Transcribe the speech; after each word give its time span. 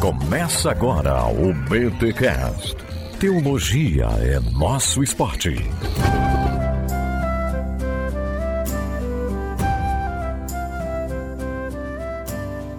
Começa 0.00 0.70
agora 0.70 1.24
o 1.26 1.52
BTCast. 1.54 2.74
Teologia 3.20 4.06
é 4.20 4.40
nosso 4.40 5.02
esporte. 5.02 5.54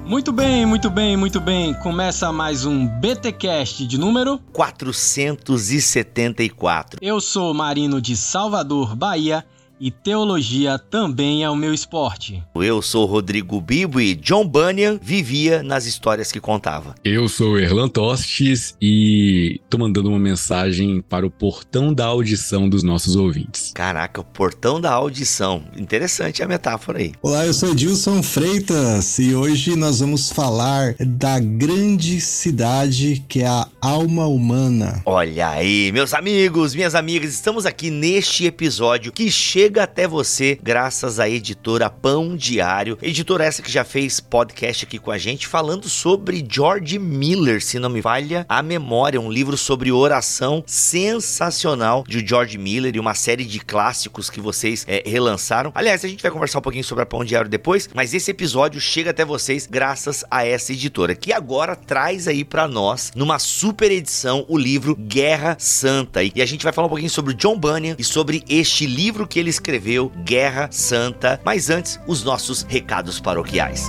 Muito 0.06 0.32
bem, 0.32 0.66
muito 0.66 0.90
bem, 0.90 1.18
muito 1.18 1.40
bem. 1.40 1.74
Começa 1.74 2.32
mais 2.32 2.66
um 2.66 2.86
BTcast 2.86 3.88
de 3.88 3.98
número 3.98 4.40
474. 4.52 7.00
Eu 7.02 7.20
sou 7.20 7.54
Marino 7.54 8.02
de 8.02 8.16
Salvador, 8.16 8.96
Bahia 8.96 9.44
e 9.84 9.92
teologia 9.92 10.80
também 10.80 11.44
é 11.44 11.50
o 11.50 11.58
meu 11.58 11.74
esporte. 11.74 12.42
Eu 12.56 12.82
sou 12.82 13.06
Rodrigo 13.06 13.60
Bibo 13.60 14.00
e 14.00 14.16
John 14.16 14.48
Bunyan 14.48 14.98
vivia 15.02 15.62
nas 15.62 15.86
histórias 15.86 16.32
que 16.32 16.40
contava. 16.40 16.96
Eu 17.04 17.28
sou 17.28 17.60
Erlan 17.60 17.90
Tostes 17.90 18.78
e 18.82 19.60
tô 19.70 19.78
mandando 19.78 20.08
uma 20.08 20.20
mensagem 20.20 21.02
para 21.02 21.28
o 21.28 21.30
portão 21.30 21.94
da 21.94 22.06
audição 22.06 22.70
dos 22.70 22.82
nossos 22.82 23.18
ouvintes. 23.18 23.74
Caraca, 23.76 24.22
o 24.22 24.24
portão 24.24 24.80
da 24.80 24.90
audição. 24.90 25.66
Interessante 25.76 26.42
a 26.42 26.48
metáfora 26.48 27.00
aí. 27.00 27.12
Olá, 27.22 27.46
eu 27.46 27.54
sou 27.54 27.72
Edilson 27.72 28.24
Freitas 28.24 29.20
e 29.20 29.36
hoje 29.36 29.76
nós 29.76 30.00
vamos 30.00 30.32
falar 30.32 30.96
da 30.98 31.42
grande 31.42 32.22
cidade 32.22 33.22
que 33.28 33.42
é 33.42 33.48
a 33.48 33.68
alma 33.82 34.28
humana. 34.28 35.02
Olha 35.06 35.50
aí, 35.50 35.92
meus 35.92 36.14
amigos, 36.14 36.74
minhas 36.74 36.96
amigas, 36.96 37.34
estamos 37.34 37.66
aqui 37.66 37.90
neste 37.90 38.46
episódio 38.46 39.12
que 39.12 39.30
chega 39.30 39.73
chega 39.74 39.84
até 39.84 40.08
você 40.08 40.60
graças 40.62 41.20
à 41.20 41.28
editora 41.28 41.90
Pão 41.90 42.38
Diário. 42.38 42.96
Editora 43.02 43.44
essa 43.44 43.64
que 43.64 43.72
já 43.72 43.84
fez 43.84 44.20
podcast 44.20 44.86
aqui 44.86 45.00
com 45.00 45.10
a 45.10 45.18
gente 45.18 45.48
falando 45.48 45.90
sobre 45.90 46.46
George 46.48 47.00
Miller, 47.00 47.60
se 47.60 47.80
não 47.80 47.90
me 47.90 48.00
falha 48.00 48.46
a 48.48 48.62
memória, 48.62 49.20
um 49.20 49.32
livro 49.32 49.58
sobre 49.58 49.92
oração 49.92 50.64
sensacional 50.68 52.04
de 52.08 52.24
George 52.24 52.56
Miller 52.56 52.96
e 52.96 53.00
uma 53.00 53.16
série 53.16 53.46
de 53.46 53.60
clássicos 53.60 54.30
que 54.30 54.40
vocês 54.40 54.86
é, 54.88 55.02
relançaram. 55.08 55.72
Aliás, 55.74 56.06
a 56.06 56.08
gente 56.08 56.22
vai 56.22 56.30
conversar 56.30 56.60
um 56.60 56.62
pouquinho 56.62 56.84
sobre 56.84 57.02
a 57.02 57.08
Pão 57.08 57.26
Diário 57.26 57.50
depois, 57.50 57.90
mas 57.96 58.14
esse 58.14 58.30
episódio 58.30 58.80
chega 58.80 59.10
até 59.10 59.26
vocês 59.26 59.66
graças 59.66 60.24
a 60.30 60.46
essa 60.46 60.72
editora 60.72 61.16
que 61.16 61.34
agora 61.34 61.76
traz 61.76 62.28
aí 62.28 62.44
para 62.44 62.68
nós 62.68 63.12
numa 63.16 63.40
super 63.40 63.92
edição 63.92 64.46
o 64.48 64.56
livro 64.56 64.96
Guerra 64.96 65.58
Santa. 65.58 66.22
E 66.24 66.44
a 66.44 66.46
gente 66.46 66.64
vai 66.64 66.72
falar 66.72 66.86
um 66.86 66.92
pouquinho 66.92 67.10
sobre 67.10 67.34
John 67.34 67.58
Bunyan 67.58 67.96
e 67.98 68.04
sobre 68.04 68.44
este 68.48 68.86
livro 68.86 69.26
que 69.26 69.40
ele 69.40 69.50
escreveu 69.54 70.10
Guerra 70.24 70.70
Santa, 70.72 71.40
mas 71.46 71.70
antes, 71.70 72.00
os 72.08 72.24
nossos 72.24 72.64
recados 72.64 73.20
paroquiais. 73.20 73.88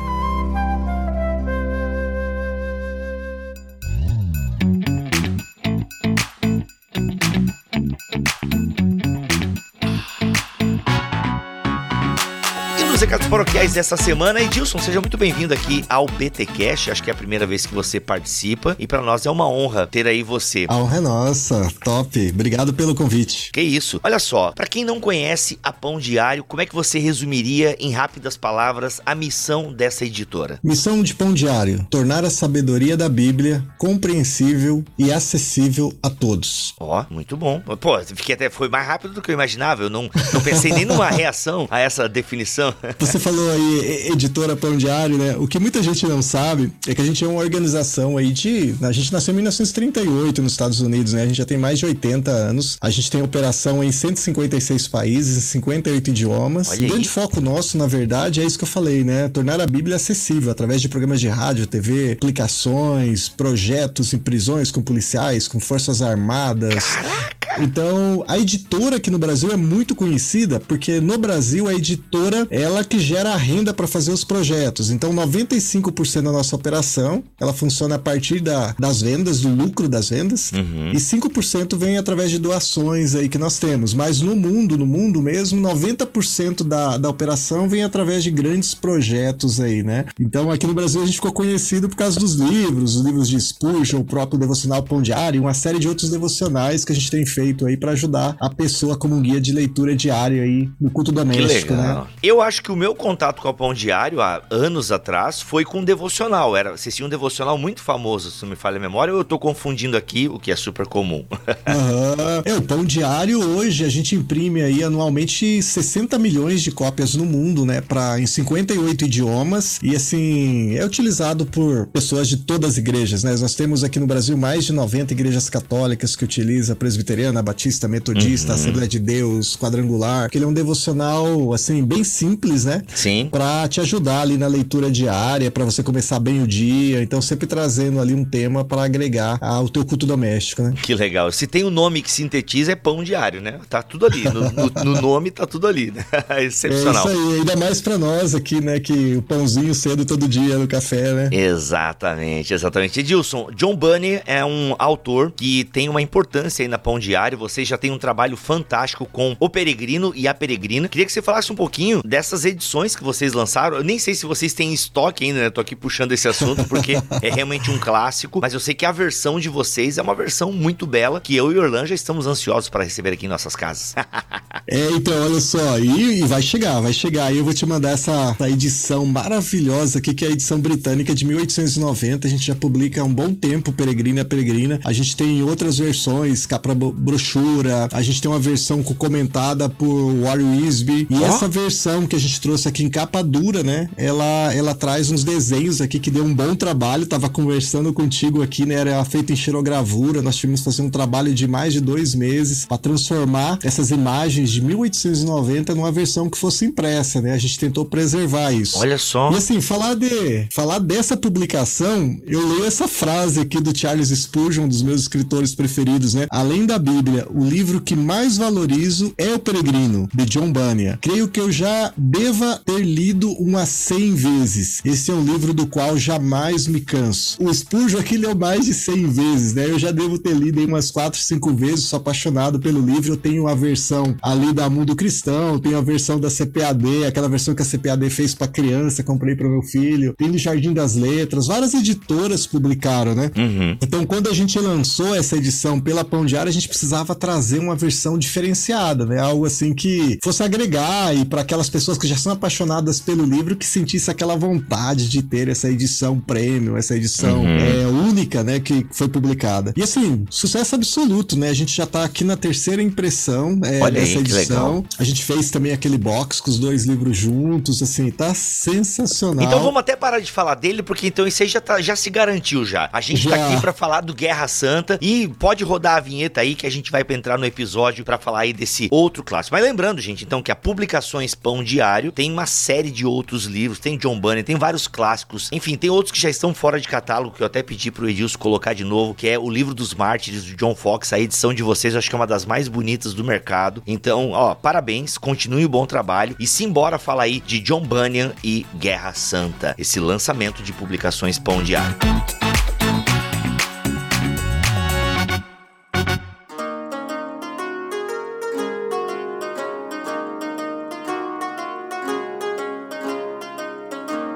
Recados 13.05 13.27
paroquiais 13.27 13.75
dessa 13.75 13.99
semana. 13.99 14.41
Edilson, 14.41 14.79
seja 14.79 14.99
muito 14.99 15.19
bem-vindo 15.19 15.53
aqui 15.53 15.85
ao 15.91 16.07
BT 16.07 16.47
Cash. 16.47 16.89
Acho 16.89 17.03
que 17.03 17.11
é 17.11 17.13
a 17.13 17.17
primeira 17.17 17.47
vez 17.47 17.67
que 17.67 17.75
você 17.75 18.01
participa 18.01 18.75
e 18.79 18.87
para 18.87 19.03
nós 19.03 19.27
é 19.27 19.31
uma 19.31 19.47
honra 19.47 19.87
ter 19.87 20.07
aí 20.07 20.23
você. 20.23 20.65
A 20.71 20.77
honra 20.79 20.97
é 20.97 21.01
nossa, 21.01 21.71
top. 21.85 22.31
Obrigado 22.31 22.73
pelo 22.73 22.95
convite. 22.95 23.51
Que 23.53 23.61
isso. 23.61 24.01
Olha 24.03 24.19
só, 24.19 24.53
para 24.53 24.67
quem 24.67 24.87
não 24.87 25.01
conhece 25.01 25.59
a 25.63 25.71
Pão 25.71 25.99
Diário, 25.99 26.45
como 26.45 26.63
é 26.63 26.67
que 26.67 26.75
você 26.75 26.99
resumiria 26.99 27.77
em 27.79 27.93
rápidas 27.93 28.39
palavras 28.39 29.03
a 29.05 29.15
missão 29.15 29.71
dessa 29.71 30.07
editora? 30.07 30.59
Missão 30.65 31.03
de 31.03 31.15
Pão 31.15 31.35
Diário: 31.35 31.87
tornar 31.91 32.25
a 32.25 32.31
sabedoria 32.31 32.97
da 32.97 33.11
Bíblia 33.11 33.63
compreensível 33.77 34.83
e 34.99 35.13
acessível 35.13 35.93
a 36.03 36.09
todos. 36.09 36.75
Ó, 36.81 37.03
oh, 37.03 37.13
muito 37.13 37.37
bom. 37.37 37.61
Pô, 37.79 38.01
fiquei 38.01 38.35
até 38.35 38.49
foi 38.49 38.71
mais 38.71 38.87
rápido 38.87 39.13
do 39.13 39.21
que 39.21 39.31
eu 39.31 39.35
imaginava. 39.35 39.83
Eu 39.83 39.91
não, 39.91 40.09
não 40.33 40.41
pensei 40.41 40.73
nem 40.73 40.87
numa 40.87 41.11
reação 41.13 41.69
a 41.71 41.79
essa 41.79 42.09
definição. 42.09 42.73
Você 42.99 43.19
falou 43.19 43.51
aí, 43.51 44.09
editora 44.13 44.57
Pão 44.57 44.77
Diário, 44.77 45.19
né? 45.19 45.37
O 45.37 45.47
que 45.47 45.59
muita 45.59 45.83
gente 45.83 46.07
não 46.07 46.23
sabe 46.23 46.73
é 46.87 46.95
que 46.95 47.01
a 47.01 47.05
gente 47.05 47.25
é 47.25 47.27
uma 47.27 47.41
organização 47.41 48.17
aí 48.17 48.33
de. 48.33 48.75
A 48.83 48.93
gente 48.93 49.13
nasceu 49.13 49.33
em 49.33 49.37
1938 49.37 50.43
nos 50.43 50.53
Estados 50.53 50.81
Unidos, 50.81 51.13
né? 51.13 51.23
A 51.23 51.27
gente 51.27 51.37
já 51.37 51.45
tem 51.45 51.59
mais 51.59 51.79
de 51.79 51.87
80 51.87 52.31
anos. 52.31 52.77
A 52.81 52.91
gente 52.91 53.11
tem 53.11 53.23
operação 53.23 53.83
em 53.83 53.93
156 53.93 54.89
países, 54.89 55.37
em 55.37 55.41
58 55.41 56.11
idiomas. 56.11 56.71
Olha 56.71 56.87
o 56.87 56.89
grande 56.91 57.09
foco 57.09 57.41
nosso, 57.41 57.77
na 57.77 57.87
verdade, 57.87 58.41
é 58.41 58.45
isso 58.45 58.59
que 58.59 58.65
eu 58.65 58.69
falei, 58.69 59.05
né? 59.05 59.29
Tornar 59.29 59.61
a 59.61 59.67
Bíblia 59.67 59.97
acessível 59.97 60.51
através 60.51 60.81
de 60.81 60.89
programas 60.89 61.21
de 61.21 61.29
rádio, 61.29 61.67
TV, 61.67 62.13
aplicações, 62.13 63.29
projetos 63.29 64.13
em 64.13 64.19
prisões 64.19 64.71
com 64.71 64.83
policiais, 64.83 65.49
com 65.49 65.59
forças 65.59 66.03
armadas. 66.03 66.85
Caraca! 66.85 67.45
Então, 67.59 68.25
a 68.27 68.39
editora 68.39 68.97
aqui 68.97 69.11
no 69.11 69.19
Brasil 69.19 69.51
é 69.53 69.57
muito 69.57 69.95
conhecida 69.95 70.59
porque 70.59 71.01
no 71.01 71.17
Brasil 71.19 71.69
a 71.69 71.75
editora 71.75 72.47
ela 72.51 72.84
que 72.87 72.99
gera 72.99 73.33
a 73.33 73.37
renda 73.37 73.73
para 73.73 73.87
fazer 73.87 74.13
os 74.13 74.25
projetos. 74.25 74.91
Então, 74.91 75.13
95% 75.13 76.23
da 76.23 76.33
nossa 76.33 76.57
operação, 76.57 77.23
ela 77.41 77.53
funciona 77.53 77.97
a 77.97 77.99
partir 77.99 78.41
da, 78.41 78.75
das 78.79 79.01
vendas, 79.01 79.41
do 79.41 79.49
lucro 79.49 79.89
das 79.89 80.09
vendas, 80.09 80.53
uhum. 80.53 80.93
e 80.93 80.97
5% 80.97 81.77
vem 81.77 81.99
através 81.99 82.31
de 82.31 82.39
doações 82.39 83.15
aí 83.15 83.29
que 83.29 83.39
nós 83.39 83.59
temos. 83.59 83.95
Mas 83.95 84.21
no 84.21 84.37
mundo, 84.37 84.77
no 84.77 84.87
mundo 84.87 85.21
mesmo, 85.21 85.61
90% 85.61 86.65
da, 86.65 86.97
da 86.97 87.09
operação 87.09 87.69
vem 87.69 87.83
através 87.83 88.23
de 88.23 88.31
grandes 88.31 88.75
projetos 88.75 89.61
aí, 89.61 89.83
né? 89.83 90.05
Então, 90.19 90.51
aqui 90.51 90.67
no 90.67 90.75
Brasil 90.75 91.03
a 91.03 91.07
gente 91.07 91.17
ficou 91.17 91.33
conhecido 91.33 91.89
por 91.89 91.97
causa 91.97 92.19
dos 92.19 92.35
livros, 92.35 92.97
os 92.97 93.05
livros 93.05 93.29
de 93.29 93.41
Spurgeon, 93.41 94.01
o 94.01 94.05
próprio 94.05 94.39
Devocional 94.39 94.83
Pão 94.83 95.03
Diário, 95.03 95.41
uma 95.41 95.55
série 95.55 95.79
de 95.79 95.89
outros 95.89 96.11
devocionais 96.11 96.85
que 96.85 96.93
a 96.93 96.95
gente 96.95 97.11
tem 97.11 97.25
feito 97.27 97.67
aí 97.67 97.77
para 97.77 97.93
ajudar 97.93 98.37
a 98.41 98.51
pessoa 98.51 98.97
como 98.97 99.15
um 99.15 99.23
guia 99.23 99.41
de 99.41 99.53
leitura 99.53 99.95
diário 99.95 100.43
aí 100.43 100.69
no 100.81 100.91
culto 100.91 101.13
doméstico, 101.13 101.75
né? 101.75 102.05
Eu 102.23 102.41
acho 102.41 102.63
que 102.63 102.71
o 102.75 102.77
meu 102.77 102.95
contato 102.95 103.41
com 103.41 103.49
o 103.49 103.55
Pão 103.55 103.73
Diário, 103.73 104.21
há 104.21 104.43
anos 104.51 104.91
atrás, 104.91 105.41
foi 105.41 105.65
com 105.65 105.79
um 105.79 105.85
devocional. 105.85 106.57
Era, 106.57 106.77
vocês 106.77 106.95
tinham 106.95 107.07
um 107.07 107.11
devocional 107.11 107.57
muito 107.57 107.81
famoso, 107.81 108.33
se 108.33 108.43
não 108.43 108.51
me 108.51 108.57
falha 108.57 108.79
a 108.79 108.81
memória, 108.81 109.15
ou 109.15 109.21
eu 109.21 109.25
tô 109.25 109.39
confundindo 109.39 109.97
aqui, 109.97 110.29
o 110.29 110.41
que 110.41 110.51
é 110.51 110.57
super 110.57 110.87
comum. 110.87 111.25
uhum. 111.31 112.43
É, 112.45 112.55
o 112.55 112.63
Pão 112.63 112.85
Diário, 112.85 113.41
hoje, 113.41 113.85
a 113.85 113.89
gente 113.89 114.17
imprime 114.17 114.61
aí 114.61 114.83
anualmente 114.83 115.63
60 115.63 116.19
milhões 116.19 116.63
de 116.63 116.73
cópias 116.73 117.15
no 117.15 117.25
mundo, 117.25 117.65
né? 117.65 117.81
Pra, 117.81 118.19
em 118.19 118.27
58 118.27 119.05
idiomas. 119.05 119.79
E, 119.81 119.95
assim, 119.95 120.75
é 120.75 120.85
utilizado 120.85 121.47
por 121.47 121.87
pessoas 121.87 122.29
de 122.29 122.39
todas 122.39 122.73
as 122.73 122.79
igrejas, 122.79 123.23
né? 123.23 123.37
Nós 123.39 123.55
temos 123.55 123.85
aqui 123.85 124.01
no 124.01 124.07
Brasil 124.07 124.37
mais 124.37 124.65
de 124.65 124.73
90 124.73 125.13
igrejas 125.13 125.49
católicas 125.49 126.17
que 126.17 126.25
utilizam 126.25 126.75
presbiteriana, 126.75 127.41
batista, 127.41 127.87
metodista, 127.87 128.49
uhum. 128.49 128.55
Assembleia 128.59 128.89
de 128.89 128.99
Deus, 128.99 129.57
quadrangular. 129.57 130.29
Que 130.29 130.39
ele 130.39 130.45
é 130.45 130.49
um 130.49 130.53
devocional, 130.53 131.53
assim, 131.53 131.85
bem 131.85 132.03
simples 132.03 132.54
simples, 132.55 132.65
né? 132.65 132.83
Sim. 132.95 133.29
Pra 133.31 133.67
te 133.69 133.81
ajudar 133.81 134.21
ali 134.21 134.37
na 134.37 134.47
leitura 134.47 134.91
diária, 134.91 135.51
para 135.51 135.65
você 135.65 135.83
começar 135.83 136.21
bem 136.21 136.43
o 136.43 136.47
dia. 136.47 137.03
Então, 137.03 137.21
sempre 137.21 137.47
trazendo 137.47 138.01
ali 138.01 138.15
um 138.15 138.25
tema 138.25 138.65
para 138.65 138.85
agregar 138.85 139.39
ao 139.41 139.69
teu 139.69 139.85
culto 139.85 140.07
doméstico, 140.07 140.63
né? 140.63 140.75
Que 140.81 140.95
legal. 140.95 141.31
Se 141.33 141.47
tem 141.47 141.65
um 141.65 141.71
nome 141.71 142.01
que 142.03 142.11
sintetiza, 142.11 142.73
é 142.73 142.77
pão 142.77 143.03
diário, 143.03 143.41
né? 143.41 143.59
Tá 143.69 143.83
tudo 143.83 144.07
ali. 144.07 144.25
No, 144.25 144.51
no, 144.51 144.95
no 144.95 145.03
nome 145.03 145.31
tá 145.31 145.47
tudo 145.47 145.67
ali, 145.67 145.91
né? 145.91 146.05
Excepcional. 146.43 147.09
É 147.09 147.13
isso 147.13 147.31
aí. 147.31 147.39
Ainda 147.39 147.57
mais 147.57 147.81
para 147.81 147.99
nós 147.99 148.35
aqui, 148.35 148.61
né? 148.61 148.79
Que 148.79 149.17
o 149.17 149.23
pãozinho 149.23 149.75
cedo 149.75 150.05
todo 150.05 150.29
dia 150.29 150.57
no 150.57 150.69
café, 150.69 151.13
né? 151.13 151.29
Exatamente, 151.33 152.55
exatamente. 152.55 153.01
Edilson, 153.01 153.49
John 153.55 153.75
Bunny 153.75 154.21
é 154.27 154.45
um 154.45 154.75
autor 154.79 155.33
que 155.33 155.65
tem 155.65 155.89
uma 155.89 156.01
importância 156.01 156.63
aí 156.63 156.69
na 156.69 156.79
Pão 156.79 156.99
Diário. 156.99 157.39
Você 157.39 157.65
já 157.65 157.77
tem 157.77 157.91
um 157.91 157.99
trabalho 157.99 158.37
fantástico 158.37 159.07
com 159.07 159.37
O 159.41 159.49
Peregrino 159.49 160.13
e 160.15 160.29
a 160.29 160.35
Peregrina. 160.35 160.89
Queria 160.89 161.07
que 161.07 161.13
você 161.13 161.23
falasse 161.23 161.53
um 161.53 161.57
pouquinho 161.57 162.03
dessas 162.05 162.44
edições 162.45 162.97
que 162.97 163.05
vocês 163.05 163.33
lançaram. 163.33 163.79
Eu 163.79 163.85
nem 163.85 163.99
sei 163.99 164.15
se 164.15 164.27
vocês 164.27 164.53
têm 164.53 164.73
estoque 164.73 165.25
ainda, 165.25 165.41
né? 165.41 165.51
Tô 165.51 165.61
aqui 165.61 165.75
puxando 165.77 166.13
esse 166.13 166.29
assunto 166.29 166.65
porque 166.65 166.95
é 167.23 167.31
realmente 167.31 167.71
um 167.71 167.79
clássico, 167.79 168.41
mas 168.41 168.53
eu 168.53 168.61
sei 168.61 168.75
que 168.75 168.85
a 168.85 168.93
versão 168.93 169.39
de 169.39 169.49
vocês 169.49 169.99
é 169.99 170.03
uma 170.03 170.15
versão 170.15 170.53
muito 170.53 170.87
bela 170.87 171.21
que 171.21 171.35
eu 171.35 171.53
e 171.53 171.59
o 171.59 171.63
Orlan 171.63 171.87
já 171.87 171.95
estamos 171.95 172.27
ansiosos 172.27 172.69
para 172.69 172.85
receber 172.85 173.13
aqui 173.13 173.27
em 173.27 173.29
nossas 173.29 173.57
casas. 173.57 173.95
é, 174.67 174.91
então, 174.93 175.15
olha 175.25 175.41
só, 175.41 175.79
e, 175.79 176.21
e, 176.21 176.23
vai 176.23 176.43
chegar, 176.43 176.81
vai 176.81 176.93
chegar. 176.93 177.33
E 177.33 177.39
eu 177.39 177.45
vou 177.45 177.55
te 177.55 177.67
mandar 177.67 177.91
essa, 177.91 178.37
essa, 178.39 178.51
edição 178.51 179.05
maravilhosa 179.07 179.99
aqui, 179.99 180.15
que 180.15 180.25
é 180.25 180.29
a 180.29 180.31
edição 180.31 180.59
britânica 180.61 181.15
de 181.15 181.25
1890. 181.25 182.27
A 182.27 182.31
gente 182.31 182.47
já 182.47 182.55
publica 182.55 183.01
há 183.01 183.05
um 183.05 183.13
bom 183.13 183.35
tempo, 183.35 183.73
Peregrina 183.73 184.23
a 184.23 184.25
Peregrina. 184.25 184.81
A 184.85 184.93
gente 184.93 185.17
tem 185.17 185.43
outras 185.43 185.79
versões, 185.79 186.47
capa 186.47 186.75
brochura. 186.75 187.89
A 187.93 188.03
gente 188.03 188.21
tem 188.21 188.31
uma 188.31 188.41
versão 188.41 188.83
comentada 188.83 189.69
por 189.69 190.15
Warren 190.23 190.61
Wisby. 190.61 191.07
E 191.11 191.17
oh. 191.17 191.25
essa 191.25 191.49
versão 191.49 192.07
que 192.07 192.17
a 192.17 192.19
gente 192.19 192.34
trouxe 192.39 192.69
aqui 192.69 192.85
em 192.85 192.91
capa 192.91 193.23
dura, 193.23 193.63
né? 193.63 193.89
Ela, 193.97 194.53
ela 194.55 194.75
traz 194.75 195.11
uns 195.11 195.25
desenhos 195.25 195.81
aqui 195.81 195.99
que 195.99 196.11
deu 196.11 196.25
um 196.25 196.35
bom 196.35 196.55
trabalho. 196.55 197.07
Tava 197.07 197.29
conversando 197.29 197.93
contigo 197.93 198.43
aqui, 198.43 198.67
né? 198.67 198.75
Era 198.75 199.05
feito 199.05 199.33
em 199.33 199.37
xerogravura. 199.37 200.23
Nós 200.23 200.37
tivemos 200.37 200.61
que 200.61 200.65
fazer 200.65 200.83
um 200.83 200.91
trabalho 200.91 201.35
de 201.35 201.47
mais 201.47 201.73
de 201.73 201.81
dois 201.81 202.15
meses 202.15 202.65
para 202.67 202.79
transformar 202.79 203.59
essas 203.63 203.91
imagens 203.91 204.51
de 204.51 204.61
1890 204.63 205.75
numa 205.75 205.93
versão 205.93 206.29
que 206.29 206.39
fosse 206.39 206.65
impressa, 206.65 207.21
né? 207.21 207.33
A 207.33 207.39
gente 207.39 207.59
tentou 207.59 207.85
preservar 207.85 208.53
isso. 208.53 208.79
Olha 208.79 208.99
só. 208.99 209.33
E 209.33 209.37
assim, 209.37 209.61
falar 209.61 209.95
de 209.95 210.47
falar 210.51 210.79
dessa 210.79 211.17
publicação, 211.17 212.17
eu 212.27 212.47
leio 212.47 212.65
essa 212.65 212.89
frase 212.89 213.41
aqui 213.41 213.61
do 213.61 213.77
Charles 213.77 214.09
Spurgeon, 214.09 214.65
um 214.65 214.69
dos 214.69 214.83
meus 214.83 215.03
escritores 215.03 215.55
preferidos, 215.55 216.15
né? 216.15 216.27
Além 216.31 216.67
da 216.67 216.79
Bíblia, 216.79 217.27
o 217.31 217.45
livro 217.45 217.81
que 217.81 217.97
mais 217.97 218.37
valorizo 218.37 219.13
é 219.17 219.35
O 219.35 219.39
Peregrino, 219.39 220.09
de 220.13 220.25
John 220.27 220.53
Bunyan. 220.53 220.99
Creio 221.01 221.29
que 221.29 221.41
eu 221.41 221.51
já 221.51 221.93
deva 222.25 222.59
ter 222.65 222.81
lido 222.81 223.31
umas 223.33 223.69
100 223.69 224.15
vezes. 224.15 224.81
Esse 224.83 225.11
é 225.11 225.15
um 225.15 225.23
livro 225.23 225.53
do 225.53 225.67
qual 225.67 225.99
jamais 225.99 226.67
me 226.67 226.81
canso. 226.81 227.37
O 227.39 227.53
Spurgeon 227.53 227.99
aqui 228.01 228.17
leu 228.17 228.35
mais 228.35 228.65
de 228.65 228.73
100 228.73 229.07
vezes, 229.09 229.53
né? 229.53 229.67
Eu 229.67 229.79
já 229.79 229.91
devo 229.91 230.19
ter 230.19 230.33
lido 230.33 230.65
umas 230.65 230.91
4, 230.91 231.21
5 231.21 231.53
vezes, 231.53 231.85
sou 231.85 231.99
apaixonado 231.99 232.59
pelo 232.59 232.81
livro. 232.81 233.13
Eu 233.13 233.17
tenho 233.19 233.47
a 233.47 233.55
versão 233.55 234.17
ali 234.23 234.55
da 234.55 234.71
Mundo 234.71 234.97
Cristão, 234.97 235.59
tenho 235.59 235.77
a 235.77 235.83
versão 235.83 236.19
da 236.19 236.31
CPAD, 236.31 237.05
aquela 237.07 237.29
versão 237.29 237.55
que 237.55 237.61
a 237.61 237.65
CPAD 237.65 238.09
fez 238.09 238.35
para 238.35 238.49
criança, 238.49 239.03
comprei 239.03 239.37
para 239.37 239.47
meu 239.47 239.63
filho. 239.63 240.15
Tem 240.17 240.31
do 240.31 240.39
Jardim 240.39 240.73
das 240.73 240.95
Letras, 240.95 241.47
várias 241.47 241.75
editoras 241.75 242.47
publicaram, 242.47 243.15
né? 243.15 243.31
Uhum. 243.37 243.77
Então, 243.83 244.07
quando 244.07 244.31
a 244.31 244.33
gente 244.33 244.59
lançou 244.59 245.15
essa 245.15 245.37
edição 245.37 245.79
pela 245.79 246.03
Pão 246.03 246.25
Diário, 246.25 246.49
a 246.49 246.55
gente 246.55 246.69
precisava 246.69 247.15
trazer 247.15 247.59
uma 247.59 247.77
versão 247.77 248.17
diferenciada, 248.17 249.05
né? 249.05 249.21
Algo 249.21 249.45
assim 249.45 249.75
que 249.75 250.19
fosse 250.25 250.43
agregar 250.43 251.15
e 251.15 251.27
para 251.27 251.43
aquelas 251.43 251.69
pessoas 251.69 251.99
que 251.99 252.07
já 252.07 252.14
são 252.21 252.33
apaixonadas 252.33 253.01
pelo 253.01 253.25
livro 253.25 253.57
que 253.57 253.67
sentisse 253.67 254.11
aquela 254.11 254.37
vontade 254.37 255.09
de 255.09 255.23
ter 255.23 255.49
essa 255.49 255.69
edição 255.69 256.19
premium, 256.19 256.77
essa 256.77 256.97
edição 256.97 257.43
uhum. 257.43 257.59
é, 257.59 257.87
única, 257.87 258.43
né? 258.43 258.61
Que 258.61 258.87
foi 258.91 259.09
publicada. 259.09 259.73
E 259.77 259.83
assim, 259.83 260.25
sucesso 260.31 260.75
absoluto, 260.75 261.37
né? 261.39 261.49
A 261.49 261.55
gente 261.55 261.75
já 261.75 261.87
tá 261.87 262.05
aqui 262.05 262.25
na 262.25 262.37
terceira 262.37 262.83
impressão 262.83 263.61
é, 263.65 263.81
Olha 263.81 264.01
dessa 264.01 264.19
aí, 264.19 264.19
edição. 264.19 264.85
A 264.99 265.05
gente 265.05 265.25
fez 265.25 265.51
também 265.51 265.73
aquele 265.73 265.99
box 265.99 266.41
com 266.41 266.51
os 266.51 266.59
dois 266.59 266.85
livros 266.85 267.17
juntos, 267.17 267.83
assim, 267.83 268.11
tá 268.11 268.35
sensacional. 268.35 269.45
Então 269.45 269.61
vamos 269.61 269.79
até 269.79 269.97
parar 269.97 270.21
de 270.21 270.31
falar 270.31 270.55
dele, 270.55 270.83
porque 270.83 271.07
então 271.07 271.27
isso 271.27 271.43
aí 271.43 271.49
já, 271.49 271.61
tá, 271.61 271.81
já 271.81 271.97
se 271.97 272.11
garantiu 272.11 272.65
já. 272.65 272.89
A 272.93 273.01
gente 273.01 273.29
tá 273.29 273.37
já. 273.37 273.37
tá 273.37 273.53
aqui 273.53 273.61
para 273.61 273.73
falar 273.73 274.01
do 274.01 274.15
Guerra 274.15 274.49
Santa 274.49 274.99
e 275.01 275.29
pode 275.39 275.65
rodar 275.65 275.97
a 275.97 276.01
vinheta 276.01 276.41
aí 276.41 276.55
que 276.55 276.67
a 276.67 276.71
gente 276.71 276.91
vai 276.91 277.05
entrar 277.11 277.39
no 277.39 277.45
episódio 277.45 278.05
para 278.05 278.19
falar 278.19 278.41
aí 278.41 278.53
desse 278.53 278.89
outro 278.91 279.23
clássico. 279.23 279.55
Mas 279.55 279.65
lembrando, 279.65 280.01
gente, 280.01 280.25
então 280.25 280.43
que 280.43 280.51
a 280.51 280.57
Publicações 280.57 281.35
Pão 281.35 281.63
Diário 281.63 282.04
tem 282.13 282.31
uma 282.31 282.47
série 282.47 282.91
de 282.91 283.07
outros 283.07 283.45
livros, 283.45 283.79
tem 283.79 283.97
John 283.97 284.19
Bunyan, 284.19 284.43
tem 284.43 284.57
vários 284.57 284.87
clássicos, 284.87 285.49
enfim, 285.53 285.77
tem 285.77 285.91
outros 285.91 286.13
que 286.13 286.21
já 286.21 286.31
estão 286.31 286.55
fora 286.55 286.81
de 286.81 286.89
catálogo 286.89 287.35
que 287.35 287.43
eu 287.43 287.47
até 287.47 287.63
pedi 287.63 287.91
pro 287.91 288.09
Edilson 288.09 288.39
colocar 288.39 288.75
de 288.75 288.85
novo, 288.85 289.15
que 289.15 289.29
é 289.29 289.39
o 289.39 289.49
livro 289.51 289.75
dos 289.75 289.95
mártires 289.95 290.45
do 290.45 290.57
John 290.57 290.75
Fox, 290.75 291.13
a 291.13 291.19
edição 291.19 291.53
de 291.53 291.63
vocês, 291.63 291.95
eu 291.95 291.99
acho 291.99 292.09
que 292.09 292.15
é 292.15 292.19
uma 292.19 292.27
das 292.27 292.45
mais 292.45 292.69
bonitas 292.69 293.15
do 293.15 293.25
mercado. 293.25 293.83
Então, 293.87 294.31
ó, 294.31 294.55
parabéns, 294.55 295.17
continue 295.19 295.65
o 295.65 295.69
bom 295.69 295.87
trabalho 295.87 296.37
e 296.39 296.47
simbora 296.47 296.99
falar 296.99 297.25
aí 297.25 297.41
de 297.41 297.61
John 297.61 297.81
Bunyan 297.81 298.33
e 298.43 298.67
Guerra 298.77 299.13
Santa, 299.15 299.75
esse 299.79 300.01
lançamento 300.01 300.63
de 300.63 300.73
publicações 300.73 301.39
Pão 301.39 301.63
Diário. 301.63 301.97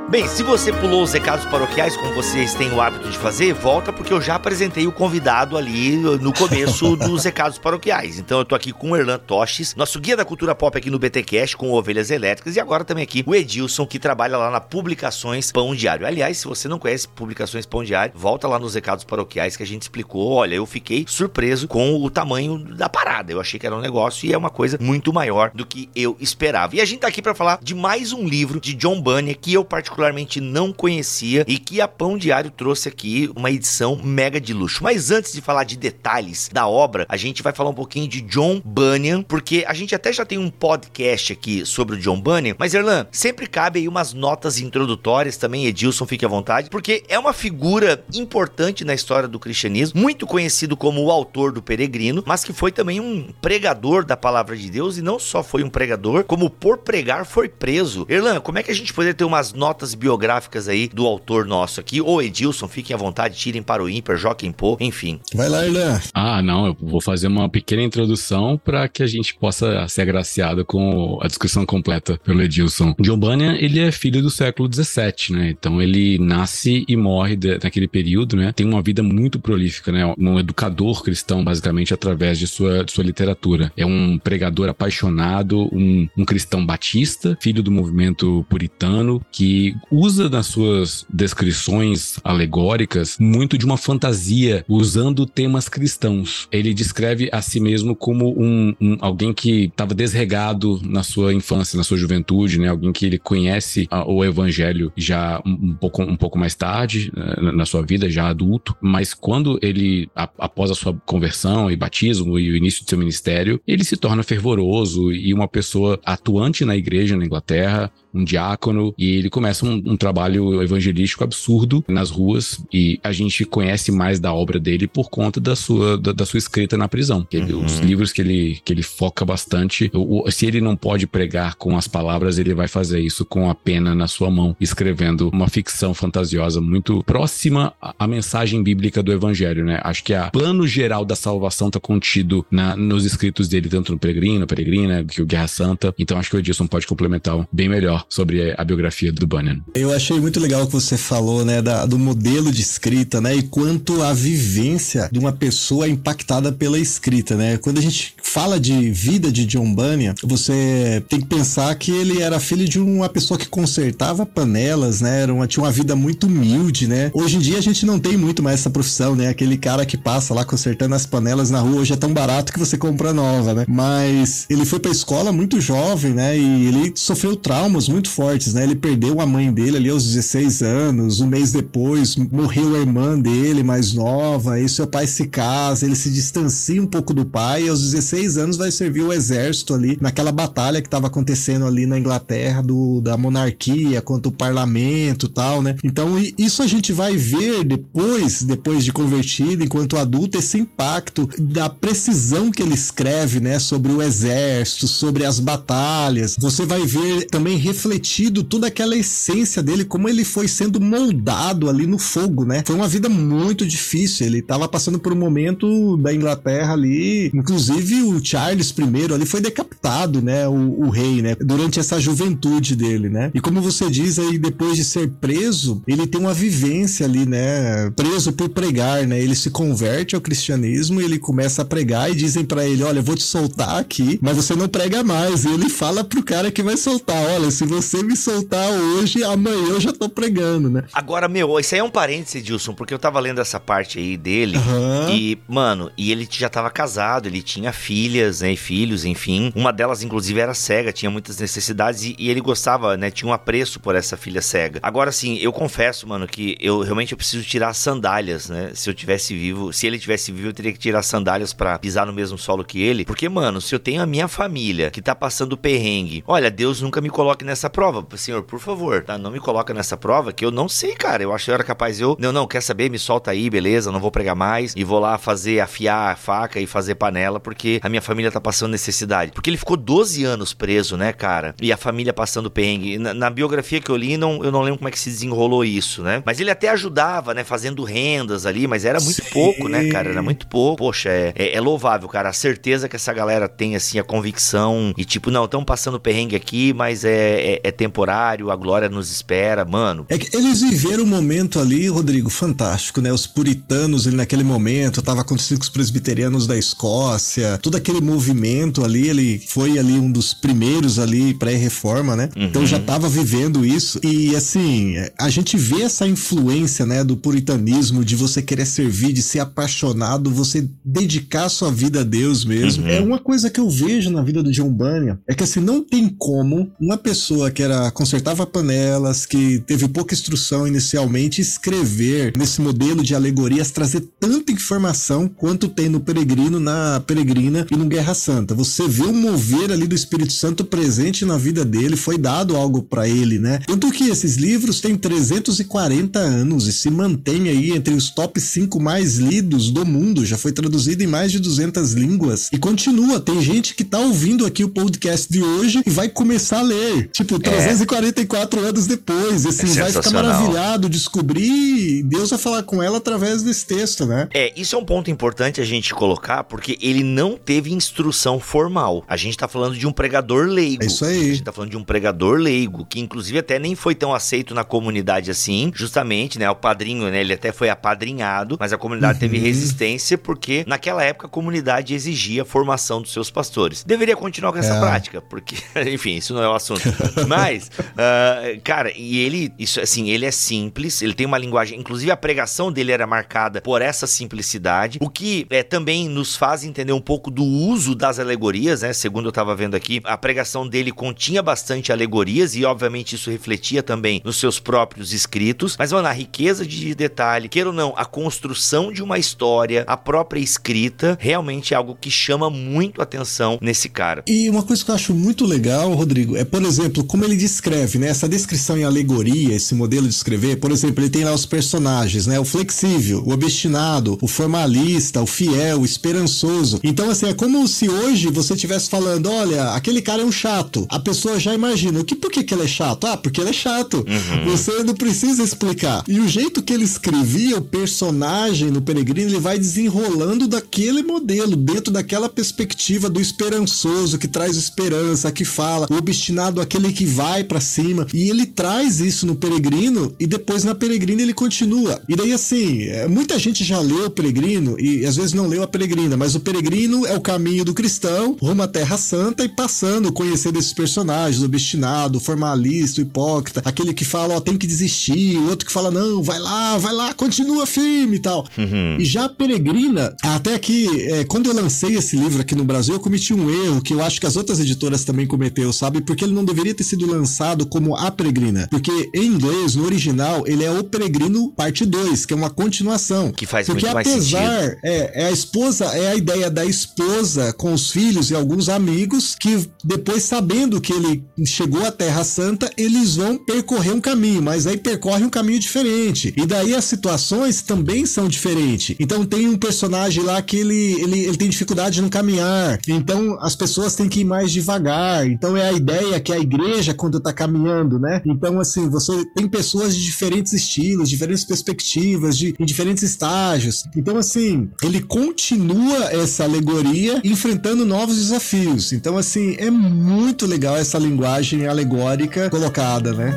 Bem, 0.08 0.26
se 0.26 0.42
você 0.42 0.72
pulou 0.72 1.02
os 1.02 1.12
recados 1.12 1.44
paroquiais, 1.44 1.94
como 1.94 2.14
vocês 2.14 2.54
têm 2.54 2.72
o 2.72 2.80
hábito 2.80 3.10
de 3.10 3.18
fazer, 3.18 3.52
volta 3.52 3.92
porque 3.92 4.10
eu 4.10 4.22
já 4.22 4.36
apresentei 4.36 4.86
o 4.86 4.92
convidado 4.92 5.54
ali 5.54 5.96
no 5.96 6.32
começo 6.32 6.96
dos 6.96 7.24
recados 7.24 7.58
paroquiais. 7.58 8.18
Então 8.18 8.38
eu 8.38 8.44
tô 8.46 8.54
aqui 8.54 8.72
com 8.72 8.92
o 8.92 8.96
Erlan 8.96 9.18
Toches, 9.18 9.74
nosso 9.74 10.00
guia 10.00 10.16
da 10.16 10.24
cultura 10.24 10.54
pop 10.54 10.78
aqui 10.78 10.88
no 10.88 10.98
BTcast 10.98 11.58
com 11.58 11.70
Ovelhas 11.70 12.10
Elétricas 12.10 12.56
e 12.56 12.60
agora 12.60 12.84
também 12.84 13.04
aqui 13.04 13.22
o 13.26 13.34
Edilson 13.34 13.86
que 13.86 13.98
trabalha 13.98 14.38
lá 14.38 14.50
na 14.50 14.62
Publicações 14.62 15.52
Pão 15.52 15.74
Diário. 15.74 16.06
Aliás, 16.06 16.38
se 16.38 16.46
você 16.46 16.68
não 16.68 16.78
conhece 16.78 17.06
Publicações 17.06 17.66
Pão 17.66 17.84
Diário, 17.84 18.14
volta 18.16 18.48
lá 18.48 18.58
nos 18.58 18.74
recados 18.74 19.04
paroquiais 19.04 19.58
que 19.58 19.62
a 19.62 19.66
gente 19.66 19.82
explicou. 19.82 20.32
Olha, 20.32 20.54
eu 20.54 20.64
fiquei 20.64 21.04
surpreso 21.06 21.68
com 21.68 22.02
o 22.02 22.08
tamanho 22.08 22.56
da 22.58 22.88
parada. 22.88 23.30
Eu 23.30 23.42
achei 23.42 23.60
que 23.60 23.66
era 23.66 23.76
um 23.76 23.82
negócio 23.82 24.26
e 24.26 24.32
é 24.32 24.38
uma 24.38 24.48
coisa 24.48 24.78
muito 24.80 25.12
maior 25.12 25.50
do 25.54 25.66
que 25.66 25.90
eu 25.94 26.16
esperava. 26.18 26.74
E 26.74 26.80
a 26.80 26.86
gente 26.86 27.00
tá 27.00 27.08
aqui 27.08 27.20
para 27.20 27.34
falar 27.34 27.58
de 27.62 27.74
mais 27.74 28.14
um 28.14 28.26
livro 28.26 28.58
de 28.58 28.72
John 28.72 29.02
Bunyan 29.02 29.34
que 29.34 29.52
eu 29.52 29.62
particularmente 29.62 29.97
particularmente 29.98 30.40
não 30.40 30.72
conhecia 30.72 31.44
e 31.48 31.58
que 31.58 31.80
a 31.80 31.88
Pão 31.88 32.16
Diário 32.16 32.52
trouxe 32.52 32.88
aqui 32.88 33.28
uma 33.34 33.50
edição 33.50 33.96
mega 33.96 34.40
de 34.40 34.54
luxo. 34.54 34.84
Mas 34.84 35.10
antes 35.10 35.32
de 35.32 35.40
falar 35.40 35.64
de 35.64 35.76
detalhes 35.76 36.48
da 36.52 36.68
obra, 36.68 37.04
a 37.08 37.16
gente 37.16 37.42
vai 37.42 37.52
falar 37.52 37.70
um 37.70 37.74
pouquinho 37.74 38.06
de 38.06 38.20
John 38.20 38.62
Bunyan, 38.64 39.22
porque 39.22 39.64
a 39.66 39.74
gente 39.74 39.94
até 39.94 40.12
já 40.12 40.24
tem 40.24 40.38
um 40.38 40.50
podcast 40.50 41.32
aqui 41.32 41.66
sobre 41.66 41.96
o 41.96 41.98
John 41.98 42.20
Bunyan, 42.20 42.54
mas 42.56 42.74
Erlan, 42.74 43.08
sempre 43.10 43.48
cabe 43.48 43.80
aí 43.80 43.88
umas 43.88 44.14
notas 44.14 44.60
introdutórias 44.60 45.36
também, 45.36 45.66
Edilson, 45.66 46.06
fique 46.06 46.24
à 46.24 46.28
vontade, 46.28 46.70
porque 46.70 47.02
é 47.08 47.18
uma 47.18 47.32
figura 47.32 48.04
importante 48.14 48.84
na 48.84 48.94
história 48.94 49.28
do 49.28 49.40
cristianismo, 49.40 50.00
muito 50.00 50.26
conhecido 50.28 50.76
como 50.76 51.02
o 51.02 51.10
autor 51.10 51.50
do 51.50 51.60
Peregrino, 51.60 52.22
mas 52.24 52.44
que 52.44 52.52
foi 52.52 52.70
também 52.70 53.00
um 53.00 53.32
pregador 53.42 54.04
da 54.04 54.16
palavra 54.16 54.56
de 54.56 54.70
Deus 54.70 54.96
e 54.96 55.02
não 55.02 55.18
só 55.18 55.42
foi 55.42 55.64
um 55.64 55.70
pregador, 55.70 56.22
como 56.22 56.48
por 56.48 56.78
pregar 56.78 57.26
foi 57.26 57.48
preso. 57.48 58.06
Erlan, 58.08 58.40
como 58.40 58.58
é 58.58 58.62
que 58.62 58.70
a 58.70 58.74
gente 58.74 58.92
poderia 58.92 59.14
ter 59.14 59.24
umas 59.24 59.52
notas 59.52 59.87
notas 59.88 59.94
biográficas 59.94 60.68
aí 60.68 60.88
do 60.88 61.06
autor 61.06 61.46
nosso 61.46 61.80
aqui, 61.80 62.00
ou 62.00 62.22
Edilson, 62.22 62.68
fiquem 62.68 62.94
à 62.94 62.98
vontade, 62.98 63.36
tirem 63.36 63.62
para 63.62 63.82
o 63.82 63.88
ímpar, 63.88 64.16
joquem 64.16 64.52
pô, 64.52 64.76
enfim. 64.80 65.20
Vai 65.34 65.48
lá, 65.48 65.66
Irlan. 65.66 66.00
Ah, 66.12 66.42
não, 66.42 66.66
eu 66.66 66.76
vou 66.80 67.00
fazer 67.00 67.28
uma 67.28 67.48
pequena 67.48 67.82
introdução 67.82 68.60
para 68.62 68.88
que 68.88 69.02
a 69.02 69.06
gente 69.06 69.34
possa 69.34 69.86
ser 69.88 70.02
agraciado 70.02 70.64
com 70.64 71.18
a 71.22 71.26
descrição 71.26 71.64
completa 71.64 72.18
pelo 72.24 72.42
Edilson. 72.42 72.94
John 73.00 73.18
Bunyan, 73.18 73.54
ele 73.54 73.80
é 73.80 73.92
filho 73.92 74.22
do 74.22 74.30
século 74.30 74.68
17, 74.68 75.32
né? 75.32 75.50
Então 75.50 75.80
ele 75.80 76.18
nasce 76.18 76.84
e 76.88 76.96
morre 76.96 77.36
de, 77.36 77.58
naquele 77.62 77.88
período, 77.88 78.36
né? 78.36 78.52
Tem 78.52 78.66
uma 78.66 78.82
vida 78.82 79.02
muito 79.02 79.38
prolífica, 79.38 79.92
né? 79.92 80.14
Um 80.18 80.38
educador 80.38 81.02
cristão, 81.02 81.44
basicamente, 81.44 81.94
através 81.94 82.38
de 82.38 82.46
sua, 82.46 82.84
de 82.84 82.92
sua 82.92 83.04
literatura. 83.04 83.72
É 83.76 83.86
um 83.86 84.18
pregador 84.18 84.68
apaixonado, 84.68 85.68
um, 85.72 86.08
um 86.16 86.24
cristão 86.24 86.64
batista, 86.64 87.36
filho 87.40 87.62
do 87.62 87.70
movimento 87.70 88.44
puritano, 88.48 89.22
que 89.30 89.74
usa 89.90 90.28
nas 90.28 90.46
suas 90.46 91.06
descrições 91.08 92.18
alegóricas 92.24 93.16
muito 93.18 93.56
de 93.58 93.64
uma 93.64 93.76
fantasia 93.76 94.64
usando 94.68 95.26
temas 95.26 95.68
cristãos. 95.68 96.48
Ele 96.50 96.74
descreve 96.74 97.28
a 97.32 97.40
si 97.42 97.60
mesmo 97.60 97.94
como 97.94 98.34
um, 98.38 98.74
um 98.80 98.96
alguém 99.00 99.32
que 99.32 99.64
estava 99.64 99.94
desregado 99.94 100.80
na 100.84 101.02
sua 101.02 101.32
infância, 101.32 101.76
na 101.76 101.84
sua 101.84 101.96
juventude, 101.96 102.58
né? 102.58 102.68
Alguém 102.68 102.92
que 102.92 103.06
ele 103.06 103.18
conhece 103.18 103.86
a, 103.90 104.08
o 104.08 104.24
evangelho 104.24 104.92
já 104.96 105.40
um, 105.44 105.70
um, 105.70 105.74
pouco, 105.74 106.02
um 106.02 106.16
pouco 106.16 106.38
mais 106.38 106.54
tarde 106.54 107.12
na, 107.14 107.52
na, 107.52 107.66
sua 107.66 107.82
vida, 107.82 108.10
já 108.10 108.28
adulto, 108.28 108.76
mas 108.80 109.14
quando 109.14 109.58
ele, 109.62 110.08
a, 110.14 110.28
após 110.38 110.70
a 110.70 110.74
sua 110.74 110.94
conversão 111.06 111.70
e 111.70 111.76
batismo 111.76 112.38
e 112.38 112.50
o 112.50 112.56
início 112.56 112.84
do 112.84 112.88
seu 112.88 112.98
ministério, 112.98 113.60
ele 113.66 113.84
se 113.84 113.96
torna 113.96 114.22
fervoroso 114.22 115.12
e 115.12 115.32
uma 115.34 115.48
pessoa 115.48 115.98
atuante 116.04 116.64
na 116.64 116.76
igreja 116.76 117.16
na 117.16 117.24
Inglaterra, 117.24 117.90
um 118.14 118.24
diácono, 118.24 118.94
e 118.96 119.16
ele 119.16 119.30
começa 119.30 119.66
um, 119.66 119.82
um, 119.86 119.96
trabalho 119.96 120.62
evangelístico 120.62 121.24
absurdo 121.24 121.84
nas 121.88 122.10
ruas, 122.10 122.62
e 122.72 122.98
a 123.02 123.12
gente 123.12 123.44
conhece 123.44 123.92
mais 123.92 124.18
da 124.20 124.32
obra 124.32 124.58
dele 124.58 124.86
por 124.86 125.10
conta 125.10 125.40
da 125.40 125.54
sua, 125.54 125.98
da, 125.98 126.12
da 126.12 126.26
sua 126.26 126.38
escrita 126.38 126.76
na 126.76 126.88
prisão. 126.88 127.26
Ele, 127.32 127.52
uhum. 127.52 127.64
Os 127.64 127.78
livros 127.78 128.12
que 128.12 128.20
ele, 128.20 128.60
que 128.64 128.72
ele 128.72 128.82
foca 128.82 129.24
bastante, 129.24 129.90
o, 129.94 130.30
se 130.30 130.46
ele 130.46 130.60
não 130.60 130.76
pode 130.76 131.06
pregar 131.06 131.54
com 131.56 131.76
as 131.76 131.88
palavras, 131.88 132.38
ele 132.38 132.54
vai 132.54 132.68
fazer 132.68 133.00
isso 133.00 133.24
com 133.24 133.50
a 133.50 133.54
pena 133.54 133.94
na 133.94 134.06
sua 134.06 134.30
mão, 134.30 134.56
escrevendo 134.60 135.28
uma 135.28 135.48
ficção 135.48 135.92
fantasiosa 135.94 136.60
muito 136.60 137.02
próxima 137.04 137.72
à, 137.80 138.06
mensagem 138.06 138.62
bíblica 138.62 139.02
do 139.02 139.12
evangelho, 139.12 139.64
né? 139.64 139.80
Acho 139.82 140.02
que 140.02 140.14
a 140.14 140.30
plano 140.30 140.66
geral 140.66 141.04
da 141.04 141.14
salvação 141.14 141.68
está 141.68 141.78
contido 141.78 142.44
na, 142.50 142.76
nos 142.76 143.04
escritos 143.04 143.48
dele, 143.48 143.68
tanto 143.68 143.92
no 143.92 143.98
Peregrino, 143.98 144.46
Peregrina, 144.46 145.04
que 145.04 145.20
o 145.22 145.26
Guerra 145.26 145.48
Santa. 145.48 145.94
Então 145.98 146.18
acho 146.18 146.30
que 146.30 146.36
o 146.36 146.38
Edilson 146.38 146.66
pode 146.66 146.86
complementar 146.86 147.46
bem 147.52 147.68
melhor 147.68 147.97
melhor 147.98 148.06
sobre 148.08 148.54
a 148.56 148.64
biografia 148.64 149.12
do 149.12 149.26
Bunyan. 149.26 149.60
Eu 149.74 149.92
achei 149.92 150.20
muito 150.20 150.38
legal 150.38 150.62
o 150.62 150.66
que 150.66 150.72
você 150.72 150.96
falou, 150.96 151.44
né, 151.44 151.60
da, 151.60 151.84
do 151.86 151.98
modelo 151.98 152.52
de 152.52 152.62
escrita, 152.62 153.20
né, 153.20 153.34
e 153.34 153.42
quanto 153.42 154.02
a 154.02 154.12
vivência 154.12 155.08
de 155.10 155.18
uma 155.18 155.32
pessoa 155.32 155.88
impactada 155.88 156.52
pela 156.52 156.78
escrita, 156.78 157.36
né? 157.36 157.56
Quando 157.58 157.78
a 157.78 157.82
gente 157.82 158.14
fala 158.22 158.60
de 158.60 158.90
vida 158.90 159.32
de 159.32 159.44
John 159.44 159.74
Bunyan, 159.74 160.14
você 160.22 161.02
tem 161.08 161.20
que 161.20 161.26
pensar 161.26 161.74
que 161.74 161.90
ele 161.90 162.20
era 162.22 162.38
filho 162.38 162.68
de 162.68 162.78
uma 162.78 163.08
pessoa 163.08 163.38
que 163.38 163.48
consertava 163.48 164.26
panelas, 164.26 165.00
né? 165.00 165.22
Era 165.22 165.34
uma, 165.34 165.46
tinha 165.46 165.64
uma 165.64 165.72
vida 165.72 165.96
muito 165.96 166.26
humilde, 166.26 166.86
né? 166.86 167.10
Hoje 167.14 167.36
em 167.36 167.40
dia 167.40 167.58
a 167.58 167.62
gente 167.62 167.86
não 167.86 167.98
tem 167.98 168.16
muito 168.16 168.42
mais 168.42 168.60
essa 168.60 168.70
profissão, 168.70 169.14
né? 169.14 169.28
Aquele 169.28 169.56
cara 169.56 169.86
que 169.86 169.96
passa 169.96 170.34
lá 170.34 170.44
consertando 170.44 170.94
as 170.94 171.06
panelas 171.06 171.50
na 171.50 171.60
rua 171.60 171.80
hoje 171.80 171.92
é 171.92 171.96
tão 171.96 172.12
barato 172.12 172.52
que 172.52 172.58
você 172.58 172.76
compra 172.76 173.12
nova, 173.12 173.54
né? 173.54 173.64
Mas 173.68 174.46
ele 174.50 174.64
foi 174.64 174.78
pra 174.78 174.90
escola 174.90 175.32
muito 175.32 175.60
jovem, 175.60 176.12
né? 176.12 176.36
E 176.36 176.66
ele 176.66 176.92
sofreu 176.94 177.34
traumas 177.36 177.87
muito 177.88 178.08
fortes, 178.08 178.54
né? 178.54 178.62
Ele 178.62 178.76
perdeu 178.76 179.20
a 179.20 179.26
mãe 179.26 179.52
dele 179.52 179.76
ali 179.76 179.90
aos 179.90 180.04
16 180.04 180.62
anos, 180.62 181.20
um 181.20 181.26
mês 181.26 181.52
depois 181.52 182.16
morreu 182.16 182.74
a 182.74 182.78
irmã 182.78 183.18
dele 183.18 183.62
mais 183.62 183.92
nova, 183.92 184.54
aí 184.54 184.68
seu 184.68 184.86
pai 184.86 185.06
se 185.06 185.26
casa, 185.26 185.86
ele 185.86 185.96
se 185.96 186.10
distancia 186.10 186.80
um 186.80 186.86
pouco 186.86 187.12
do 187.12 187.24
pai 187.24 187.64
e 187.64 187.68
aos 187.68 187.82
16 187.82 188.38
anos 188.38 188.56
vai 188.56 188.70
servir 188.70 189.02
o 189.02 189.12
exército 189.12 189.74
ali 189.74 189.98
naquela 190.00 190.32
batalha 190.32 190.80
que 190.80 190.86
estava 190.86 191.06
acontecendo 191.06 191.66
ali 191.66 191.86
na 191.86 191.98
Inglaterra 191.98 192.62
do, 192.62 193.00
da 193.00 193.16
monarquia 193.16 194.00
contra 194.02 194.28
o 194.28 194.32
parlamento 194.32 195.28
tal, 195.28 195.62
né? 195.62 195.76
Então 195.82 196.16
isso 196.36 196.62
a 196.62 196.66
gente 196.66 196.92
vai 196.92 197.16
ver 197.16 197.64
depois, 197.64 198.42
depois 198.42 198.84
de 198.84 198.92
convertido, 198.92 199.64
enquanto 199.64 199.96
adulto, 199.96 200.38
esse 200.38 200.58
impacto 200.58 201.28
da 201.38 201.68
precisão 201.68 202.50
que 202.50 202.62
ele 202.62 202.74
escreve, 202.74 203.40
né? 203.40 203.58
Sobre 203.58 203.92
o 203.92 204.02
exército, 204.02 204.86
sobre 204.86 205.24
as 205.24 205.40
batalhas. 205.40 206.36
Você 206.38 206.66
vai 206.66 206.84
ver 206.84 207.26
também 207.26 207.56
refletido 207.78 208.42
toda 208.42 208.66
aquela 208.66 208.96
essência 208.96 209.62
dele, 209.62 209.84
como 209.84 210.08
ele 210.08 210.24
foi 210.24 210.48
sendo 210.48 210.80
moldado 210.80 211.68
ali 211.70 211.86
no 211.86 211.98
fogo, 211.98 212.44
né? 212.44 212.62
Foi 212.66 212.74
uma 212.74 212.88
vida 212.88 213.08
muito 213.08 213.64
difícil. 213.64 214.26
Ele 214.26 214.38
estava 214.38 214.68
passando 214.68 214.98
por 214.98 215.12
um 215.12 215.16
momento 215.16 215.96
da 215.96 216.12
Inglaterra 216.12 216.72
ali, 216.72 217.30
inclusive 217.32 218.02
o 218.02 218.24
Charles 218.24 218.74
I 218.76 219.12
ali 219.12 219.24
foi 219.24 219.40
decapitado, 219.40 220.20
né? 220.20 220.48
O, 220.48 220.86
o 220.86 220.90
rei, 220.90 221.22
né? 221.22 221.34
Durante 221.40 221.80
essa 221.80 222.00
juventude 222.00 222.74
dele, 222.76 223.08
né? 223.08 223.30
E 223.34 223.40
como 223.40 223.60
você 223.60 223.88
diz 223.88 224.18
aí, 224.18 224.38
depois 224.38 224.76
de 224.76 224.84
ser 224.84 225.08
preso, 225.20 225.82
ele 225.86 226.06
tem 226.06 226.20
uma 226.20 226.34
vivência 226.34 227.06
ali, 227.06 227.24
né? 227.24 227.90
Preso 227.96 228.32
por 228.32 228.48
pregar, 228.48 229.06
né? 229.06 229.20
Ele 229.20 229.34
se 229.34 229.50
converte 229.50 230.14
ao 230.14 230.20
cristianismo 230.20 231.00
ele 231.00 231.18
começa 231.18 231.62
a 231.62 231.64
pregar 231.64 232.10
e 232.10 232.14
dizem 232.14 232.44
para 232.44 232.66
ele, 232.66 232.82
olha, 232.82 232.98
eu 232.98 233.02
vou 233.02 233.14
te 233.14 233.22
soltar 233.22 233.78
aqui, 233.78 234.18
mas 234.22 234.36
você 234.36 234.54
não 234.54 234.68
prega 234.68 235.02
mais. 235.02 235.44
E 235.44 235.48
ele 235.48 235.68
fala 235.68 236.04
pro 236.04 236.22
cara 236.22 236.50
que 236.50 236.62
vai 236.62 236.76
soltar, 236.76 237.20
olha, 237.34 237.50
se 237.50 237.64
você 237.68 238.02
me 238.02 238.16
soltar 238.16 238.68
hoje, 238.70 239.22
amanhã 239.22 239.68
eu 239.68 239.80
já 239.80 239.92
tô 239.92 240.08
pregando, 240.08 240.70
né? 240.70 240.84
Agora, 240.92 241.28
meu, 241.28 241.60
isso 241.60 241.74
aí 241.74 241.80
é 241.80 241.84
um 241.84 241.90
parêntese, 241.90 242.40
Dilson, 242.40 242.74
porque 242.74 242.92
eu 242.92 242.98
tava 242.98 243.20
lendo 243.20 243.40
essa 243.40 243.60
parte 243.60 243.98
aí 243.98 244.16
dele 244.16 244.56
uhum. 244.56 245.10
e, 245.10 245.38
mano, 245.46 245.90
e 245.96 246.10
ele 246.10 246.26
já 246.30 246.48
tava 246.48 246.70
casado, 246.70 247.26
ele 247.26 247.42
tinha 247.42 247.72
filhas, 247.72 248.40
né, 248.40 248.52
e 248.52 248.56
filhos, 248.56 249.04
enfim. 249.04 249.52
Uma 249.54 249.72
delas, 249.72 250.02
inclusive, 250.02 250.40
era 250.40 250.54
cega, 250.54 250.92
tinha 250.92 251.10
muitas 251.10 251.38
necessidades 251.38 252.04
e, 252.04 252.16
e 252.18 252.30
ele 252.30 252.40
gostava, 252.40 252.96
né, 252.96 253.10
tinha 253.10 253.28
um 253.28 253.32
apreço 253.32 253.78
por 253.80 253.94
essa 253.94 254.16
filha 254.16 254.40
cega. 254.40 254.80
Agora, 254.82 255.10
assim, 255.10 255.36
eu 255.38 255.52
confesso, 255.52 256.06
mano, 256.06 256.26
que 256.26 256.56
eu 256.60 256.80
realmente 256.80 257.12
eu 257.12 257.18
preciso 257.18 257.44
tirar 257.44 257.68
as 257.68 257.76
sandálias, 257.76 258.48
né? 258.48 258.70
Se 258.74 258.88
eu 258.88 258.94
tivesse 258.94 259.34
vivo, 259.34 259.72
se 259.72 259.86
ele 259.86 259.98
tivesse 259.98 260.32
vivo, 260.32 260.48
eu 260.48 260.52
teria 260.52 260.72
que 260.72 260.78
tirar 260.78 261.00
as 261.00 261.06
sandálias 261.06 261.52
para 261.52 261.78
pisar 261.78 262.06
no 262.06 262.12
mesmo 262.12 262.38
solo 262.38 262.64
que 262.64 262.80
ele. 262.80 263.04
Porque, 263.04 263.28
mano, 263.28 263.60
se 263.60 263.74
eu 263.74 263.78
tenho 263.78 264.02
a 264.02 264.06
minha 264.06 264.28
família 264.28 264.90
que 264.90 265.02
tá 265.02 265.14
passando 265.14 265.56
perrengue, 265.56 266.22
olha, 266.26 266.50
Deus 266.50 266.80
nunca 266.80 267.00
me 267.00 267.10
coloque 267.10 267.44
nessa 267.44 267.57
prova. 267.70 268.06
Senhor, 268.18 268.42
por 268.42 268.60
favor, 268.60 269.02
tá? 269.02 269.16
Não 269.16 269.30
me 269.30 269.40
coloca 269.40 269.72
nessa 269.72 269.96
prova 269.96 270.34
que 270.34 270.44
eu 270.44 270.50
não 270.50 270.68
sei, 270.68 270.94
cara. 270.94 271.22
Eu 271.22 271.32
acho 271.32 271.46
que 271.46 271.50
eu 271.50 271.54
era 271.54 271.64
capaz 271.64 271.98
eu. 271.98 272.14
Não, 272.20 272.30
não, 272.30 272.46
quer 272.46 272.60
saber? 272.60 272.90
Me 272.90 272.98
solta 272.98 273.30
aí, 273.30 273.48
beleza? 273.48 273.90
Não 273.90 274.00
vou 274.00 274.10
pregar 274.10 274.36
mais. 274.36 274.74
E 274.76 274.84
vou 274.84 274.98
lá 274.98 275.16
fazer, 275.16 275.60
afiar 275.60 276.12
a 276.12 276.16
faca 276.16 276.60
e 276.60 276.66
fazer 276.66 276.96
panela, 276.96 277.40
porque 277.40 277.80
a 277.82 277.88
minha 277.88 278.02
família 278.02 278.30
tá 278.30 278.40
passando 278.40 278.72
necessidade. 278.72 279.32
Porque 279.32 279.48
ele 279.48 279.56
ficou 279.56 279.78
12 279.78 280.24
anos 280.24 280.52
preso, 280.52 280.98
né, 280.98 281.10
cara? 281.14 281.54
E 281.62 281.72
a 281.72 281.76
família 281.78 282.12
passando 282.12 282.50
perrengue. 282.50 282.98
Na, 282.98 283.14
na 283.14 283.30
biografia 283.30 283.80
que 283.80 283.90
eu 283.90 283.96
li, 283.96 284.18
não, 284.18 284.44
eu 284.44 284.52
não 284.52 284.60
lembro 284.60 284.78
como 284.78 284.88
é 284.88 284.90
que 284.90 284.98
se 284.98 285.08
desenrolou 285.08 285.64
isso, 285.64 286.02
né? 286.02 286.22
Mas 286.26 286.40
ele 286.40 286.50
até 286.50 286.68
ajudava, 286.68 287.32
né? 287.32 287.44
Fazendo 287.44 287.82
rendas 287.84 288.44
ali, 288.44 288.66
mas 288.66 288.84
era 288.84 289.00
muito 289.00 289.24
Sim. 289.24 289.30
pouco, 289.32 289.68
né, 289.68 289.88
cara? 289.88 290.10
Era 290.10 290.22
muito 290.22 290.46
pouco. 290.46 290.76
Poxa, 290.76 291.08
é, 291.08 291.32
é, 291.34 291.54
é, 291.54 291.60
louvável, 291.60 292.08
cara. 292.08 292.28
A 292.28 292.32
certeza 292.32 292.88
que 292.88 292.96
essa 292.96 293.12
galera 293.12 293.48
tem, 293.48 293.76
assim, 293.76 293.98
a 293.98 294.04
convicção 294.04 294.92
e 294.96 295.04
tipo, 295.04 295.30
não, 295.30 295.44
estão 295.44 295.64
passando 295.64 296.00
perrengue 296.00 296.36
aqui, 296.36 296.72
mas 296.72 297.04
é, 297.04 297.47
é, 297.48 297.60
é, 297.64 297.70
temporário, 297.70 298.50
a 298.50 298.56
glória 298.56 298.88
nos 298.88 299.10
espera, 299.10 299.64
mano. 299.64 300.04
É 300.08 300.18
que 300.18 300.36
eles 300.36 300.60
viveram 300.60 301.04
um 301.04 301.06
momento 301.06 301.58
ali, 301.58 301.88
Rodrigo, 301.88 302.28
fantástico, 302.28 303.00
né? 303.00 303.10
Os 303.10 303.26
puritanos 303.26 304.06
ali 304.06 304.16
naquele 304.16 304.44
momento, 304.44 305.00
tava 305.00 305.22
acontecendo 305.22 305.58
com 305.58 305.64
os 305.64 305.70
presbiterianos 305.70 306.46
da 306.46 306.56
Escócia, 306.56 307.58
todo 307.62 307.76
aquele 307.76 308.00
movimento 308.00 308.84
ali, 308.84 309.08
ele 309.08 309.38
foi 309.48 309.78
ali 309.78 309.94
um 309.94 310.12
dos 310.12 310.34
primeiros 310.34 310.98
ali 310.98 311.32
pré-reforma, 311.34 312.14
né? 312.14 312.28
Uhum. 312.36 312.44
Então 312.44 312.66
já 312.66 312.78
tava 312.78 313.08
vivendo 313.08 313.64
isso 313.64 313.98
e 314.04 314.36
assim, 314.36 314.96
a 315.18 315.30
gente 315.30 315.56
vê 315.56 315.82
essa 315.82 316.06
influência, 316.06 316.84
né, 316.84 317.02
do 317.02 317.16
puritanismo, 317.16 318.04
de 318.04 318.14
você 318.14 318.42
querer 318.42 318.66
servir, 318.66 319.12
de 319.12 319.22
ser 319.22 319.40
apaixonado, 319.40 320.30
você 320.30 320.68
dedicar 320.84 321.48
sua 321.48 321.70
vida 321.70 322.00
a 322.00 322.04
Deus 322.04 322.44
mesmo. 322.44 322.84
Uhum. 322.84 322.90
É 322.90 323.00
uma 323.00 323.18
coisa 323.18 323.48
que 323.48 323.60
eu 323.60 323.70
vejo 323.70 324.10
na 324.10 324.22
vida 324.22 324.42
do 324.42 324.52
John 324.52 324.70
Bunyan, 324.70 325.18
é 325.26 325.34
que 325.34 325.44
assim, 325.44 325.60
não 325.60 325.82
tem 325.82 326.08
como 326.08 326.70
uma 326.78 326.96
pessoa 326.96 327.37
que 327.54 327.62
era 327.62 327.90
consertava 327.90 328.46
panelas, 328.46 329.24
que 329.24 329.58
teve 329.60 329.88
pouca 329.88 330.14
instrução 330.14 330.66
inicialmente, 330.66 331.40
escrever 331.40 332.32
nesse 332.36 332.60
modelo 332.60 333.02
de 333.02 333.14
alegorias, 333.14 333.70
trazer 333.70 334.02
tanta 334.18 334.52
informação 334.52 335.28
quanto 335.28 335.68
tem 335.68 335.88
no 335.88 336.00
Peregrino, 336.00 336.58
na 336.58 337.00
Peregrina 337.06 337.66
e 337.70 337.76
no 337.76 337.86
Guerra 337.86 338.14
Santa. 338.14 338.54
Você 338.54 338.86
vê 338.88 339.04
o 339.04 339.12
mover 339.12 339.70
ali 339.70 339.86
do 339.86 339.94
Espírito 339.94 340.32
Santo 340.32 340.64
presente 340.64 341.24
na 341.24 341.36
vida 341.36 341.64
dele, 341.64 341.96
foi 341.96 342.18
dado 342.18 342.56
algo 342.56 342.82
para 342.82 343.08
ele, 343.08 343.38
né? 343.38 343.60
Tanto 343.66 343.90
que 343.90 344.08
esses 344.08 344.36
livros 344.36 344.80
têm 344.80 344.96
340 344.96 346.18
anos 346.18 346.66
e 346.66 346.72
se 346.72 346.90
mantém 346.90 347.48
aí 347.48 347.72
entre 347.72 347.94
os 347.94 348.10
top 348.10 348.40
5 348.40 348.80
mais 348.80 349.16
lidos 349.16 349.70
do 349.70 349.84
mundo, 349.84 350.24
já 350.24 350.36
foi 350.36 350.52
traduzido 350.52 351.02
em 351.02 351.06
mais 351.06 351.32
de 351.32 351.38
200 351.38 351.92
línguas 351.92 352.48
e 352.52 352.58
continua. 352.58 353.20
Tem 353.20 353.40
gente 353.40 353.74
que 353.74 353.84
tá 353.84 353.98
ouvindo 353.98 354.46
aqui 354.46 354.64
o 354.64 354.68
podcast 354.68 355.30
de 355.30 355.42
hoje 355.42 355.82
e 355.86 355.90
vai 355.90 356.08
começar 356.08 356.58
a 356.58 356.62
ler, 356.62 357.08
tipo, 357.12 357.27
344 357.36 358.60
é. 358.60 358.68
anos 358.68 358.86
depois, 358.86 359.44
assim, 359.44 359.70
é 359.78 359.82
vai 359.82 359.92
ficar 359.92 360.10
maravilhado, 360.10 360.88
descobrir, 360.88 362.04
Deus 362.04 362.30
vai 362.30 362.38
falar 362.38 362.62
com 362.62 362.80
ela 362.80 362.98
através 362.98 363.42
desse 363.42 363.66
texto, 363.66 364.06
né? 364.06 364.28
É, 364.32 364.52
isso 364.56 364.76
é 364.76 364.78
um 364.78 364.84
ponto 364.84 365.10
importante 365.10 365.60
a 365.60 365.64
gente 365.64 365.92
colocar, 365.92 366.44
porque 366.44 366.78
ele 366.80 367.02
não 367.02 367.36
teve 367.36 367.72
instrução 367.72 368.38
formal. 368.38 369.04
A 369.08 369.16
gente 369.16 369.36
tá 369.36 369.48
falando 369.48 369.76
de 369.76 369.86
um 369.86 369.92
pregador 369.92 370.46
leigo. 370.46 370.84
É 370.84 370.86
isso 370.86 371.04
aí. 371.04 371.18
A 371.18 371.34
gente 371.34 371.42
tá 371.42 371.52
falando 371.52 371.70
de 371.70 371.76
um 371.76 371.82
pregador 371.82 372.38
leigo, 372.38 372.86
que 372.86 373.00
inclusive 373.00 373.38
até 373.38 373.58
nem 373.58 373.74
foi 373.74 373.94
tão 373.94 374.14
aceito 374.14 374.54
na 374.54 374.62
comunidade 374.62 375.30
assim, 375.30 375.72
justamente, 375.74 376.38
né? 376.38 376.48
O 376.50 376.54
padrinho, 376.54 377.10
né? 377.10 377.20
Ele 377.20 377.32
até 377.32 377.50
foi 377.50 377.68
apadrinhado, 377.68 378.56
mas 378.60 378.72
a 378.72 378.78
comunidade 378.78 379.14
uhum. 379.14 379.20
teve 379.20 379.38
resistência 379.38 380.16
porque 380.16 380.64
naquela 380.66 381.02
época 381.02 381.26
a 381.26 381.30
comunidade 381.30 381.94
exigia 381.94 382.42
a 382.42 382.44
formação 382.44 383.00
dos 383.00 383.12
seus 383.12 383.30
pastores. 383.30 383.82
Deveria 383.82 384.16
continuar 384.16 384.52
com 384.52 384.58
essa 384.58 384.74
é. 384.74 384.80
prática, 384.80 385.20
porque, 385.22 385.56
enfim, 385.92 386.16
isso 386.16 386.34
não 386.34 386.42
é 386.42 386.48
o 386.48 386.54
assunto. 386.54 386.82
mas, 387.26 387.70
uh, 387.78 388.60
cara, 388.62 388.92
e 388.96 389.18
ele, 389.18 389.52
isso 389.58 389.80
assim, 389.80 390.10
ele 390.10 390.26
é 390.26 390.30
simples, 390.30 391.02
ele 391.02 391.14
tem 391.14 391.26
uma 391.26 391.38
linguagem, 391.38 391.78
inclusive 391.78 392.10
a 392.10 392.16
pregação 392.16 392.70
dele 392.70 392.92
era 392.92 393.06
marcada 393.06 393.60
por 393.60 393.82
essa 393.82 394.06
simplicidade, 394.06 394.98
o 395.00 395.08
que 395.08 395.46
é, 395.50 395.62
também 395.62 396.08
nos 396.08 396.36
faz 396.36 396.64
entender 396.64 396.92
um 396.92 397.00
pouco 397.00 397.30
do 397.30 397.44
uso 397.44 397.94
das 397.94 398.18
alegorias, 398.18 398.82
né? 398.82 398.92
Segundo 398.92 399.26
eu 399.26 399.30
estava 399.30 399.54
vendo 399.54 399.74
aqui, 399.74 400.00
a 400.04 400.16
pregação 400.16 400.66
dele 400.66 400.92
continha 400.92 401.42
bastante 401.42 401.92
alegorias 401.92 402.54
e, 402.54 402.64
obviamente, 402.64 403.14
isso 403.14 403.30
refletia 403.30 403.82
também 403.82 404.20
nos 404.24 404.36
seus 404.36 404.58
próprios 404.58 405.12
escritos. 405.12 405.76
Mas, 405.78 405.92
mano, 405.92 406.08
a 406.08 406.12
riqueza 406.12 406.66
de 406.66 406.94
detalhe, 406.94 407.48
queira 407.48 407.70
ou 407.70 407.74
não, 407.74 407.94
a 407.96 408.04
construção 408.04 408.92
de 408.92 409.02
uma 409.02 409.18
história, 409.18 409.84
a 409.86 409.96
própria 409.96 410.40
escrita, 410.40 411.16
realmente 411.20 411.74
é 411.74 411.76
algo 411.76 411.96
que 412.00 412.10
chama 412.10 412.50
muito 412.50 413.00
atenção 413.00 413.58
nesse 413.60 413.88
cara. 413.88 414.22
E 414.26 414.48
uma 414.50 414.62
coisa 414.62 414.84
que 414.84 414.90
eu 414.90 414.94
acho 414.94 415.14
muito 415.14 415.44
legal, 415.44 415.92
Rodrigo, 415.94 416.36
é, 416.36 416.44
por 416.44 416.62
exemplo, 416.62 416.97
como 417.04 417.24
ele 417.24 417.36
descreve, 417.36 417.98
né? 417.98 418.08
Essa 418.08 418.28
descrição 418.28 418.76
em 418.76 418.84
alegoria, 418.84 419.54
esse 419.54 419.74
modelo 419.74 420.08
de 420.08 420.14
escrever, 420.14 420.56
por 420.56 420.70
exemplo, 420.70 421.02
ele 421.02 421.10
tem 421.10 421.24
lá 421.24 421.32
os 421.32 421.46
personagens, 421.46 422.26
né? 422.26 422.38
O 422.38 422.44
flexível, 422.44 423.22
o 423.24 423.32
obstinado, 423.32 424.18
o 424.20 424.28
formalista, 424.28 425.22
o 425.22 425.26
fiel, 425.26 425.80
o 425.80 425.84
esperançoso. 425.84 426.80
Então, 426.82 427.10
assim, 427.10 427.26
é 427.26 427.34
como 427.34 427.66
se 427.68 427.88
hoje 427.88 428.28
você 428.28 428.54
estivesse 428.54 428.88
falando, 428.88 429.30
olha, 429.30 429.70
aquele 429.70 430.02
cara 430.02 430.22
é 430.22 430.24
um 430.24 430.32
chato. 430.32 430.86
A 430.88 430.98
pessoa 430.98 431.38
já 431.38 431.54
imagina, 431.54 432.00
o 432.00 432.04
que, 432.04 432.14
por 432.14 432.30
que, 432.30 432.42
que 432.42 432.54
ele 432.54 432.64
é 432.64 432.68
chato? 432.68 433.06
Ah, 433.06 433.16
porque 433.16 433.40
ele 433.40 433.50
é 433.50 433.52
chato. 433.52 433.98
Uhum. 433.98 434.50
Você 434.50 434.82
não 434.82 434.94
precisa 434.94 435.42
explicar. 435.42 436.04
E 436.08 436.20
o 436.20 436.28
jeito 436.28 436.62
que 436.62 436.72
ele 436.72 436.84
escrevia 436.84 437.58
o 437.58 437.62
personagem 437.62 438.70
no 438.70 438.82
Peregrino, 438.82 439.30
ele 439.30 439.40
vai 439.40 439.58
desenrolando 439.58 440.46
daquele 440.46 441.02
modelo, 441.02 441.56
dentro 441.56 441.92
daquela 441.92 442.28
perspectiva 442.28 443.08
do 443.08 443.20
esperançoso, 443.20 444.18
que 444.18 444.28
traz 444.28 444.56
esperança, 444.56 445.32
que 445.32 445.44
fala, 445.44 445.86
o 445.90 445.94
obstinado, 445.94 446.60
aquele 446.60 446.87
aquele 446.88 446.92
que 446.92 447.04
vai 447.04 447.44
para 447.44 447.60
cima. 447.60 448.06
E 448.12 448.28
ele 448.28 448.46
traz 448.46 449.00
isso 449.00 449.26
no 449.26 449.36
Peregrino 449.36 450.14
e 450.18 450.26
depois 450.26 450.64
na 450.64 450.74
Peregrina 450.74 451.22
ele 451.22 451.34
continua. 451.34 452.00
E 452.08 452.16
daí 452.16 452.32
assim, 452.32 452.82
é, 452.84 453.06
muita 453.06 453.38
gente 453.38 453.64
já 453.64 453.80
leu 453.80 454.06
o 454.06 454.10
Peregrino 454.10 454.78
e 454.78 455.04
às 455.04 455.16
vezes 455.16 455.32
não 455.32 455.46
leu 455.46 455.62
a 455.62 455.68
Peregrina, 455.68 456.16
mas 456.16 456.34
o 456.34 456.40
Peregrino 456.40 457.06
é 457.06 457.14
o 457.14 457.20
caminho 457.20 457.64
do 457.64 457.74
cristão 457.74 458.36
rumo 458.40 458.62
à 458.62 458.68
Terra 458.68 458.96
Santa 458.96 459.44
e 459.44 459.48
passando, 459.48 460.12
conhecendo 460.12 460.58
esses 460.58 460.72
personagens, 460.72 461.42
o 461.42 461.46
obstinado, 461.46 462.18
o 462.18 462.20
formalista, 462.20 463.00
o 463.00 463.04
hipócrita, 463.04 463.62
aquele 463.64 463.92
que 463.92 464.04
fala, 464.04 464.34
ó, 464.34 464.40
tem 464.40 464.56
que 464.56 464.66
desistir, 464.66 465.36
o 465.36 465.48
outro 465.48 465.66
que 465.66 465.72
fala, 465.72 465.90
não, 465.90 466.22
vai 466.22 466.38
lá, 466.38 466.78
vai 466.78 466.92
lá, 466.92 467.14
continua 467.14 467.66
firme 467.66 468.16
e 468.16 468.20
tal. 468.20 468.46
Uhum. 468.56 468.96
E 468.98 469.04
já 469.04 469.24
a 469.24 469.28
Peregrina, 469.28 470.14
até 470.22 470.54
aqui, 470.54 470.88
é, 471.10 471.24
quando 471.24 471.46
eu 471.46 471.54
lancei 471.54 471.96
esse 471.96 472.16
livro 472.16 472.40
aqui 472.40 472.54
no 472.54 472.64
Brasil, 472.64 472.94
eu 472.94 473.00
cometi 473.00 473.34
um 473.34 473.50
erro 473.50 473.82
que 473.82 473.92
eu 473.92 474.02
acho 474.02 474.20
que 474.20 474.26
as 474.26 474.36
outras 474.36 474.60
editoras 474.60 475.04
também 475.04 475.26
cometeu, 475.26 475.72
sabe? 475.72 476.00
Porque 476.00 476.24
ele 476.24 476.34
não 476.34 476.44
deveria 476.44 476.74
ter 476.78 476.84
sido 476.84 477.06
lançado 477.06 477.66
como 477.66 477.96
A 477.96 478.10
Peregrina. 478.10 478.68
Porque 478.70 479.10
em 479.14 479.26
inglês, 479.26 479.74
no 479.74 479.84
original, 479.84 480.44
ele 480.46 480.64
é 480.64 480.70
O 480.70 480.84
Peregrino 480.84 481.52
Parte 481.52 481.84
2, 481.84 482.24
que 482.24 482.32
é 482.32 482.36
uma 482.36 482.50
continuação. 482.50 483.32
Que 483.32 483.46
faz 483.46 483.66
porque 483.66 483.84
muito 483.84 483.94
mais 483.94 484.06
sentido. 484.06 484.36
Apesar, 484.36 484.78
é, 484.84 485.24
é 485.24 485.26
a 485.26 485.32
esposa, 485.32 485.84
é 485.86 486.08
a 486.08 486.14
ideia 486.14 486.48
da 486.50 486.64
esposa 486.64 487.52
com 487.52 487.72
os 487.72 487.90
filhos 487.90 488.30
e 488.30 488.34
alguns 488.34 488.68
amigos 488.68 489.34
que 489.34 489.68
depois, 489.82 490.22
sabendo 490.22 490.80
que 490.80 490.92
ele 490.92 491.24
chegou 491.44 491.84
à 491.84 491.90
Terra 491.90 492.22
Santa, 492.22 492.70
eles 492.76 493.16
vão 493.16 493.36
percorrer 493.36 493.92
um 493.92 494.00
caminho, 494.00 494.40
mas 494.40 494.66
aí 494.66 494.76
percorre 494.76 495.24
um 495.24 495.30
caminho 495.30 495.58
diferente. 495.58 496.32
E 496.36 496.46
daí 496.46 496.74
as 496.74 496.84
situações 496.84 497.60
também 497.62 498.06
são 498.06 498.28
diferentes. 498.28 498.94
Então 499.00 499.24
tem 499.24 499.48
um 499.48 499.56
personagem 499.56 500.22
lá 500.22 500.40
que 500.40 500.58
ele, 500.58 500.92
ele, 501.02 501.20
ele 501.20 501.36
tem 501.36 501.48
dificuldade 501.48 502.00
no 502.00 502.08
caminhar. 502.08 502.78
Então 502.86 503.36
as 503.40 503.56
pessoas 503.56 503.96
têm 503.96 504.08
que 504.08 504.20
ir 504.20 504.24
mais 504.24 504.52
devagar. 504.52 505.26
Então 505.26 505.56
é 505.56 505.68
a 505.68 505.72
ideia 505.72 506.20
que 506.20 506.32
a 506.32 506.38
igreja, 506.38 506.67
quando 506.94 507.20
tá 507.20 507.32
caminhando, 507.32 507.98
né? 507.98 508.22
Então, 508.26 508.60
assim, 508.60 508.88
você 508.88 509.24
tem 509.34 509.48
pessoas 509.48 509.94
de 509.94 510.04
diferentes 510.04 510.52
estilos, 510.52 511.08
diferentes 511.08 511.44
perspectivas, 511.44 512.36
de, 512.36 512.54
em 512.58 512.64
diferentes 512.64 513.02
estágios. 513.02 513.84
Então, 513.96 514.16
assim, 514.16 514.70
ele 514.82 515.00
continua 515.00 516.12
essa 516.12 516.44
alegoria 516.44 517.20
enfrentando 517.24 517.84
novos 517.84 518.16
desafios. 518.16 518.92
Então, 518.92 519.16
assim, 519.16 519.56
é 519.58 519.70
muito 519.70 520.46
legal 520.46 520.76
essa 520.76 520.98
linguagem 520.98 521.66
alegórica 521.66 522.50
colocada, 522.50 523.12
né? 523.12 523.34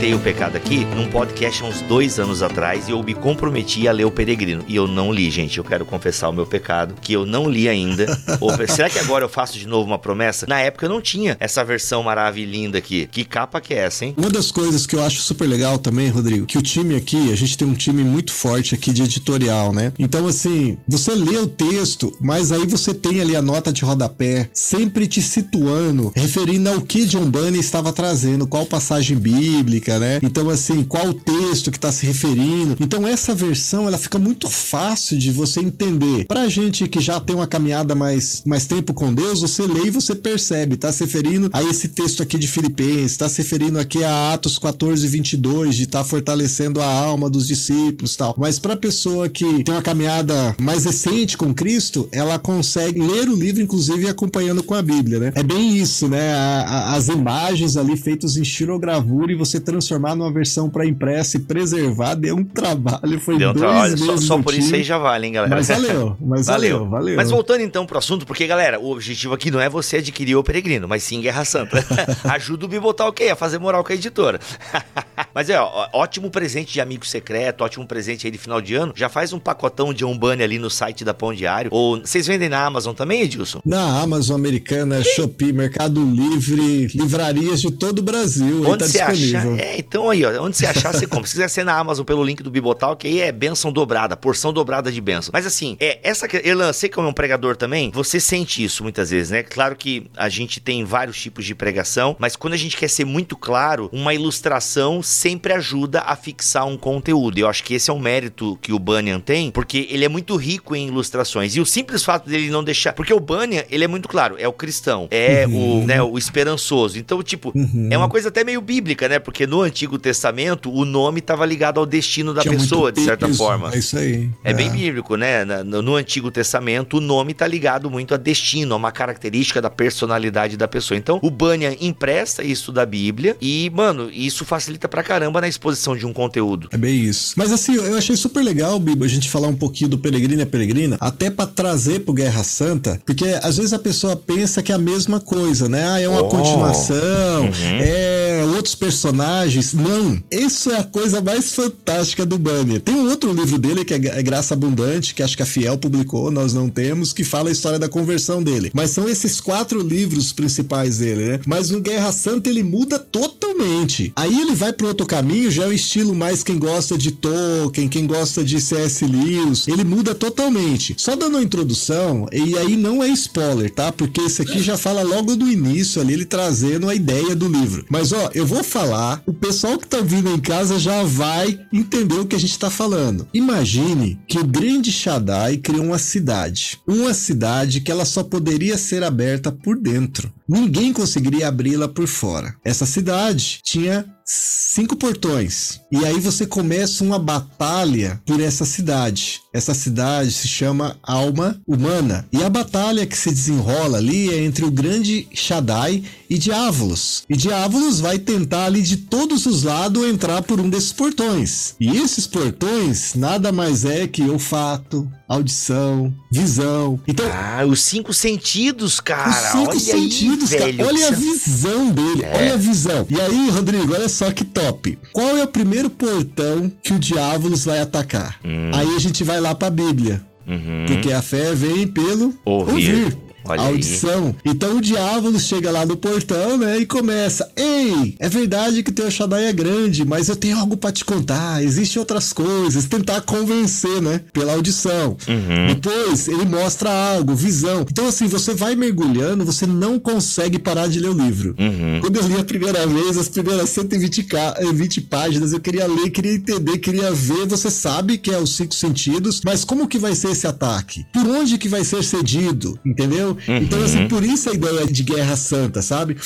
Comentei 0.00 0.14
o 0.14 0.18
pecado 0.18 0.56
aqui 0.56 0.86
num 0.96 1.10
podcast 1.10 1.62
há 1.62 1.66
uns 1.66 1.82
dois 1.82 2.18
anos 2.18 2.42
atrás 2.42 2.88
e 2.88 2.92
eu 2.92 3.02
me 3.02 3.12
comprometi 3.12 3.86
a 3.86 3.92
ler 3.92 4.06
o 4.06 4.10
Peregrino. 4.10 4.64
E 4.66 4.74
eu 4.74 4.88
não 4.88 5.12
li, 5.12 5.30
gente. 5.30 5.58
Eu 5.58 5.64
quero 5.64 5.84
confessar 5.84 6.30
o 6.30 6.32
meu 6.32 6.46
pecado, 6.46 6.94
que 7.02 7.12
eu 7.12 7.26
não 7.26 7.50
li 7.50 7.68
ainda. 7.68 8.06
Ou, 8.40 8.50
será 8.66 8.88
que 8.88 8.98
agora 8.98 9.26
eu 9.26 9.28
faço 9.28 9.58
de 9.58 9.68
novo 9.68 9.86
uma 9.86 9.98
promessa? 9.98 10.46
Na 10.48 10.58
época 10.58 10.86
eu 10.86 10.88
não 10.88 11.02
tinha 11.02 11.36
essa 11.38 11.62
versão 11.62 12.02
maravilhosa 12.02 12.78
aqui. 12.78 13.10
Que 13.12 13.26
capa 13.26 13.60
que 13.60 13.74
é 13.74 13.78
essa, 13.80 14.06
hein? 14.06 14.14
Uma 14.16 14.30
das 14.30 14.50
coisas 14.50 14.86
que 14.86 14.96
eu 14.96 15.04
acho 15.04 15.20
super 15.20 15.46
legal 15.46 15.78
também, 15.78 16.08
Rodrigo, 16.08 16.46
que 16.46 16.56
o 16.56 16.62
time 16.62 16.96
aqui, 16.96 17.30
a 17.30 17.36
gente 17.36 17.58
tem 17.58 17.68
um 17.68 17.74
time 17.74 18.02
muito 18.02 18.32
forte 18.32 18.74
aqui 18.74 18.92
de 18.92 19.02
editorial, 19.02 19.70
né? 19.70 19.92
Então, 19.98 20.26
assim, 20.26 20.78
você 20.88 21.14
lê 21.14 21.36
o 21.36 21.46
texto, 21.46 22.10
mas 22.18 22.52
aí 22.52 22.66
você 22.66 22.94
tem 22.94 23.20
ali 23.20 23.36
a 23.36 23.42
nota 23.42 23.70
de 23.70 23.84
rodapé, 23.84 24.48
sempre 24.54 25.06
te 25.06 25.20
situando, 25.20 26.10
referindo 26.16 26.70
ao 26.70 26.80
que 26.80 27.04
John 27.04 27.30
Bunny 27.30 27.58
estava 27.58 27.92
trazendo, 27.92 28.46
qual 28.46 28.64
passagem 28.64 29.18
bíblica 29.18 29.89
né? 29.98 30.18
Então, 30.22 30.48
assim, 30.50 30.82
qual 30.84 31.08
o 31.08 31.14
texto 31.14 31.70
que 31.70 31.78
está 31.78 31.90
se 31.90 32.06
referindo. 32.06 32.76
Então, 32.80 33.06
essa 33.06 33.34
versão, 33.34 33.86
ela 33.86 33.98
fica 33.98 34.18
muito 34.18 34.48
fácil 34.48 35.18
de 35.18 35.30
você 35.30 35.60
entender. 35.60 36.26
Pra 36.26 36.48
gente 36.48 36.88
que 36.88 37.00
já 37.00 37.20
tem 37.20 37.36
uma 37.36 37.46
caminhada 37.46 37.94
mais, 37.94 38.42
mais 38.46 38.66
tempo 38.66 38.92
com 38.92 39.12
Deus, 39.12 39.40
você 39.40 39.66
lê 39.66 39.86
e 39.86 39.90
você 39.90 40.14
percebe, 40.14 40.76
tá 40.76 40.92
se 40.92 41.04
referindo 41.04 41.50
a 41.52 41.62
esse 41.62 41.88
texto 41.88 42.22
aqui 42.22 42.38
de 42.38 42.48
Filipenses, 42.48 43.16
tá 43.16 43.28
se 43.28 43.42
referindo 43.42 43.78
aqui 43.78 44.02
a 44.04 44.34
Atos 44.34 44.58
14, 44.58 45.06
22, 45.06 45.76
de 45.76 45.84
estar 45.84 46.00
tá 46.00 46.04
fortalecendo 46.04 46.80
a 46.80 46.86
alma 46.86 47.28
dos 47.28 47.46
discípulos 47.46 48.16
tal. 48.16 48.34
Mas 48.38 48.58
pra 48.58 48.76
pessoa 48.76 49.28
que 49.28 49.64
tem 49.64 49.74
uma 49.74 49.82
caminhada 49.82 50.54
mais 50.60 50.84
recente 50.84 51.36
com 51.36 51.54
Cristo, 51.54 52.08
ela 52.12 52.38
consegue 52.38 53.00
ler 53.00 53.28
o 53.28 53.36
livro, 53.36 53.62
inclusive, 53.62 54.08
acompanhando 54.08 54.62
com 54.62 54.74
a 54.74 54.82
Bíblia, 54.82 55.18
né? 55.18 55.32
É 55.34 55.42
bem 55.42 55.76
isso, 55.76 56.08
né? 56.08 56.32
A, 56.34 56.62
a, 56.62 56.94
as 56.94 57.08
imagens 57.08 57.76
ali 57.76 57.96
feitas 57.96 58.36
em 58.36 58.44
xilogravura 58.44 59.32
e 59.32 59.36
você 59.36 59.58
transformar 59.80 60.14
numa 60.14 60.30
versão 60.30 60.68
para 60.68 60.86
impressa 60.86 61.38
e 61.38 61.40
preservar 61.40 62.14
deu 62.14 62.36
um 62.36 62.44
trabalho. 62.44 63.18
Foi 63.18 63.38
deu 63.38 63.50
um 63.50 63.54
trabalho. 63.54 63.96
Só, 63.96 64.16
só 64.18 64.38
por 64.38 64.54
isso 64.54 64.74
aí 64.74 64.82
já 64.82 64.98
vale, 64.98 65.26
hein, 65.26 65.32
galera? 65.32 65.56
Mas 65.56 65.68
valeu, 65.68 66.16
mas 66.20 66.46
valeu, 66.46 66.78
valeu, 66.78 66.90
valeu. 66.90 67.16
Mas 67.16 67.30
voltando 67.30 67.62
então 67.62 67.86
pro 67.86 67.98
assunto, 67.98 68.26
porque, 68.26 68.46
galera, 68.46 68.78
o 68.78 68.92
objetivo 68.92 69.34
aqui 69.34 69.50
não 69.50 69.60
é 69.60 69.68
você 69.68 69.96
adquirir 69.96 70.36
o 70.36 70.44
Peregrino, 70.44 70.86
mas 70.86 71.02
sim 71.02 71.20
Guerra 71.20 71.44
Santa. 71.44 71.84
Ajuda 72.24 72.66
o 72.66 72.68
Bibotal 72.68 73.08
ok 73.08 73.30
a 73.30 73.36
fazer 73.36 73.58
moral 73.58 73.82
com 73.82 73.92
a 73.92 73.94
editora. 73.94 74.38
mas 75.34 75.50
é, 75.50 75.60
ó, 75.60 75.88
ótimo 75.92 76.30
presente 76.30 76.72
de 76.72 76.80
amigo 76.80 77.06
secreto, 77.06 77.62
ótimo 77.62 77.86
presente 77.86 78.26
aí 78.26 78.30
de 78.30 78.38
final 78.38 78.60
de 78.60 78.74
ano. 78.74 78.92
Já 78.96 79.08
faz 79.08 79.32
um 79.32 79.38
pacotão 79.38 79.92
de 79.92 80.04
Umbane 80.04 80.42
ali 80.42 80.58
no 80.58 80.70
site 80.70 81.04
da 81.04 81.14
Pão 81.14 81.32
Diário. 81.34 81.70
Ou 81.72 82.00
vocês 82.00 82.26
vendem 82.26 82.48
na 82.48 82.64
Amazon 82.64 82.94
também, 82.94 83.22
Edilson? 83.22 83.60
Na 83.64 84.00
Amazon 84.00 84.36
americana, 84.36 85.02
Shopee, 85.02 85.52
Mercado 85.52 86.02
Livre, 86.04 86.86
livrarias 86.88 87.60
de 87.60 87.70
todo 87.70 88.00
o 88.00 88.02
Brasil. 88.02 88.62
Onde 88.66 88.78
tá 88.78 88.86
você 88.86 89.00
achar, 89.00 89.58
é, 89.58 89.78
então 89.78 90.10
aí, 90.10 90.24
ó, 90.24 90.42
onde 90.42 90.56
você 90.56 90.66
achar, 90.66 90.92
você 90.92 91.06
compra. 91.06 91.26
Se 91.26 91.34
quiser 91.34 91.48
ser 91.48 91.64
na 91.64 91.76
Amazon 91.76 92.04
pelo 92.04 92.24
link 92.24 92.42
do 92.42 92.50
Bibotal, 92.50 92.96
que 92.96 93.06
aí 93.06 93.20
é 93.20 93.32
benção 93.32 93.72
dobrada, 93.72 94.16
porção 94.16 94.52
dobrada 94.52 94.90
de 94.90 95.00
benção. 95.00 95.30
Mas 95.32 95.46
assim, 95.46 95.76
é 95.80 96.00
essa 96.02 96.26
Elan, 96.44 96.72
você 96.72 96.88
como 96.88 97.06
é 97.08 97.10
um 97.10 97.14
pregador 97.14 97.56
também, 97.56 97.90
você 97.92 98.18
sente 98.18 98.62
isso 98.62 98.82
muitas 98.82 99.10
vezes, 99.10 99.30
né? 99.30 99.42
Claro 99.42 99.76
que 99.76 100.10
a 100.16 100.28
gente 100.28 100.60
tem 100.60 100.84
vários 100.84 101.20
tipos 101.20 101.44
de 101.44 101.54
pregação, 101.54 102.16
mas 102.18 102.36
quando 102.36 102.54
a 102.54 102.56
gente 102.56 102.76
quer 102.76 102.88
ser 102.88 103.04
muito 103.04 103.36
claro, 103.36 103.88
uma 103.92 104.14
ilustração 104.14 105.02
sempre 105.20 105.52
ajuda 105.52 106.00
a 106.00 106.16
fixar 106.16 106.66
um 106.66 106.78
conteúdo. 106.78 107.38
Eu 107.38 107.46
acho 107.46 107.62
que 107.62 107.74
esse 107.74 107.90
é 107.90 107.92
um 107.92 107.98
mérito 107.98 108.58
que 108.62 108.72
o 108.72 108.78
Bunyan 108.78 109.20
tem, 109.20 109.50
porque 109.50 109.86
ele 109.90 110.04
é 110.04 110.08
muito 110.08 110.34
rico 110.36 110.74
em 110.74 110.88
ilustrações. 110.88 111.54
E 111.54 111.60
o 111.60 111.66
simples 111.66 112.02
fato 112.02 112.28
dele 112.28 112.48
não 112.48 112.64
deixar, 112.64 112.94
porque 112.94 113.12
o 113.12 113.20
Bunyan, 113.20 113.64
ele 113.70 113.84
é 113.84 113.88
muito 113.88 114.08
claro, 114.08 114.36
é 114.38 114.48
o 114.48 114.52
cristão, 114.52 115.08
é 115.10 115.46
uhum. 115.46 115.82
o, 115.82 115.86
né, 115.86 116.02
o 116.02 116.16
esperançoso. 116.16 116.98
Então, 116.98 117.22
tipo, 117.22 117.52
uhum. 117.54 117.88
é 117.90 117.98
uma 117.98 118.08
coisa 118.08 118.28
até 118.28 118.42
meio 118.42 118.62
bíblica, 118.62 119.08
né? 119.08 119.18
Porque 119.18 119.46
no 119.46 119.60
Antigo 119.60 119.98
Testamento, 119.98 120.72
o 120.72 120.84
nome 120.86 121.18
estava 121.18 121.44
ligado 121.44 121.78
ao 121.78 121.84
destino 121.84 122.32
da 122.32 122.40
Tinha 122.40 122.56
pessoa, 122.56 122.90
de 122.90 123.02
certa 123.02 123.28
forma. 123.28 123.74
É 123.74 123.78
isso 123.78 123.98
aí. 123.98 124.30
É, 124.42 124.50
é, 124.50 124.54
bem 124.54 124.70
bíblico, 124.70 125.16
né? 125.16 125.44
No 125.44 125.96
Antigo 125.96 126.30
Testamento, 126.30 126.96
o 126.96 127.00
nome 127.00 127.32
está 127.32 127.46
ligado 127.46 127.90
muito 127.90 128.14
a 128.14 128.16
destino, 128.16 128.74
a 128.74 128.76
uma 128.76 128.90
característica 128.90 129.60
da 129.60 129.68
personalidade 129.68 130.56
da 130.56 130.66
pessoa. 130.66 130.96
Então, 130.96 131.18
o 131.22 131.30
Bunyan 131.30 131.74
empresta 131.80 132.42
isso 132.42 132.72
da 132.72 132.86
Bíblia 132.86 133.36
e, 133.40 133.70
mano, 133.74 134.10
isso 134.10 134.44
facilita 134.44 134.88
pra 134.88 135.02
caramba 135.10 135.40
na 135.40 135.48
exposição 135.48 135.96
de 135.96 136.06
um 136.06 136.12
conteúdo. 136.12 136.68
É 136.70 136.76
bem 136.76 137.00
isso. 137.00 137.34
Mas 137.36 137.50
assim, 137.50 137.74
eu 137.74 137.98
achei 137.98 138.14
super 138.14 138.44
legal, 138.44 138.78
Bibo, 138.78 139.04
a 139.04 139.08
gente 139.08 139.28
falar 139.28 139.48
um 139.48 139.56
pouquinho 139.56 139.90
do 139.90 139.98
Peregrino 139.98 140.40
e 140.40 140.44
a 140.44 140.46
Peregrina, 140.46 140.96
até 141.00 141.28
para 141.28 141.48
trazer 141.48 142.00
pro 142.00 142.14
Guerra 142.14 142.44
Santa, 142.44 143.00
porque 143.04 143.24
às 143.42 143.56
vezes 143.56 143.72
a 143.72 143.78
pessoa 143.80 144.14
pensa 144.14 144.62
que 144.62 144.70
é 144.70 144.74
a 144.76 144.78
mesma 144.78 145.18
coisa, 145.18 145.68
né? 145.68 145.84
Ah, 145.84 146.00
é 146.00 146.08
uma 146.08 146.22
oh. 146.22 146.28
continuação, 146.28 147.42
uhum. 147.42 147.78
é 147.80 148.29
outros 148.44 148.74
personagens 148.74 149.72
não, 149.72 150.22
isso 150.30 150.70
é 150.70 150.78
a 150.78 150.84
coisa 150.84 151.20
mais 151.20 151.54
fantástica 151.54 152.24
do 152.26 152.38
Banner. 152.38 152.80
Tem 152.80 152.94
um 152.94 153.08
outro 153.08 153.32
livro 153.32 153.58
dele 153.58 153.84
que 153.84 153.94
é, 153.94 153.96
é 153.96 154.22
Graça 154.22 154.54
Abundante, 154.54 155.14
que 155.14 155.22
acho 155.22 155.36
que 155.36 155.42
a 155.42 155.46
Fiel 155.46 155.78
publicou, 155.78 156.30
nós 156.30 156.52
não 156.52 156.68
temos, 156.68 157.12
que 157.12 157.24
fala 157.24 157.48
a 157.48 157.52
história 157.52 157.78
da 157.78 157.88
conversão 157.88 158.42
dele. 158.42 158.70
Mas 158.74 158.90
são 158.90 159.08
esses 159.08 159.40
quatro 159.40 159.80
livros 159.80 160.32
principais 160.32 160.98
dele, 160.98 161.24
né? 161.24 161.40
Mas 161.46 161.70
no 161.70 161.80
Guerra 161.80 162.12
Santa 162.12 162.48
ele 162.50 162.62
muda 162.62 162.98
totalmente. 162.98 164.12
Aí 164.16 164.40
ele 164.40 164.54
vai 164.54 164.72
para 164.72 164.86
outro 164.86 165.06
caminho, 165.06 165.50
já 165.50 165.64
é 165.64 165.68
o 165.68 165.72
estilo 165.72 166.14
mais 166.14 166.42
quem 166.42 166.58
gosta 166.58 166.96
de 166.96 167.12
Tolkien, 167.12 167.88
quem 167.88 168.06
gosta 168.06 168.44
de 168.44 168.60
C.S. 168.60 169.04
Lewis. 169.04 169.68
Ele 169.68 169.84
muda 169.84 170.14
totalmente. 170.14 170.94
Só 170.96 171.16
dando 171.16 171.34
uma 171.34 171.42
introdução, 171.42 172.26
e 172.32 172.56
aí 172.56 172.76
não 172.76 173.02
é 173.02 173.08
spoiler, 173.08 173.70
tá? 173.70 173.92
Porque 173.92 174.20
esse 174.20 174.42
aqui 174.42 174.62
já 174.62 174.76
fala 174.76 175.02
logo 175.02 175.36
do 175.36 175.50
início 175.50 176.00
ali, 176.00 176.14
ele 176.14 176.24
trazendo 176.24 176.88
a 176.88 176.94
ideia 176.94 177.34
do 177.34 177.48
livro. 177.48 177.84
Mas 177.88 178.12
ó, 178.12 178.29
eu 178.34 178.46
vou 178.46 178.62
falar 178.62 179.22
o 179.26 179.32
pessoal 179.32 179.78
que 179.78 179.86
tá 179.86 180.00
vindo 180.00 180.30
em 180.30 180.38
casa 180.38 180.78
já 180.78 181.02
vai 181.02 181.60
entender 181.72 182.14
o 182.14 182.26
que 182.26 182.36
a 182.36 182.38
gente 182.38 182.58
tá 182.58 182.70
falando. 182.70 183.28
Imagine 183.32 184.18
que 184.26 184.38
o 184.38 184.46
grande 184.46 184.92
Shaddai 184.92 185.56
criou 185.56 185.84
uma 185.84 185.98
cidade. 185.98 186.80
Uma 186.86 187.14
cidade 187.14 187.80
que 187.80 187.90
ela 187.90 188.04
só 188.04 188.22
poderia 188.22 188.76
ser 188.78 189.02
aberta 189.02 189.50
por 189.50 189.78
dentro. 189.78 190.32
Ninguém 190.50 190.92
conseguiria 190.92 191.46
abri-la 191.46 191.86
por 191.86 192.08
fora. 192.08 192.56
Essa 192.64 192.84
cidade 192.84 193.60
tinha 193.62 194.04
cinco 194.24 194.96
portões. 194.96 195.80
E 195.92 196.04
aí 196.04 196.18
você 196.18 196.44
começa 196.44 197.04
uma 197.04 197.18
batalha 197.20 198.20
por 198.26 198.40
essa 198.40 198.64
cidade. 198.64 199.40
essa 199.52 199.74
cidade 199.74 200.32
se 200.32 200.46
chama 200.46 200.96
Alma 201.02 201.60
Humana. 201.66 202.26
E 202.32 202.42
a 202.42 202.48
batalha 202.48 203.06
que 203.06 203.16
se 203.16 203.30
desenrola 203.30 203.98
ali 203.98 204.32
é 204.32 204.44
entre 204.44 204.64
o 204.64 204.70
grande 204.70 205.28
Shaddai 205.32 206.04
e 206.28 206.38
Diabolos. 206.38 207.24
E 207.28 207.36
Diabolos 207.36 208.00
vai 208.00 208.18
tentar 208.18 208.66
ali 208.66 208.82
de 208.82 208.96
todos 208.96 209.46
os 209.46 209.64
lados 209.64 210.04
entrar 210.06 210.42
por 210.42 210.60
um 210.60 210.68
desses 210.68 210.92
portões. 210.92 211.74
E 211.80 211.96
esses 211.96 212.26
portões 212.26 213.14
nada 213.14 213.50
mais 213.52 213.84
é 213.84 214.06
que 214.06 214.22
olfato, 214.22 215.10
audição, 215.30 216.12
visão. 216.28 216.98
Então, 217.06 217.24
ah, 217.32 217.64
os 217.64 217.80
cinco 217.80 218.12
sentidos, 218.12 218.98
cara. 218.98 219.30
Os 219.30 219.36
cinco 219.36 219.70
olha 219.70 219.80
sentidos, 219.80 220.52
aí, 220.52 220.58
cara. 220.58 220.72
Velho, 220.72 220.86
olha 220.86 221.08
a 221.08 221.10
visão 221.12 221.90
dele, 221.92 222.24
é. 222.24 222.36
olha 222.36 222.54
a 222.54 222.56
visão. 222.56 223.06
E 223.08 223.20
aí, 223.20 223.48
Rodrigo, 223.50 223.94
olha 223.94 224.08
só 224.08 224.32
que 224.32 224.44
top. 224.44 224.98
Qual 225.12 225.36
é 225.36 225.44
o 225.44 225.48
primeiro 225.48 225.88
portão 225.88 226.70
que 226.82 226.92
o 226.92 226.98
Diabolos 226.98 227.64
vai 227.64 227.80
atacar? 227.80 228.40
Hum. 228.44 228.72
Aí 228.74 228.96
a 228.96 228.98
gente 228.98 229.22
vai 229.22 229.40
lá 229.40 229.54
pra 229.54 229.70
Bíblia. 229.70 230.20
Uhum. 230.46 230.86
Porque 230.88 231.12
a 231.12 231.22
fé 231.22 231.54
vem 231.54 231.86
pelo 231.86 232.34
ouvir. 232.44 232.72
ouvir. 232.72 233.18
Olha 233.50 233.62
audição. 233.62 234.26
Aí. 234.44 234.52
Então 234.52 234.76
o 234.76 234.80
diabo 234.80 235.38
chega 235.38 235.70
lá 235.70 235.84
no 235.86 235.96
portão, 235.96 236.56
né, 236.58 236.78
e 236.78 236.86
começa: 236.86 237.50
"Ei, 237.56 238.14
é 238.18 238.28
verdade 238.28 238.82
que 238.82 238.92
teu 238.92 239.10
Shaddai 239.10 239.46
é 239.46 239.52
grande, 239.52 240.04
mas 240.04 240.28
eu 240.28 240.36
tenho 240.36 240.58
algo 240.58 240.76
para 240.76 240.92
te 240.92 241.04
contar. 241.04 241.62
Existem 241.62 242.00
outras 242.00 242.32
coisas." 242.32 242.86
Tentar 242.86 243.20
convencer, 243.22 244.00
né, 244.02 244.20
pela 244.32 244.54
audição. 244.54 245.16
Uhum. 245.28 245.74
Depois 245.74 246.28
ele 246.28 246.44
mostra 246.44 246.90
algo, 246.90 247.34
visão. 247.34 247.86
Então 247.90 248.06
assim, 248.06 248.26
você 248.26 248.54
vai 248.54 248.74
mergulhando, 248.74 249.44
você 249.44 249.66
não 249.66 249.98
consegue 249.98 250.58
parar 250.58 250.88
de 250.88 250.98
ler 251.00 251.08
o 251.08 251.12
livro. 251.12 251.54
Uhum. 251.58 252.00
Quando 252.00 252.16
eu 252.16 252.26
li 252.26 252.38
a 252.38 252.44
primeira 252.44 252.86
vez, 252.86 253.16
as 253.16 253.28
primeiras 253.28 253.70
120 253.70 254.26
20 254.72 254.98
eh, 254.98 255.02
páginas, 255.08 255.52
eu 255.52 255.60
queria 255.60 255.86
ler, 255.86 256.10
queria 256.10 256.34
entender, 256.34 256.78
queria 256.78 257.12
ver. 257.12 257.46
Você 257.46 257.70
sabe 257.70 258.18
que 258.18 258.30
é 258.30 258.38
os 258.38 258.56
cinco 258.56 258.74
sentidos, 258.74 259.40
mas 259.44 259.64
como 259.64 259.88
que 259.88 259.98
vai 259.98 260.14
ser 260.14 260.30
esse 260.30 260.46
ataque? 260.46 261.06
Por 261.12 261.26
onde 261.26 261.58
que 261.58 261.68
vai 261.68 261.84
ser 261.84 262.02
cedido? 262.02 262.78
Entendeu? 262.84 263.36
Uhum. 263.48 263.56
Então, 263.58 263.82
assim, 263.82 264.08
por 264.08 264.24
isso 264.24 264.50
a 264.50 264.54
ideia 264.54 264.86
de 264.86 265.02
Guerra 265.02 265.36
Santa, 265.36 265.82
sabe? 265.82 266.16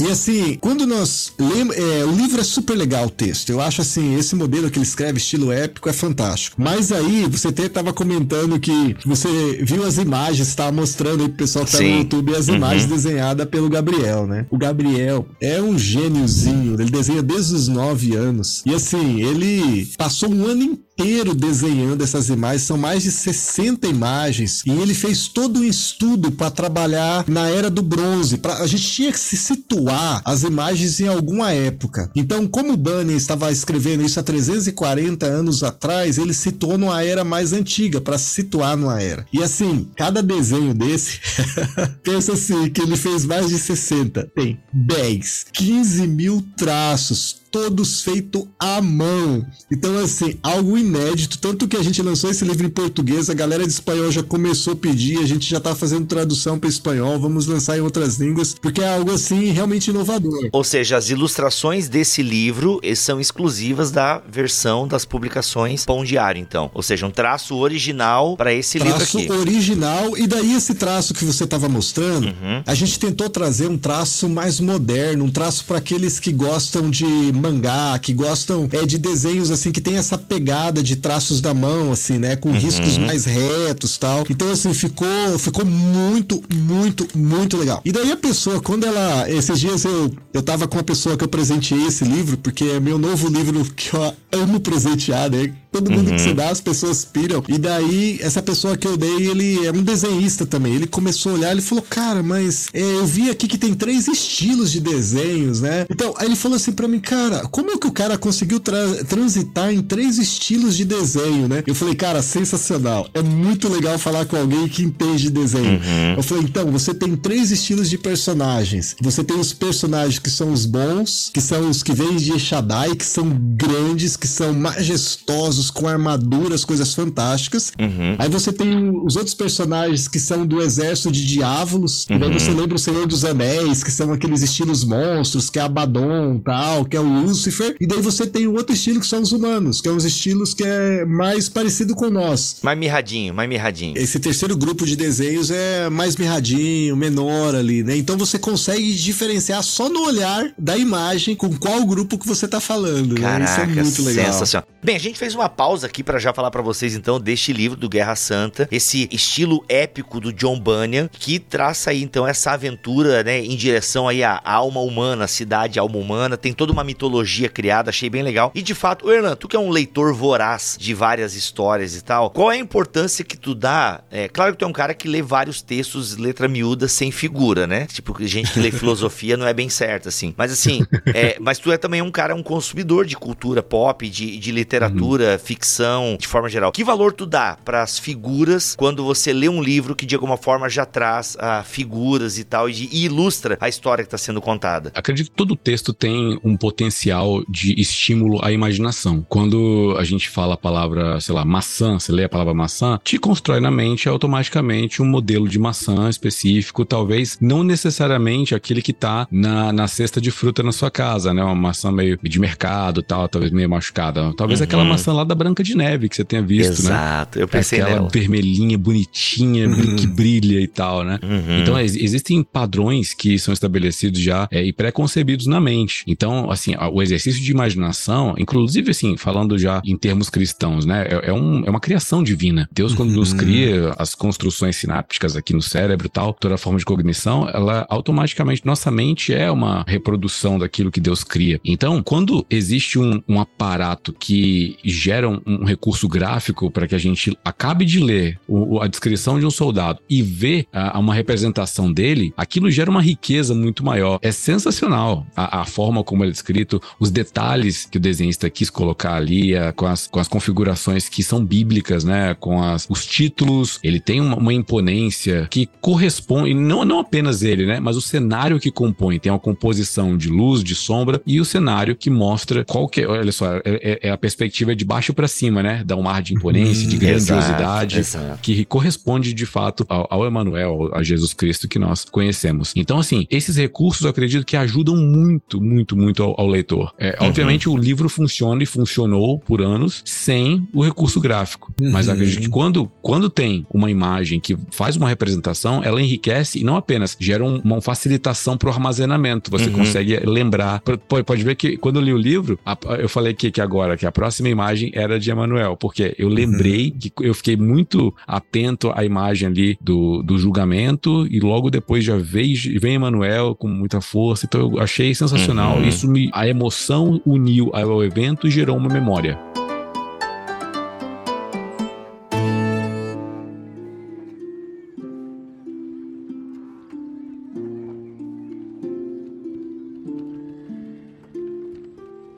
E 0.00 0.10
assim, 0.10 0.58
quando 0.60 0.86
nós 0.86 1.32
lemos. 1.38 1.76
É, 1.76 2.04
o 2.04 2.10
livro 2.10 2.40
é 2.40 2.44
super 2.44 2.74
legal 2.74 3.06
o 3.06 3.10
texto. 3.10 3.50
Eu 3.50 3.60
acho 3.60 3.80
assim, 3.80 4.16
esse 4.16 4.34
modelo 4.34 4.70
que 4.70 4.78
ele 4.78 4.86
escreve, 4.86 5.18
estilo 5.18 5.52
épico, 5.52 5.88
é 5.88 5.92
fantástico. 5.92 6.56
Mas 6.58 6.90
aí, 6.90 7.26
você 7.30 7.48
até 7.48 7.66
estava 7.66 7.92
comentando 7.92 8.58
que 8.58 8.96
você 9.04 9.60
viu 9.62 9.84
as 9.84 9.98
imagens, 9.98 10.48
estava 10.48 10.72
mostrando 10.72 11.22
aí 11.22 11.28
pro 11.28 11.38
pessoal 11.38 11.64
que 11.64 11.72
tá 11.72 11.80
no 11.80 11.98
YouTube 11.98 12.34
as 12.34 12.48
uhum. 12.48 12.56
imagens 12.56 12.86
desenhadas 12.86 13.46
pelo 13.46 13.68
Gabriel, 13.68 14.26
né? 14.26 14.46
O 14.50 14.58
Gabriel 14.58 15.26
é 15.40 15.60
um 15.60 15.78
gêniozinho, 15.78 16.74
ele 16.80 16.90
desenha 16.90 17.22
desde 17.22 17.54
os 17.54 17.68
9 17.68 18.16
anos. 18.16 18.62
E 18.66 18.74
assim, 18.74 19.22
ele 19.22 19.88
passou 19.96 20.30
um 20.30 20.46
ano 20.46 20.62
inteiro 20.62 20.84
inteiro 20.94 21.34
desenhando 21.34 22.02
essas 22.02 22.28
imagens, 22.28 22.62
são 22.62 22.78
mais 22.78 23.02
de 23.02 23.10
60 23.10 23.86
imagens, 23.86 24.62
e 24.64 24.70
ele 24.70 24.94
fez 24.94 25.26
todo 25.26 25.60
um 25.60 25.64
estudo 25.64 26.30
para 26.30 26.50
trabalhar 26.50 27.24
na 27.28 27.48
era 27.48 27.68
do 27.68 27.82
bronze. 27.82 28.38
Pra, 28.38 28.58
a 28.58 28.66
gente 28.66 28.88
tinha 28.88 29.12
que 29.12 29.18
se 29.18 29.36
situar 29.36 29.83
as 30.24 30.42
imagens 30.42 31.00
em 31.00 31.08
alguma 31.08 31.52
época. 31.52 32.10
Então, 32.14 32.46
como 32.46 32.76
Bunny 32.76 33.14
estava 33.14 33.50
escrevendo 33.50 34.04
isso 34.04 34.18
há 34.18 34.22
340 34.22 35.26
anos 35.26 35.62
atrás, 35.62 36.18
ele 36.18 36.34
situou 36.34 36.78
numa 36.78 37.02
era 37.02 37.24
mais 37.24 37.52
antiga, 37.52 38.00
para 38.00 38.18
se 38.18 38.30
situar 38.30 38.76
numa 38.76 39.00
era. 39.00 39.26
E 39.32 39.42
assim, 39.42 39.88
cada 39.96 40.22
desenho 40.22 40.74
desse, 40.74 41.20
pensa 42.02 42.32
assim, 42.32 42.68
que 42.70 42.80
ele 42.80 42.96
fez 42.96 43.24
mais 43.24 43.48
de 43.48 43.58
60, 43.58 44.30
tem 44.34 44.58
10, 44.72 45.46
15 45.52 46.06
mil 46.06 46.44
traços, 46.56 47.43
todos 47.54 48.00
feitos 48.00 48.48
à 48.58 48.82
mão. 48.82 49.46
Então, 49.70 49.96
assim, 49.98 50.36
algo 50.42 50.76
inédito. 50.76 51.38
Tanto 51.38 51.68
que 51.68 51.76
a 51.76 51.82
gente 51.84 52.02
lançou 52.02 52.28
esse 52.28 52.44
livro 52.44 52.66
em 52.66 52.68
português, 52.68 53.30
a 53.30 53.34
galera 53.34 53.62
de 53.62 53.72
espanhol 53.72 54.10
já 54.10 54.24
começou 54.24 54.72
a 54.72 54.76
pedir, 54.76 55.20
a 55.20 55.26
gente 55.26 55.48
já 55.48 55.60
tá 55.60 55.72
fazendo 55.72 56.04
tradução 56.04 56.58
para 56.58 56.68
espanhol, 56.68 57.16
vamos 57.16 57.46
lançar 57.46 57.78
em 57.78 57.80
outras 57.80 58.16
línguas, 58.16 58.54
porque 58.54 58.80
é 58.80 58.92
algo 58.92 59.12
assim 59.12 59.52
realmente 59.52 59.90
inovador. 59.90 60.48
Ou 60.50 60.64
seja, 60.64 60.96
as 60.96 61.10
ilustrações 61.10 61.88
desse 61.88 62.24
livro 62.24 62.80
são 62.96 63.20
exclusivas 63.20 63.92
da 63.92 64.20
versão 64.28 64.88
das 64.88 65.04
publicações 65.04 65.84
Pão 65.84 66.04
Diário, 66.04 66.40
então. 66.40 66.72
Ou 66.74 66.82
seja, 66.82 67.06
um 67.06 67.10
traço 67.12 67.54
original 67.54 68.36
para 68.36 68.52
esse 68.52 68.80
traço 68.80 68.90
livro 68.90 69.04
aqui. 69.04 69.26
Traço 69.28 69.40
original, 69.40 70.18
e 70.18 70.26
daí 70.26 70.54
esse 70.54 70.74
traço 70.74 71.14
que 71.14 71.24
você 71.24 71.46
tava 71.46 71.68
mostrando, 71.68 72.26
uhum. 72.26 72.64
a 72.66 72.74
gente 72.74 72.98
tentou 72.98 73.30
trazer 73.30 73.68
um 73.68 73.78
traço 73.78 74.28
mais 74.28 74.58
moderno, 74.58 75.24
um 75.24 75.30
traço 75.30 75.64
para 75.66 75.78
aqueles 75.78 76.18
que 76.18 76.32
gostam 76.32 76.90
de 76.90 77.04
mangá, 77.44 77.98
que 77.98 78.14
gostam 78.14 78.68
é, 78.72 78.86
de 78.86 78.96
desenhos 78.96 79.50
assim 79.50 79.70
que 79.70 79.80
tem 79.80 79.96
essa 79.96 80.16
pegada 80.16 80.82
de 80.82 80.96
traços 80.96 81.40
da 81.40 81.52
mão, 81.52 81.92
assim, 81.92 82.18
né? 82.18 82.36
Com 82.36 82.48
uhum. 82.48 82.58
riscos 82.58 82.96
mais 82.96 83.24
retos 83.24 83.98
tal. 83.98 84.24
Então, 84.30 84.50
assim, 84.50 84.72
ficou, 84.72 85.38
ficou 85.38 85.64
muito, 85.64 86.42
muito, 86.54 87.06
muito 87.14 87.56
legal. 87.56 87.82
E 87.84 87.92
daí 87.92 88.10
a 88.10 88.16
pessoa, 88.16 88.60
quando 88.60 88.84
ela. 88.84 89.28
Esses 89.30 89.60
dias 89.60 89.84
eu, 89.84 90.10
eu 90.32 90.42
tava 90.42 90.66
com 90.66 90.76
uma 90.76 90.82
pessoa 90.82 91.16
que 91.16 91.24
eu 91.24 91.28
presenteei 91.28 91.86
esse 91.86 92.04
livro, 92.04 92.38
porque 92.38 92.64
é 92.64 92.80
meu 92.80 92.98
novo 92.98 93.28
livro 93.28 93.64
que 93.74 93.94
eu 93.94 94.14
amo 94.32 94.60
presentear, 94.60 95.30
né? 95.30 95.52
Todo 95.74 95.90
mundo 95.90 96.10
uhum. 96.10 96.14
que 96.14 96.22
você 96.22 96.32
dá, 96.32 96.50
as 96.50 96.60
pessoas 96.60 97.04
piram. 97.04 97.42
E 97.48 97.58
daí, 97.58 98.20
essa 98.22 98.40
pessoa 98.40 98.76
que 98.76 98.86
eu 98.86 98.96
dei, 98.96 99.26
ele 99.26 99.66
é 99.66 99.72
um 99.72 99.82
desenhista 99.82 100.46
também. 100.46 100.72
Ele 100.72 100.86
começou 100.86 101.32
a 101.32 101.34
olhar, 101.34 101.50
ele 101.50 101.60
falou, 101.60 101.84
cara, 101.90 102.22
mas 102.22 102.68
é, 102.72 102.80
eu 102.80 103.04
vi 103.04 103.28
aqui 103.28 103.48
que 103.48 103.58
tem 103.58 103.74
três 103.74 104.06
estilos 104.06 104.70
de 104.70 104.78
desenhos, 104.78 105.60
né? 105.60 105.84
Então, 105.90 106.14
aí 106.16 106.26
ele 106.26 106.36
falou 106.36 106.54
assim 106.54 106.70
para 106.70 106.86
mim, 106.86 107.00
cara, 107.00 107.40
como 107.48 107.72
é 107.72 107.76
que 107.76 107.88
o 107.88 107.90
cara 107.90 108.16
conseguiu 108.16 108.60
tra 108.60 109.02
transitar 109.02 109.72
em 109.72 109.82
três 109.82 110.16
estilos 110.18 110.76
de 110.76 110.84
desenho, 110.84 111.48
né? 111.48 111.64
Eu 111.66 111.74
falei, 111.74 111.96
cara, 111.96 112.22
sensacional. 112.22 113.08
É 113.12 113.20
muito 113.20 113.68
legal 113.68 113.98
falar 113.98 114.26
com 114.26 114.36
alguém 114.36 114.68
que 114.68 114.84
entende 114.84 115.24
de 115.24 115.30
desenho. 115.30 115.80
Uhum. 115.80 116.14
Eu 116.16 116.22
falei, 116.22 116.44
então, 116.44 116.70
você 116.70 116.94
tem 116.94 117.16
três 117.16 117.50
estilos 117.50 117.90
de 117.90 117.98
personagens. 117.98 118.94
Você 119.00 119.24
tem 119.24 119.40
os 119.40 119.52
personagens 119.52 120.20
que 120.20 120.30
são 120.30 120.52
os 120.52 120.66
bons, 120.66 121.30
que 121.34 121.40
são 121.40 121.68
os 121.68 121.82
que 121.82 121.92
vêm 121.92 122.14
de 122.14 122.38
Shaddai, 122.38 122.94
que 122.94 123.04
são 123.04 123.28
grandes, 123.56 124.16
que 124.16 124.28
são 124.28 124.54
majestosos 124.54 125.63
com 125.70 125.88
armaduras, 125.88 126.64
coisas 126.64 126.94
fantásticas. 126.94 127.72
Uhum. 127.78 128.16
Aí 128.18 128.28
você 128.28 128.52
tem 128.52 128.90
os 129.04 129.16
outros 129.16 129.34
personagens 129.34 130.08
que 130.08 130.18
são 130.18 130.46
do 130.46 130.60
exército 130.60 131.10
de 131.10 131.26
diávolos. 131.26 132.06
Uhum. 132.08 132.16
E 132.16 132.18
daí 132.18 132.32
você 132.32 132.50
lembra 132.50 132.76
o 132.76 132.78
Senhor 132.78 133.06
dos 133.06 133.24
Anéis, 133.24 133.82
que 133.82 133.90
são 133.90 134.12
aqueles 134.12 134.42
estilos 134.42 134.84
monstros, 134.84 135.50
que 135.50 135.58
é 135.58 135.62
Abaddon 135.62 136.38
tal, 136.44 136.84
que 136.84 136.96
é 136.96 137.00
o 137.00 137.04
Lúcifer. 137.04 137.76
E 137.80 137.86
daí 137.86 138.00
você 138.00 138.26
tem 138.26 138.46
um 138.46 138.54
outro 138.54 138.74
estilo 138.74 139.00
que 139.00 139.06
são 139.06 139.20
os 139.20 139.32
humanos, 139.32 139.80
que 139.80 139.88
é 139.88 139.92
uns 139.92 140.04
estilos 140.04 140.54
que 140.54 140.64
é 140.64 141.04
mais 141.04 141.48
parecido 141.48 141.94
com 141.94 142.10
nós. 142.10 142.56
Mais 142.62 142.78
mirradinho, 142.78 143.34
mais 143.34 143.48
mirradinho. 143.48 143.96
Esse 143.96 144.18
terceiro 144.18 144.56
grupo 144.56 144.84
de 144.86 144.96
desenhos 144.96 145.50
é 145.50 145.88
mais 145.90 146.16
mirradinho, 146.16 146.96
menor 146.96 147.54
ali, 147.54 147.82
né? 147.82 147.96
Então 147.96 148.16
você 148.16 148.38
consegue 148.38 148.92
diferenciar 148.94 149.62
só 149.62 149.88
no 149.88 150.04
olhar 150.04 150.52
da 150.58 150.76
imagem 150.76 151.34
com 151.34 151.54
qual 151.56 151.84
grupo 151.86 152.18
que 152.18 152.26
você 152.26 152.46
tá 152.46 152.60
falando. 152.60 153.14
Caraca, 153.14 153.38
né? 153.38 153.44
Isso 153.44 153.60
é 153.60 153.82
muito 153.82 154.02
legal. 154.02 154.32
Sensacional. 154.32 154.68
Bem, 154.82 154.96
a 154.96 155.00
gente 155.00 155.18
fez 155.18 155.34
uma 155.34 155.48
pausa 155.54 155.86
aqui 155.86 156.02
para 156.02 156.18
já 156.18 156.32
falar 156.32 156.50
para 156.50 156.60
vocês 156.60 156.94
então 156.96 157.20
deste 157.20 157.52
livro 157.52 157.78
do 157.78 157.88
Guerra 157.88 158.16
Santa, 158.16 158.68
esse 158.70 159.08
estilo 159.12 159.64
épico 159.68 160.20
do 160.20 160.32
John 160.32 160.58
Bunyan, 160.58 161.08
que 161.08 161.38
traça 161.38 161.90
aí 161.90 162.02
então 162.02 162.26
essa 162.26 162.52
aventura, 162.52 163.22
né, 163.22 163.40
em 163.40 163.56
direção 163.56 164.08
aí 164.08 164.22
à 164.24 164.40
alma 164.44 164.80
humana, 164.80 165.24
a 165.24 165.28
cidade, 165.28 165.78
alma 165.78 165.96
humana, 165.96 166.36
tem 166.36 166.52
toda 166.52 166.72
uma 166.72 166.82
mitologia 166.82 167.48
criada, 167.48 167.90
achei 167.90 168.10
bem 168.10 168.22
legal. 168.22 168.50
E 168.54 168.62
de 168.62 168.74
fato, 168.74 169.10
Erlan, 169.10 169.36
tu 169.36 169.46
que 169.46 169.56
é 169.56 169.58
um 169.58 169.70
leitor 169.70 170.12
voraz 170.12 170.76
de 170.78 170.92
várias 170.92 171.34
histórias 171.34 171.94
e 171.96 172.02
tal, 172.02 172.30
qual 172.30 172.50
é 172.50 172.56
a 172.56 172.58
importância 172.58 173.24
que 173.24 173.36
tu 173.36 173.54
dá? 173.54 174.02
É 174.10 174.28
claro 174.28 174.52
que 174.52 174.58
tu 174.58 174.64
é 174.64 174.68
um 174.68 174.72
cara 174.72 174.92
que 174.92 175.06
lê 175.06 175.22
vários 175.22 175.62
textos, 175.62 176.16
letra 176.16 176.48
miúda, 176.48 176.88
sem 176.88 177.12
figura, 177.12 177.66
né? 177.66 177.86
Tipo, 177.86 178.16
gente 178.26 178.52
que 178.52 178.60
lê 178.60 178.70
filosofia 178.72 179.36
não 179.36 179.46
é 179.46 179.54
bem 179.54 179.68
certo, 179.68 180.08
assim. 180.08 180.34
Mas 180.36 180.50
assim, 180.50 180.84
é, 181.06 181.36
mas 181.40 181.58
tu 181.58 181.70
é 181.70 181.76
também 181.76 182.02
um 182.02 182.10
cara, 182.10 182.34
um 182.34 182.42
consumidor 182.42 183.06
de 183.06 183.16
cultura 183.16 183.62
pop, 183.62 184.08
de, 184.08 184.36
de 184.36 184.50
literatura, 184.50 185.32
uhum 185.32 185.43
ficção, 185.44 186.16
de 186.18 186.26
forma 186.26 186.48
geral. 186.48 186.72
Que 186.72 186.82
valor 186.82 187.12
tu 187.12 187.26
dá 187.26 187.56
para 187.64 187.82
as 187.82 187.98
figuras 187.98 188.74
quando 188.76 189.04
você 189.04 189.32
lê 189.32 189.48
um 189.48 189.62
livro 189.62 189.94
que 189.94 190.06
de 190.06 190.14
alguma 190.14 190.36
forma 190.36 190.68
já 190.68 190.84
traz 190.84 191.36
ah, 191.38 191.62
figuras 191.62 192.38
e 192.38 192.44
tal 192.44 192.68
e, 192.68 192.88
e 192.90 193.04
ilustra 193.04 193.58
a 193.60 193.68
história 193.68 194.02
que 194.02 194.08
está 194.08 194.18
sendo 194.18 194.40
contada? 194.40 194.90
Acredito 194.94 195.30
que 195.30 195.36
todo 195.36 195.56
texto 195.56 195.92
tem 195.92 196.38
um 196.42 196.56
potencial 196.56 197.42
de 197.48 197.78
estímulo 197.80 198.44
à 198.44 198.50
imaginação. 198.52 199.24
Quando 199.28 199.96
a 199.98 200.04
gente 200.04 200.28
fala 200.28 200.54
a 200.54 200.56
palavra, 200.56 201.20
sei 201.20 201.34
lá, 201.34 201.44
maçã, 201.44 201.98
você 201.98 202.12
lê 202.12 202.24
a 202.24 202.28
palavra 202.28 202.54
maçã, 202.54 202.98
te 203.02 203.18
constrói 203.18 203.60
na 203.60 203.70
mente 203.70 204.08
automaticamente 204.08 205.02
um 205.02 205.06
modelo 205.06 205.48
de 205.48 205.58
maçã 205.58 206.08
específico, 206.08 206.84
talvez 206.84 207.38
não 207.40 207.62
necessariamente 207.62 208.54
aquele 208.54 208.82
que 208.82 208.92
tá 208.92 209.26
na, 209.30 209.72
na 209.72 209.88
cesta 209.88 210.20
de 210.20 210.30
fruta 210.30 210.62
na 210.62 210.72
sua 210.72 210.90
casa, 210.90 211.32
né? 211.34 211.42
Uma 211.42 211.54
maçã 211.54 211.90
meio 211.90 212.18
de 212.22 212.38
mercado 212.38 213.02
tal, 213.02 213.28
talvez 213.28 213.52
meio 213.52 213.68
machucada. 213.68 214.32
Talvez 214.36 214.60
uhum. 214.60 214.64
aquela 214.64 214.84
maçã 214.84 215.12
lá 215.12 215.23
lá 215.24 215.28
da 215.28 215.34
Branca 215.34 215.62
de 215.62 215.76
Neve 215.76 216.08
que 216.08 216.16
você 216.16 216.24
tenha 216.24 216.42
visto, 216.42 216.70
Exato, 216.80 216.88
né? 216.88 216.94
Exato, 216.94 217.38
eu 217.40 217.48
pensei 217.48 217.80
Aquela 217.80 217.96
nela. 217.96 218.08
vermelhinha, 218.12 218.78
bonitinha, 218.78 219.68
Uhum. 219.68 219.96
que 219.96 220.06
brilha 220.06 220.60
e 220.60 220.66
tal, 220.68 221.02
né? 221.04 221.18
Uhum. 221.22 221.60
Então, 221.60 221.78
ex- 221.78 221.96
existem 221.96 222.42
padrões 222.42 223.12
que 223.14 223.38
são 223.38 223.52
estabelecidos 223.52 224.20
já 224.20 224.46
é, 224.50 224.62
e 224.64 224.72
pré-concebidos 224.72 225.46
na 225.46 225.60
mente. 225.60 226.04
Então, 226.06 226.50
assim, 226.50 226.74
o 226.92 227.02
exercício 227.02 227.42
de 227.42 227.50
imaginação, 227.50 228.34
inclusive, 228.38 228.90
assim, 228.90 229.16
falando 229.16 229.58
já 229.58 229.80
em 229.84 229.96
termos 229.96 230.28
cristãos, 230.30 230.84
né? 230.84 231.06
É, 231.08 231.30
é 231.30 231.32
um- 231.32 231.64
é 231.64 231.70
uma 231.70 231.80
criação 231.80 232.22
divina. 232.22 232.68
Deus, 232.72 232.94
quando 232.94 233.10
nos 233.12 233.32
Uhum. 233.32 233.38
cria 233.38 233.94
as 233.98 234.14
construções 234.14 234.76
sinápticas 234.76 235.36
aqui 235.36 235.52
no 235.52 235.62
cérebro 235.62 236.06
e 236.06 236.10
tal, 236.10 236.32
toda 236.34 236.54
a 236.54 236.58
forma 236.58 236.78
de 236.78 236.84
cognição, 236.84 237.48
ela 237.48 237.86
automaticamente, 237.88 238.62
nossa 238.64 238.90
mente 238.90 239.32
é 239.32 239.50
uma 239.50 239.84
reprodução 239.86 240.58
daquilo 240.58 240.90
que 240.90 241.00
Deus 241.00 241.24
cria. 241.24 241.60
Então, 241.64 242.02
quando 242.02 242.44
existe 242.50 242.98
um, 242.98 243.22
um 243.28 243.40
aparato 243.40 244.12
que 244.12 244.76
gera 244.84 245.13
um, 245.22 245.40
um 245.46 245.64
recurso 245.64 246.08
gráfico 246.08 246.70
para 246.70 246.88
que 246.88 246.94
a 246.94 246.98
gente 246.98 247.36
acabe 247.44 247.84
de 247.84 248.00
ler 248.00 248.38
o- 248.48 248.80
a 248.80 248.88
descrição 248.88 249.38
de 249.38 249.46
um 249.46 249.50
soldado 249.50 250.00
e 250.10 250.22
ver 250.22 250.66
a, 250.72 250.98
uma 250.98 251.14
representação 251.14 251.92
dele, 251.92 252.32
aquilo 252.36 252.70
gera 252.70 252.90
uma 252.90 253.02
riqueza 253.02 253.54
muito 253.54 253.84
maior. 253.84 254.18
É 254.22 254.32
sensacional 254.32 255.26
a, 255.36 255.60
a 255.60 255.64
forma 255.64 256.02
como 256.02 256.24
ele 256.24 256.30
é 256.30 256.32
descrito, 256.32 256.80
os 256.98 257.10
detalhes 257.10 257.86
que 257.86 257.98
o 257.98 258.00
desenhista 258.00 258.48
quis 258.50 258.70
colocar 258.70 259.14
ali, 259.14 259.54
a- 259.56 259.72
com, 259.72 259.86
as, 259.86 260.06
com 260.06 260.18
as 260.18 260.26
configurações 260.28 261.08
que 261.08 261.22
são 261.22 261.44
bíblicas, 261.44 262.02
né? 262.04 262.34
Com 262.40 262.62
as, 262.62 262.86
os 262.88 263.04
títulos, 263.06 263.78
ele 263.82 264.00
tem 264.00 264.20
uma, 264.20 264.36
uma 264.36 264.52
imponência 264.52 265.46
que 265.50 265.68
corresponde, 265.80 266.54
não, 266.54 266.84
não 266.84 266.98
apenas 267.00 267.42
ele, 267.42 267.66
né? 267.66 267.78
Mas 267.80 267.96
o 267.96 268.00
cenário 268.00 268.58
que 268.58 268.70
compõe, 268.70 269.18
tem 269.18 269.30
uma 269.30 269.38
composição 269.38 270.16
de 270.16 270.28
luz, 270.28 270.62
de 270.64 270.74
sombra 270.74 271.20
e 271.26 271.40
o 271.40 271.44
cenário 271.44 271.94
que 271.96 272.10
mostra 272.10 272.64
qual 272.64 272.88
que 272.88 273.02
é, 273.02 273.06
olha 273.06 273.32
só, 273.32 273.56
é, 273.56 273.62
é- 273.64 273.98
é 274.04 274.10
a 274.10 274.16
perspectiva 274.16 274.74
de 274.74 274.84
baixo 274.84 275.03
para 275.12 275.28
cima, 275.28 275.62
né? 275.62 275.82
Dá 275.84 275.96
um 275.96 276.08
ar 276.08 276.22
de 276.22 276.32
imponência, 276.34 276.86
de 276.88 276.94
Uhum. 276.94 277.00
grandiosidade 277.00 277.98
Exato, 277.98 278.24
exato. 278.24 278.38
que 278.42 278.64
corresponde 278.64 279.32
de 279.34 279.44
fato 279.46 279.84
ao, 279.88 280.06
ao 280.10 280.24
Emanuel, 280.26 280.90
a 280.94 281.02
Jesus 281.02 281.32
Cristo 281.34 281.68
que 281.68 281.78
nós 281.78 282.04
conhecemos. 282.04 282.72
Então, 282.76 282.98
assim, 282.98 283.26
esses 283.30 283.56
recursos 283.56 284.02
eu 284.04 284.10
acredito 284.10 284.44
que 284.44 284.56
ajudam 284.56 284.96
muito, 284.96 285.60
muito, 285.60 285.96
muito 285.96 286.22
ao, 286.22 286.40
ao 286.40 286.46
leitor. 286.48 286.92
É, 286.98 287.16
Uhum. 287.20 287.28
Obviamente, 287.28 287.68
o 287.68 287.76
livro 287.76 288.08
funciona 288.08 288.62
e 288.62 288.66
funcionou 288.66 289.38
por 289.40 289.60
anos 289.62 290.02
sem 290.04 290.66
o 290.72 290.82
recurso 290.82 291.20
gráfico. 291.20 291.72
Mas 291.80 292.06
Uhum. 292.06 292.14
acredito 292.14 292.40
que 292.40 292.48
quando, 292.48 292.90
quando 293.02 293.28
tem 293.30 293.66
uma 293.72 293.90
imagem 293.90 294.38
que 294.40 294.56
faz 294.70 294.96
uma 294.96 295.08
representação, 295.08 295.82
ela 295.82 296.00
enriquece 296.00 296.58
e 296.58 296.64
não 296.64 296.76
apenas 296.76 297.16
gera 297.18 297.44
um- 297.44 297.60
uma 297.64 297.80
facilitação 297.80 298.56
para 298.56 298.68
o 298.68 298.72
armazenamento. 298.72 299.50
Você 299.50 299.66
Uhum. 299.66 299.72
consegue 299.72 300.16
lembrar. 300.24 300.80
Pode, 301.08 301.22
pode 301.24 301.42
ver 301.42 301.54
que 301.56 301.76
quando 301.76 301.96
eu 301.98 302.02
li 302.02 302.12
o 302.12 302.16
livro, 302.18 302.58
eu 302.98 303.08
falei 303.08 303.34
que, 303.34 303.50
que 303.50 303.60
agora 303.60 303.96
que 303.96 304.06
a 304.06 304.12
próxima 304.12 304.48
imagem 304.48 304.90
era 304.94 305.18
de 305.18 305.30
Emanuel, 305.30 305.76
porque 305.76 306.14
eu 306.18 306.28
lembrei 306.28 306.90
que 306.90 307.12
eu 307.20 307.34
fiquei 307.34 307.56
muito 307.56 308.14
atento 308.26 308.92
à 308.94 309.04
imagem 309.04 309.48
ali 309.48 309.78
do, 309.80 310.22
do 310.22 310.38
julgamento 310.38 311.26
e 311.30 311.40
logo 311.40 311.70
depois 311.70 312.04
já 312.04 312.16
veio, 312.16 312.56
vem 312.80 312.94
Emanuel 312.94 313.54
com 313.54 313.68
muita 313.68 314.00
força. 314.00 314.46
Então 314.46 314.60
eu 314.60 314.78
achei 314.78 315.14
sensacional. 315.14 315.78
Uhum. 315.78 315.88
Isso 315.88 316.08
me 316.08 316.30
a 316.32 316.46
emoção 316.48 317.20
uniu 317.26 317.70
ao 317.74 318.02
evento 318.04 318.46
e 318.46 318.50
gerou 318.50 318.76
uma 318.76 318.88
memória. 318.88 319.38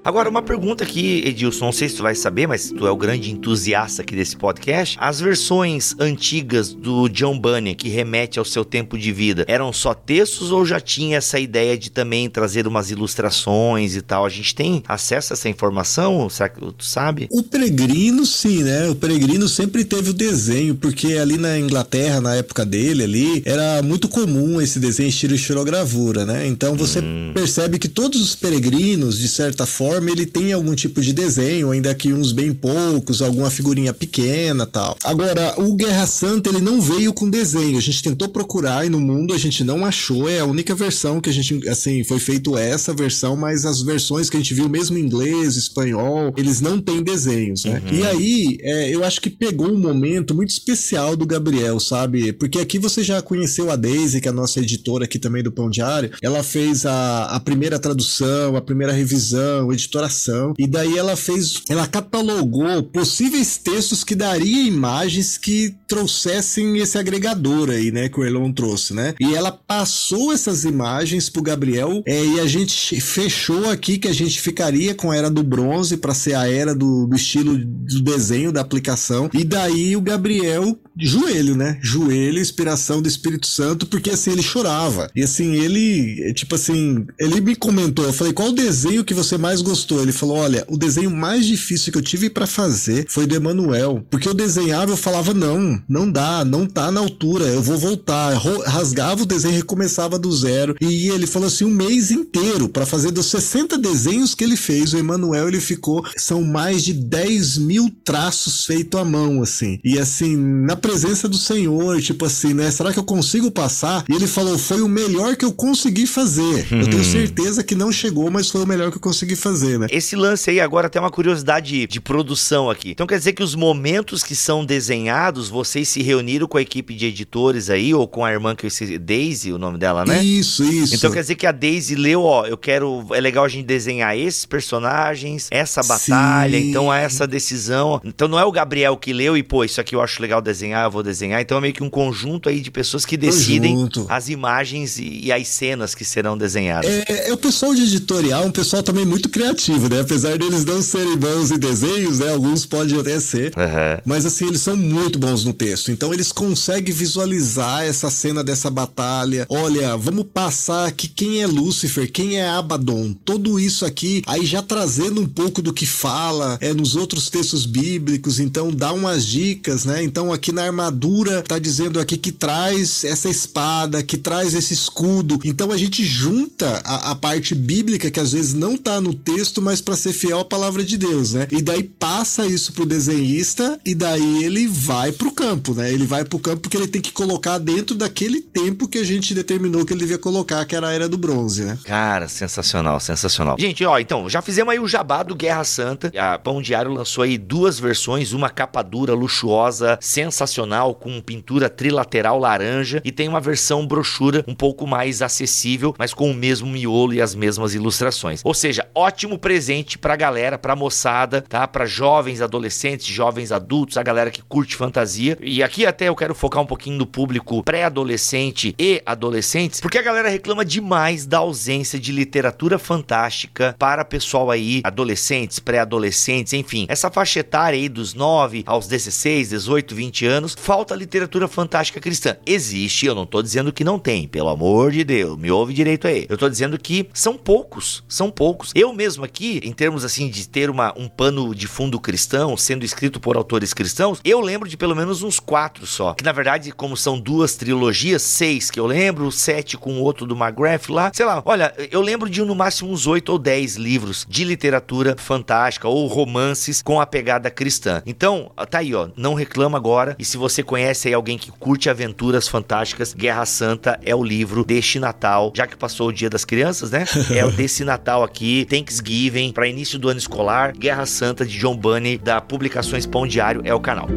Agora, 0.07 0.31
uma 0.31 0.41
pergunta 0.41 0.85
aqui, 0.85 1.21
Edilson, 1.27 1.65
não 1.65 1.73
sei 1.73 1.89
se 1.89 1.97
tu 1.97 2.05
vai 2.05 2.15
saber, 2.15 2.47
mas 2.47 2.71
tu 2.71 2.87
é 2.87 2.91
o 2.93 2.97
grande 2.97 3.33
entusiasta 3.33 4.03
aqui 4.03 4.15
desse 4.15 4.37
podcast. 4.37 4.97
As 5.01 5.21
versões 5.21 5.97
antigas 5.99 6.73
do 6.73 7.09
John 7.09 7.37
Bunyan, 7.37 7.75
que 7.75 7.89
remete 7.89 8.39
ao 8.39 8.45
seu 8.45 8.65
tempo 8.65 8.97
de 8.97 9.11
vida, 9.11 9.45
eram 9.49 9.73
só 9.73 9.95
textos 9.95 10.53
ou 10.53 10.65
já 10.65 10.79
tinha 10.79 11.17
essa 11.17 11.41
ideia 11.41 11.77
de 11.77 11.91
também 11.91 12.31
trazer 12.31 12.69
umas 12.69 12.93
ilustrações 12.93 13.97
e 13.97 14.01
tal? 14.01 14.25
A 14.25 14.29
gente 14.29 14.55
tem 14.55 14.81
acesso 14.87 15.33
a 15.33 15.35
essa 15.35 15.49
informação? 15.49 16.31
Será 16.31 16.51
que 16.51 16.61
tu 16.61 16.85
sabe? 16.85 17.27
O 17.29 17.43
Peregrino, 17.43 18.25
sim, 18.25 18.63
né? 18.63 18.89
O 18.89 18.95
Peregrino 18.95 19.49
sempre 19.49 19.85
teve 19.85 20.11
o 20.11 20.15
desenho, 20.15 20.77
porque 20.77 21.15
ali 21.15 21.37
na 21.37 21.59
Inglaterra, 21.59 22.21
na 22.21 22.37
época 22.37 22.65
dele 22.65 23.03
ali, 23.03 23.43
era 23.45 23.83
muito 23.83 24.09
comum 24.09 24.61
esse 24.61 24.79
desenho 24.79 25.09
estilo 25.09 25.35
estilogravura, 25.35 26.25
né? 26.25 26.47
Então 26.47 26.77
você 26.77 27.03
percebe 27.35 27.77
que 27.77 27.89
todos 27.89 28.23
os 28.23 28.37
peregrinos, 28.37 29.19
de 29.19 29.27
certa 29.27 29.67
forma, 29.67 29.96
ele 30.05 30.27
tem 30.27 30.53
algum 30.53 30.75
tipo 30.75 31.01
de 31.01 31.13
desenho, 31.13 31.71
ainda 31.71 31.95
que 31.95 32.13
uns 32.13 32.33
bem 32.33 32.53
poucos, 32.53 33.23
alguma 33.23 33.51
figurinha 33.51 33.93
pequena 33.93 34.67
tal. 34.67 34.97
Agora, 35.05 35.55
o 35.59 35.75
Guerra 35.75 36.07
Santa, 36.07 36.51
ele 36.51 36.61
não 36.61 36.81
veio 36.81 37.13
com 37.13 37.29
desenho. 37.29 37.79
A 37.79 37.83
gente 37.83 38.03
tentou 38.03 38.29
procurar 38.29 38.87
e 38.87 38.91
no 38.91 39.01
mundo 39.01 39.35
a 39.35 39.39
gente 39.39 39.65
não 39.65 39.85
achou. 39.85 40.29
É 40.29 40.41
a 40.41 40.45
única 40.45 40.75
versão 40.75 41.21
que 41.21 41.31
a 41.31 41.33
gente, 41.33 41.69
assim, 41.69 42.05
foi 42.05 42.19
feito 42.19 42.57
essa 42.57 42.93
versão, 42.93 43.37
mas 43.37 43.65
as 43.65 43.83
versões 43.83 44.29
que 44.29 44.37
a 44.37 44.41
gente 44.41 44.55
viu, 44.55 44.69
mesmo 44.69 44.99
em 44.99 45.03
inglês, 45.03 45.57
espanhol, 45.57 46.33
eles 46.37 46.61
não 46.61 46.81
têm 46.81 47.03
desenhos, 47.03 47.65
né? 47.65 47.83
Uhum. 47.85 47.99
E 47.99 48.07
aí, 48.07 48.59
é, 48.61 48.95
eu 48.95 49.05
acho 49.05 49.21
que 49.21 49.31
pegou 49.31 49.71
um 49.71 49.79
momento 49.79 50.35
muito 50.35 50.51
especial 50.51 51.17
do 51.17 51.27
Gabriel, 51.27 51.79
sabe? 51.81 52.33
Porque 52.33 52.59
aqui 52.59 52.79
você 52.79 53.03
já 53.03 53.21
conheceu 53.23 53.71
a 53.71 53.77
Daisy, 53.77 54.21
que 54.21 54.29
é 54.29 54.31
a 54.31 54.35
nossa 54.35 54.61
editora 54.61 55.05
aqui 55.05 55.19
também 55.19 55.43
do 55.43 55.53
Pão 55.53 55.71
Diário. 55.71 56.11
Ela 56.23 56.43
fez 56.43 56.85
a, 56.87 57.25
a 57.27 57.41
primeira 57.41 57.79
tradução, 57.79 58.57
a 58.57 58.61
primeira 58.61 58.93
revisão, 58.93 59.73
editoração. 59.87 60.55
E 60.59 60.67
daí 60.67 60.99
ela 60.99 61.17
fez, 61.17 61.63
ela 61.69 61.87
catalogou 61.87 62.83
possíveis 62.83 63.57
textos 63.57 64.05
que 64.05 64.15
daria 64.15 64.67
imagens 64.67 65.39
que 65.39 65.75
trouxessem 65.87 66.79
esse 66.79 66.99
agregador 66.99 67.71
aí, 67.71 67.91
né? 67.91 68.09
Que 68.09 68.21
o 68.21 68.25
Elon 68.25 68.53
trouxe, 68.53 68.93
né? 68.93 69.15
E 69.21 69.35
ela 69.35 69.53
passou 69.53 70.33
essas 70.33 70.65
imagens 70.65 71.31
pro 71.31 71.43
Gabriel 71.43 72.03
é, 72.07 72.25
e 72.25 72.41
a 72.41 72.47
gente 72.47 73.01
fechou 73.01 73.71
aqui 73.71 73.99
que 73.99 74.09
a 74.09 74.13
gente 74.13 74.41
ficaria 74.41 74.95
com 74.95 75.11
a 75.11 75.17
era 75.17 75.31
do 75.31 75.43
bronze 75.43 75.97
para 75.97 76.15
ser 76.15 76.35
a 76.35 76.51
era 76.51 76.75
do, 76.75 77.07
do 77.07 77.17
estilo 77.17 77.57
do 77.57 78.03
desenho 78.03 78.53
da 78.53 78.61
aplicação. 78.61 79.31
E 79.33 79.45
daí 79.45 79.97
o 79.97 80.01
Gabriel, 80.01 80.79
joelho, 80.99 81.57
né? 81.57 81.79
Joelho, 81.83 82.41
inspiração 82.41 83.01
do 83.01 83.09
Espírito 83.09 83.47
Santo, 83.47 83.87
porque 83.87 84.11
assim 84.11 84.33
ele 84.33 84.43
chorava. 84.43 85.09
E 85.15 85.23
assim, 85.23 85.55
ele, 85.55 86.33
tipo 86.35 86.55
assim, 86.55 87.07
ele 87.19 87.41
me 87.41 87.55
comentou, 87.55 88.05
eu 88.05 88.13
falei, 88.13 88.33
qual 88.33 88.49
o 88.49 88.53
desenho 88.53 89.05
que 89.05 89.15
você 89.15 89.39
mais 89.39 89.63
gostou? 89.63 89.76
Ele 90.01 90.13
falou, 90.13 90.39
olha, 90.39 90.65
o 90.69 90.77
desenho 90.77 91.11
mais 91.11 91.47
difícil 91.47 91.93
que 91.93 91.99
eu 91.99 92.03
tive 92.03 92.31
para 92.31 92.47
fazer 92.47 93.07
foi 93.09 93.27
do 93.27 93.35
Emanuel, 93.35 94.05
porque 94.11 94.29
eu 94.29 94.35
desenhava, 94.35 94.93
eu 94.93 94.97
falava, 94.97 95.35
não, 95.35 95.81
não 95.89 96.11
dá, 96.11 96.45
não 96.45 96.67
tá 96.67 96.91
na 96.91 97.01
altura, 97.01 97.45
eu 97.47 97.63
vou 97.63 97.77
voltar. 97.77 98.35
Rasgava 98.67 99.23
o 99.23 99.27
desenho 99.27 99.55
e 99.55 99.59
recomeçava 99.59 100.19
do 100.19 100.33
zero. 100.33 100.77
E 100.81 101.09
ele 101.09 101.27
falou 101.27 101.49
assim, 101.49 101.65
um 101.65 101.71
mês 101.71 102.11
inteiro 102.11 102.69
para 102.69 102.87
fazer 102.87 103.11
dos 103.11 103.27
60 103.27 103.79
desenhos 103.79 104.35
que 104.35 104.45
ele 104.45 104.57
fez, 104.57 104.93
o 104.93 104.99
Emanuel, 104.99 105.49
ele 105.49 105.61
ficou, 105.61 106.05
são 106.17 106.43
mais 106.43 106.85
de 106.85 106.93
10 106.93 107.59
mil 107.59 107.91
traços 108.05 108.65
feitos 108.65 109.01
à 109.01 109.05
mão, 109.05 109.43
assim. 109.43 109.79
E 109.85 109.99
assim, 109.99 110.37
na 110.37 110.77
presença 110.77 111.29
do 111.29 111.37
Senhor, 111.37 112.01
tipo 112.01 112.25
assim, 112.25 112.55
né? 112.55 112.71
Será 112.71 112.93
que 112.93 112.99
eu 112.99 113.05
consigo 113.05 113.51
passar? 113.51 114.05
E 114.09 114.15
ele 114.15 114.27
falou, 114.27 114.59
foi 114.59 114.81
o 114.81 114.89
melhor 114.89 115.37
que 115.37 115.45
eu 115.45 115.53
consegui 115.53 116.07
fazer. 116.07 116.67
Eu 116.71 116.89
tenho 116.89 117.05
certeza 117.05 117.65
que 117.65 117.75
não 117.75 117.91
chegou, 117.91 118.31
mas 118.31 118.49
foi 118.49 118.63
o 118.63 118.67
melhor 118.67 118.91
que 118.91 118.97
eu 118.97 119.01
consegui 119.01 119.35
fazer, 119.37 119.66
né? 119.79 119.87
Esse 119.91 120.17
lance 120.17 120.51
aí 120.51 120.61
agora 120.61 120.89
tem 120.89 121.01
uma 121.01 121.11
curiosidade 121.11 121.87
de 121.87 122.01
produção 122.01 122.71
aqui. 122.71 122.91
Então 122.91 123.07
quer 123.07 123.19
dizer 123.19 123.33
que 123.33 123.43
os 123.43 123.55
momentos 123.55 124.23
que 124.23 124.35
são 124.35 124.65
desenhados, 124.65 125.49
vocês 125.49 125.89
se 125.89 126.03
reuniram 126.03 126.47
com 126.47 126.59
a 126.59 126.63
equipe 126.63 126.95
de 126.95 127.07
editores 127.07 127.71
aí, 127.71 127.95
ou 127.95 128.07
com 128.07 128.25
a 128.25 128.33
irmã 128.33 128.55
que 128.55 128.65
eu 128.65 128.69
esqueci, 128.69 128.99
Daisy, 128.99 129.53
o 129.53 129.59
nome 129.59 129.79
dela, 129.79 130.05
né? 130.05 130.23
Isso, 130.23 130.65
isso. 130.65 130.95
Então 130.95 131.11
quer 131.11 131.21
dizer 131.21 131.35
que 131.35 131.47
a 131.47 131.53
Daisy 131.53 131.95
leu, 131.95 132.23
ó, 132.23 132.47
eu 132.47 132.57
quero. 132.57 133.07
É 133.13 133.21
legal 133.21 133.45
a 133.45 133.49
gente 133.49 133.65
desenhar 133.65 134.17
esses 134.17 134.45
personagens, 134.45 135.49
essa 135.51 135.83
batalha, 135.83 136.59
Sim. 136.59 136.71
então 136.71 136.91
há 136.91 136.99
essa 136.99 137.27
decisão. 137.27 138.01
Então 138.05 138.29
não 138.29 138.39
é 138.39 138.45
o 138.45 138.53
Gabriel 138.53 138.97
que 138.97 139.13
leu 139.13 139.37
e, 139.37 139.43
pô, 139.43 139.65
isso 139.65 139.81
aqui 139.81 139.95
eu 139.95 140.01
acho 140.01 140.21
legal 140.21 140.41
desenhar, 140.41 140.85
eu 140.85 140.91
vou 140.91 141.03
desenhar. 141.03 141.41
Então 141.41 141.59
é 141.59 141.61
meio 141.61 141.75
que 141.75 141.83
um 141.83 141.91
conjunto 141.91 142.49
aí 142.49 142.61
de 142.61 142.71
pessoas 142.71 143.05
que 143.05 143.17
decidem 143.17 143.75
Conjunto. 143.75 144.07
as 144.09 144.29
imagens 144.29 144.99
e, 144.99 145.27
e 145.27 145.33
as 145.33 145.49
cenas 145.49 145.95
que 145.95 146.05
serão 146.05 146.37
desenhadas. 146.37 146.91
É, 146.91 147.31
é 147.31 147.33
o 147.33 147.37
pessoal 147.37 147.75
de 147.75 147.83
editorial, 147.83 148.45
um 148.45 148.53
pessoal 148.53 148.83
também 148.83 149.05
muito 149.05 149.29
criativo, 149.29 149.46
né? 149.89 150.01
Apesar 150.01 150.39
deles 150.39 150.65
não 150.65 150.83
serem 150.83 151.17
bons 151.17 151.51
em 151.51 151.59
desenhos, 151.59 152.19
né? 152.19 152.33
Alguns 152.33 152.67
podem 152.67 152.99
até 152.99 153.19
ser. 153.21 153.53
Aham. 153.57 154.01
Mas 154.05 154.27
assim, 154.27 154.47
eles 154.47 154.61
são 154.61 154.77
muito 154.77 155.19
bons 155.19 155.45
no 155.45 155.53
texto. 155.53 155.91
Então 155.91 156.13
eles 156.13 156.33
conseguem 156.33 156.95
visualizar 156.95 157.85
essa 157.85 158.11
cena 158.11 158.43
dessa 158.43 158.71
batalha. 158.71 159.47
Olha, 159.49 159.97
vamos 159.97 160.27
passar 160.33 160.87
aqui 160.87 161.09
quem 161.09 161.43
é 161.43 161.47
Lúcifer, 161.47 162.11
quem 162.11 162.39
é 162.39 162.49
Abaddon. 162.49 163.15
Tudo 163.25 163.59
isso 163.61 163.85
aqui, 163.85 164.23
aí 164.27 164.45
já 164.45 164.63
trazendo 164.63 165.21
um 165.21 165.27
pouco 165.27 165.63
do 165.63 165.73
que 165.73 165.87
fala 165.87 166.59
é 166.61 166.73
nos 166.73 166.97
outros 166.97 167.31
textos 167.31 167.67
bíblicos. 167.67 168.41
Então 168.41 168.71
dá 168.71 168.93
umas 168.93 169.25
dicas, 169.25 169.85
né? 169.85 170.03
Então 170.03 170.33
aqui 170.33 170.53
na 170.53 170.65
armadura 170.65 171.43
tá 171.43 171.59
dizendo 171.59 172.01
aqui 172.01 172.17
que 172.17 172.33
traz 172.33 173.05
essa 173.05 173.29
espada, 173.29 174.03
que 174.03 174.17
traz 174.17 174.55
esse 174.55 174.75
escudo. 174.75 175.39
Então 175.45 175.71
a 175.71 175.77
gente 175.77 176.05
junta 176.05 176.81
a, 176.85 177.11
a 177.13 177.15
parte 177.15 177.55
bíblica 177.55 178.11
que 178.11 178.21
às 178.21 178.33
vezes 178.33 178.55
não 178.55 178.77
tá 178.77 179.01
no 179.01 179.15
texto 179.15 179.36
contexto, 179.37 179.61
mas 179.61 179.81
para 179.81 179.97
ser 179.97 180.13
fiel 180.13 180.41
à 180.41 180.45
palavra 180.45 180.83
de 180.83 180.97
Deus, 180.97 181.35
né? 181.35 181.47
E 181.51 181.61
daí 181.61 181.83
passa 181.83 182.47
isso 182.47 182.73
pro 182.73 182.87
desenhista 182.87 183.79
e 183.85 183.95
daí 183.95 184.45
ele 184.45 184.67
vai 184.67 185.13
pro 185.13 185.31
campo, 185.31 185.75
né? 185.75 185.93
Ele 185.93 186.07
vai 186.07 186.25
pro 186.25 186.39
campo 186.39 186.63
porque 186.63 186.77
ele 186.77 186.89
tem 186.89 187.03
que 187.03 187.13
colocar 187.13 187.59
dentro 187.59 187.95
daquele 187.95 188.41
tempo 188.41 188.89
que 188.89 188.99
a 188.99 189.05
gente 189.05 189.35
determinou 189.35 189.85
que 189.85 189.93
ele 189.93 190.01
devia 190.01 190.19
colocar, 190.19 190.65
que 190.65 190.75
era 190.75 190.89
a 190.89 190.93
era 190.93 191.09
do 191.09 191.19
bronze, 191.19 191.65
né? 191.65 191.79
Cara, 191.85 192.29
sensacional, 192.29 192.99
sensacional. 192.99 193.57
Gente, 193.59 193.85
ó, 193.85 193.99
então, 193.99 194.29
já 194.29 194.41
fizemos 194.41 194.73
aí 194.73 194.79
o 194.79 194.89
jabá 194.89 195.23
do 195.23 195.35
Guerra 195.35 195.65
Santa. 195.65 196.11
A 196.17 196.39
Pão 196.39 196.63
Diário 196.63 196.93
lançou 196.93 197.23
aí 197.23 197.37
duas 197.37 197.79
versões, 197.79 198.33
uma 198.33 198.49
capa 198.49 198.83
dura, 198.83 199.13
luxuosa, 199.13 199.99
sensacional, 200.01 200.95
com 200.95 201.21
pintura 201.21 201.69
trilateral 201.69 202.39
laranja, 202.39 203.03
e 203.05 203.13
tem 203.13 203.29
uma 203.29 203.41
versão 203.41 203.87
brochura 203.87 204.45
um 204.49 204.55
pouco 204.55 204.87
mais 204.87 205.21
acessível, 205.21 205.95
mas 205.99 206.15
com 206.15 206.31
o 206.31 206.35
mesmo 206.35 206.69
miolo 206.69 207.13
e 207.13 207.21
as 207.21 207.35
mesmas 207.35 207.75
ilustrações. 207.75 208.41
Ou 208.43 208.55
seja, 208.55 208.89
ótimo 208.95 209.26
presente 209.37 209.99
pra 209.99 210.15
galera, 210.15 210.57
pra 210.57 210.77
moçada, 210.77 211.43
tá? 211.43 211.67
Pra 211.67 211.85
jovens, 211.85 212.41
adolescentes, 212.41 213.07
jovens 213.07 213.51
adultos, 213.51 213.97
a 213.97 214.03
galera 214.03 214.31
que 214.31 214.43
curte 214.43 214.77
fantasia. 214.77 215.37
E 215.41 215.63
aqui 215.63 215.85
até 215.85 216.09
eu 216.09 216.15
quero 216.15 216.35
focar 216.35 216.63
um 216.63 216.67
pouquinho 216.67 216.99
no 216.99 217.07
público 217.07 217.63
pré-adolescente 217.65 218.75
e 218.79 219.03
adolescentes, 219.05 219.81
porque 219.81 219.99
a 219.99 220.03
galera 220.03 220.29
reclama 220.29 220.65
demais 220.65 221.27
da 221.27 221.39
ausência 221.39 221.99
de 221.99 222.13
literatura 222.13 222.79
fantástica 222.79 223.75
para 223.79 224.05
pessoal 224.05 224.51
aí, 224.51 224.81
adolescentes, 224.85 225.59
pré-adolescentes, 225.59 226.53
enfim, 226.53 226.87
essa 226.89 227.11
faixa 227.11 227.41
etária 227.41 227.79
aí 227.79 227.89
dos 227.89 228.15
9 228.15 228.63
aos 228.67 228.87
16, 228.87 229.51
18, 229.51 229.95
20 229.95 230.27
anos, 230.27 230.57
falta 230.59 230.95
literatura 230.95 231.49
fantástica 231.49 232.01
cristã. 232.01 232.37
Existe, 232.45 233.07
eu 233.07 233.15
não 233.15 233.25
tô 233.25 233.43
dizendo 233.43 233.73
que 233.73 233.85
não 233.85 233.99
tem, 233.99 234.29
pelo 234.29 234.49
amor 234.49 234.93
de 234.93 235.03
Deus, 235.03 235.39
me 235.39 235.51
ouve 235.51 235.73
direito 235.73 236.07
aí. 236.07 236.27
Eu 236.29 236.37
tô 236.37 236.49
dizendo 236.49 236.79
que 236.79 237.09
são 237.13 237.37
poucos, 237.37 238.05
são 238.09 238.31
poucos. 238.31 238.73
Eu 238.75 238.93
mesmo 238.93 239.16
aqui, 239.25 239.61
em 239.63 239.73
termos 239.73 240.05
assim 240.05 240.29
de 240.29 240.49
ter 240.49 240.71
uma, 240.71 240.93
um 240.97 241.09
pano 241.09 241.55
de 241.55 241.67
fundo 241.67 242.01
cristão, 242.01 242.57
sendo 242.57 242.85
escrito 242.85 243.21
por 243.21 243.37
autores 243.37 243.73
cristãos, 243.73 244.21
eu 244.25 244.41
lembro 244.41 244.69
de 244.69 244.77
pelo 244.77 244.95
menos 244.95 245.23
uns 245.23 245.39
quatro 245.39 245.87
só. 245.87 246.15
Que 246.15 246.25
na 246.25 246.33
verdade, 246.33 246.73
como 246.73 246.97
são 246.97 247.19
duas 247.19 247.57
trilogias, 247.57 248.23
seis 248.23 248.71
que 248.71 248.81
eu 248.81 248.87
lembro, 248.87 249.31
sete 249.31 249.77
com 249.77 249.95
o 249.95 250.03
outro 250.03 250.27
do 250.27 250.37
McGrath 250.37 250.89
lá, 250.89 251.11
sei 251.15 251.27
lá, 251.27 251.43
olha, 251.45 251.73
eu 251.91 252.01
lembro 252.01 252.29
de 252.29 252.43
no 252.43 252.55
máximo 252.55 252.91
uns 252.91 253.07
oito 253.07 253.31
ou 253.31 253.39
dez 253.39 253.77
livros 253.77 254.27
de 254.29 254.45
literatura 254.45 255.17
fantástica 255.19 255.89
ou 255.89 256.07
romances 256.07 256.83
com 256.83 257.01
a 257.01 257.07
pegada 257.07 257.51
cristã. 257.51 258.03
Então, 258.07 258.51
tá 258.71 258.79
aí, 258.79 258.95
ó, 258.95 259.09
não 259.17 259.35
reclama 259.35 259.77
agora. 259.77 260.15
E 260.19 260.25
se 260.25 260.37
você 260.37 260.63
conhece 260.63 261.09
aí 261.09 261.15
alguém 261.15 261.39
que 261.39 261.51
curte 261.51 261.91
aventuras 261.91 262.49
fantásticas, 262.49 263.13
Guerra 263.13 263.45
Santa 263.47 263.99
é 264.03 264.15
o 264.15 264.23
livro 264.23 264.65
deste 264.65 264.99
Natal, 264.99 265.53
já 265.55 265.67
que 265.67 265.77
passou 265.77 266.09
o 266.09 266.13
Dia 266.13 266.31
das 266.31 266.45
Crianças, 266.45 266.91
né? 266.91 267.05
É 267.37 267.45
o 267.45 267.51
desse 267.51 267.85
Natal 267.85 268.23
aqui, 268.23 268.65
Thanksgiving, 268.65 269.06
para 269.53 269.69
início 269.69 269.99
do 269.99 270.09
ano 270.09 270.19
escolar, 270.19 270.73
Guerra 270.77 271.07
Santa 271.07 271.47
de 271.47 271.59
John 271.59 271.77
Bunny, 271.77 272.19
da 272.19 272.41
Publicações 272.41 273.07
Pão 273.07 273.27
Diário, 273.27 273.63
é 273.65 273.73
o 273.73 273.79
canal. 273.79 274.09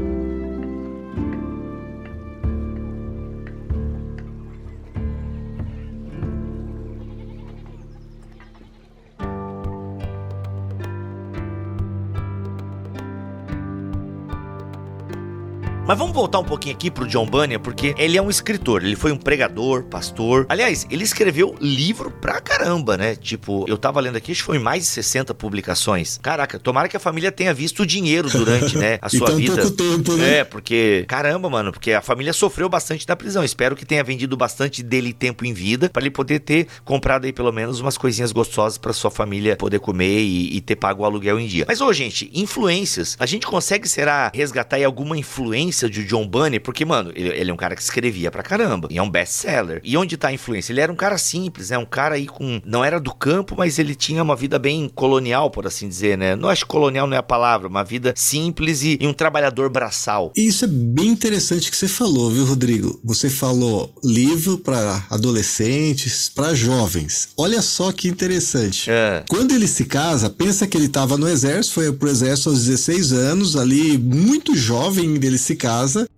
Mas 15.90 15.98
vamos 15.98 16.14
voltar 16.14 16.38
um 16.38 16.44
pouquinho 16.44 16.76
aqui 16.76 16.92
pro 16.92 17.08
John 17.08 17.26
Bunyan, 17.26 17.60
porque 17.60 17.96
ele 17.98 18.16
é 18.16 18.22
um 18.22 18.30
escritor, 18.30 18.84
ele 18.84 18.96
foi 18.96 19.12
um 19.12 19.18
pregador, 19.18 19.86
pastor. 19.86 20.46
Aliás, 20.48 20.86
ele 20.88 21.04
escreveu 21.04 21.56
livro 21.60 22.12
pra 22.12 22.40
caramba, 22.40 22.96
né? 22.96 23.16
Tipo, 23.16 23.66
eu 23.68 23.76
tava 23.76 24.00
lendo 24.00 24.16
aqui, 24.16 24.32
acho 24.32 24.42
que 24.42 24.46
foi 24.46 24.60
mais 24.60 24.84
de 24.84 24.90
60 24.90 25.34
publicações. 25.34 26.20
Caraca, 26.22 26.60
tomara 26.60 26.88
que 26.88 26.96
a 26.96 27.00
família 27.00 27.32
tenha 27.32 27.52
visto 27.56 27.80
o 27.80 27.88
dinheiro 27.88 28.30
durante, 28.30 28.78
né, 28.78 29.00
a 29.02 29.10
sua 29.10 29.30
então, 29.30 29.36
vida. 29.38 29.62
pouco 29.64 29.72
tempo, 29.72 30.14
né? 30.14 30.38
É, 30.38 30.44
porque, 30.44 31.06
caramba, 31.08 31.50
mano, 31.50 31.72
porque 31.72 31.92
a 31.92 32.04
família 32.04 32.34
sofreu 32.34 32.70
bastante 32.70 33.08
da 33.08 33.16
prisão. 33.16 33.44
Espero 33.44 33.76
que 33.76 33.84
tenha 33.84 34.04
vendido 34.04 34.38
bastante 34.38 34.84
dele 34.84 35.12
tempo 35.12 35.44
em 35.44 35.54
vida, 35.54 35.90
para 35.90 36.04
ele 36.04 36.12
poder 36.12 36.38
ter 36.38 36.68
comprado 36.86 37.26
aí 37.26 37.34
pelo 37.34 37.52
menos 37.52 37.80
umas 37.80 37.98
coisinhas 37.98 38.32
gostosas 38.32 38.78
para 38.78 38.94
sua 38.94 39.10
família 39.10 39.56
poder 39.56 39.80
comer 39.80 40.20
e, 40.20 40.56
e 40.56 40.62
ter 40.62 40.76
pago 40.76 41.02
o 41.02 41.06
aluguel 41.06 41.40
em 41.40 41.48
dia. 41.48 41.66
Mas, 41.68 41.82
ô, 41.82 41.92
gente, 41.92 42.30
influências. 42.32 43.18
A 43.20 43.26
gente 43.26 43.48
consegue, 43.48 43.90
será, 43.90 44.32
resgatar 44.36 44.76
aí 44.76 44.84
alguma 44.84 45.18
influência 45.18 45.79
de 45.88 46.04
John 46.04 46.28
Bunny? 46.28 46.60
Porque, 46.60 46.84
mano, 46.84 47.12
ele, 47.16 47.30
ele 47.30 47.52
é 47.52 47.54
um 47.54 47.58
cara 47.58 47.76
que 47.76 47.82
escrevia 47.82 48.32
pra 48.32 48.42
caramba. 48.42 48.88
E 48.90 48.98
é 48.98 49.04
um 49.04 49.10
best-seller. 49.10 49.80
E 49.84 49.96
onde 49.96 50.18
tá 50.18 50.30
a 50.30 50.34
influência? 50.34 50.74
Ele 50.74 50.82
era 50.82 50.92
um 50.92 50.96
cara 50.96 51.18
simples, 51.20 51.70
né? 51.70 51.78
Um 51.78 51.86
cara 51.86 52.16
aí 52.16 52.26
com. 52.26 52.60
Não 52.66 52.84
era 52.84 53.00
do 53.00 53.14
campo, 53.14 53.56
mas 53.56 53.78
ele 53.78 53.94
tinha 53.94 54.24
uma 54.24 54.36
vida 54.36 54.58
bem 54.58 54.90
colonial, 54.90 55.52
por 55.52 55.68
assim 55.68 55.88
dizer, 55.88 56.18
né? 56.18 56.36
Não 56.36 56.50
acho 56.50 56.66
que 56.66 56.72
colonial 56.72 57.06
não 57.06 57.16
é 57.16 57.20
a 57.20 57.24
palavra, 57.24 57.68
uma 57.68 57.84
vida 57.84 58.14
simples 58.16 58.82
e, 58.82 58.98
e 59.00 59.08
um 59.08 59.14
trabalhador 59.14 59.70
braçal. 59.70 60.32
E 60.36 60.48
isso 60.48 60.66
é 60.66 60.68
bem 60.68 61.08
interessante 61.08 61.70
que 61.70 61.78
você 61.78 61.88
falou, 61.88 62.32
viu, 62.32 62.46
Rodrigo? 62.46 63.00
Você 63.04 63.30
falou 63.30 63.94
livro 64.04 64.58
para 64.58 65.06
adolescentes, 65.10 66.30
para 66.34 66.54
jovens. 66.54 67.30
Olha 67.38 67.62
só 67.62 67.92
que 67.92 68.08
interessante. 68.08 68.90
É. 68.90 69.24
Quando 69.30 69.54
ele 69.54 69.68
se 69.68 69.86
casa, 69.86 70.30
pensa 70.30 70.66
que 70.66 70.78
ele 70.78 70.86
estava 70.86 71.18
no 71.18 71.28
exército, 71.28 71.76
foi 71.76 71.92
pro 71.92 72.10
exército 72.10 72.50
aos 72.50 72.66
16 72.66 73.14
anos, 73.14 73.56
ali 73.56 73.98
muito 73.98 74.56
jovem 74.56 75.20
ele 75.22 75.38
se 75.38 75.56
casa, 75.56 75.69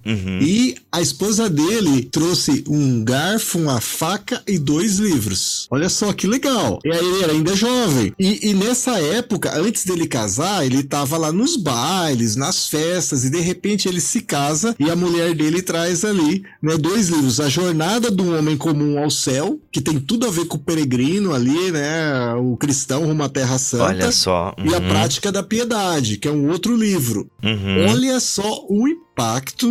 Uhum. 0.05 0.39
e 0.41 0.75
a 0.91 0.99
esposa 1.01 1.49
dele 1.49 2.03
trouxe 2.03 2.63
um 2.67 3.03
garfo, 3.03 3.59
uma 3.59 3.79
faca 3.79 4.41
e 4.47 4.57
dois 4.57 4.97
livros. 4.97 5.67
Olha 5.69 5.89
só 5.89 6.11
que 6.11 6.25
legal. 6.27 6.79
E 6.83 6.91
aí 6.91 6.97
ele 7.05 7.23
era 7.23 7.31
ainda 7.33 7.55
jovem. 7.55 8.11
E, 8.19 8.49
e 8.49 8.53
nessa 8.53 8.99
época, 8.99 9.53
antes 9.59 9.85
dele 9.85 10.07
casar, 10.07 10.65
ele 10.65 10.83
tava 10.83 11.17
lá 11.17 11.31
nos 11.31 11.55
bailes, 11.55 12.35
nas 12.35 12.67
festas, 12.67 13.23
e 13.23 13.29
de 13.29 13.39
repente 13.39 13.87
ele 13.87 14.01
se 14.01 14.21
casa 14.21 14.75
e 14.79 14.89
a 14.89 14.95
mulher 14.95 15.33
dele 15.35 15.61
traz 15.61 16.03
ali, 16.03 16.43
né, 16.61 16.77
dois 16.77 17.09
livros: 17.09 17.39
A 17.39 17.47
Jornada 17.49 18.09
do 18.11 18.35
Homem 18.35 18.57
Comum 18.57 18.97
ao 18.97 19.09
Céu, 19.09 19.59
que 19.71 19.81
tem 19.81 19.99
tudo 19.99 20.25
a 20.27 20.31
ver 20.31 20.45
com 20.45 20.57
o 20.57 20.59
peregrino 20.59 21.33
ali, 21.33 21.71
né, 21.71 22.33
o 22.35 22.57
cristão 22.57 23.05
rumo 23.05 23.23
à 23.23 23.29
Terra 23.29 23.57
Santa. 23.57 23.83
Olha 23.85 24.11
só. 24.11 24.53
E 24.63 24.73
a 24.73 24.79
Uhum. 24.81 24.89
Prática 24.89 25.31
da 25.31 25.43
Piedade, 25.43 26.17
que 26.17 26.27
é 26.27 26.31
um 26.31 26.49
outro 26.49 26.75
livro. 26.75 27.29
Uhum. 27.43 27.89
Olha 27.91 28.19
só 28.19 28.65
o 28.67 28.87
impacto, 28.87 29.10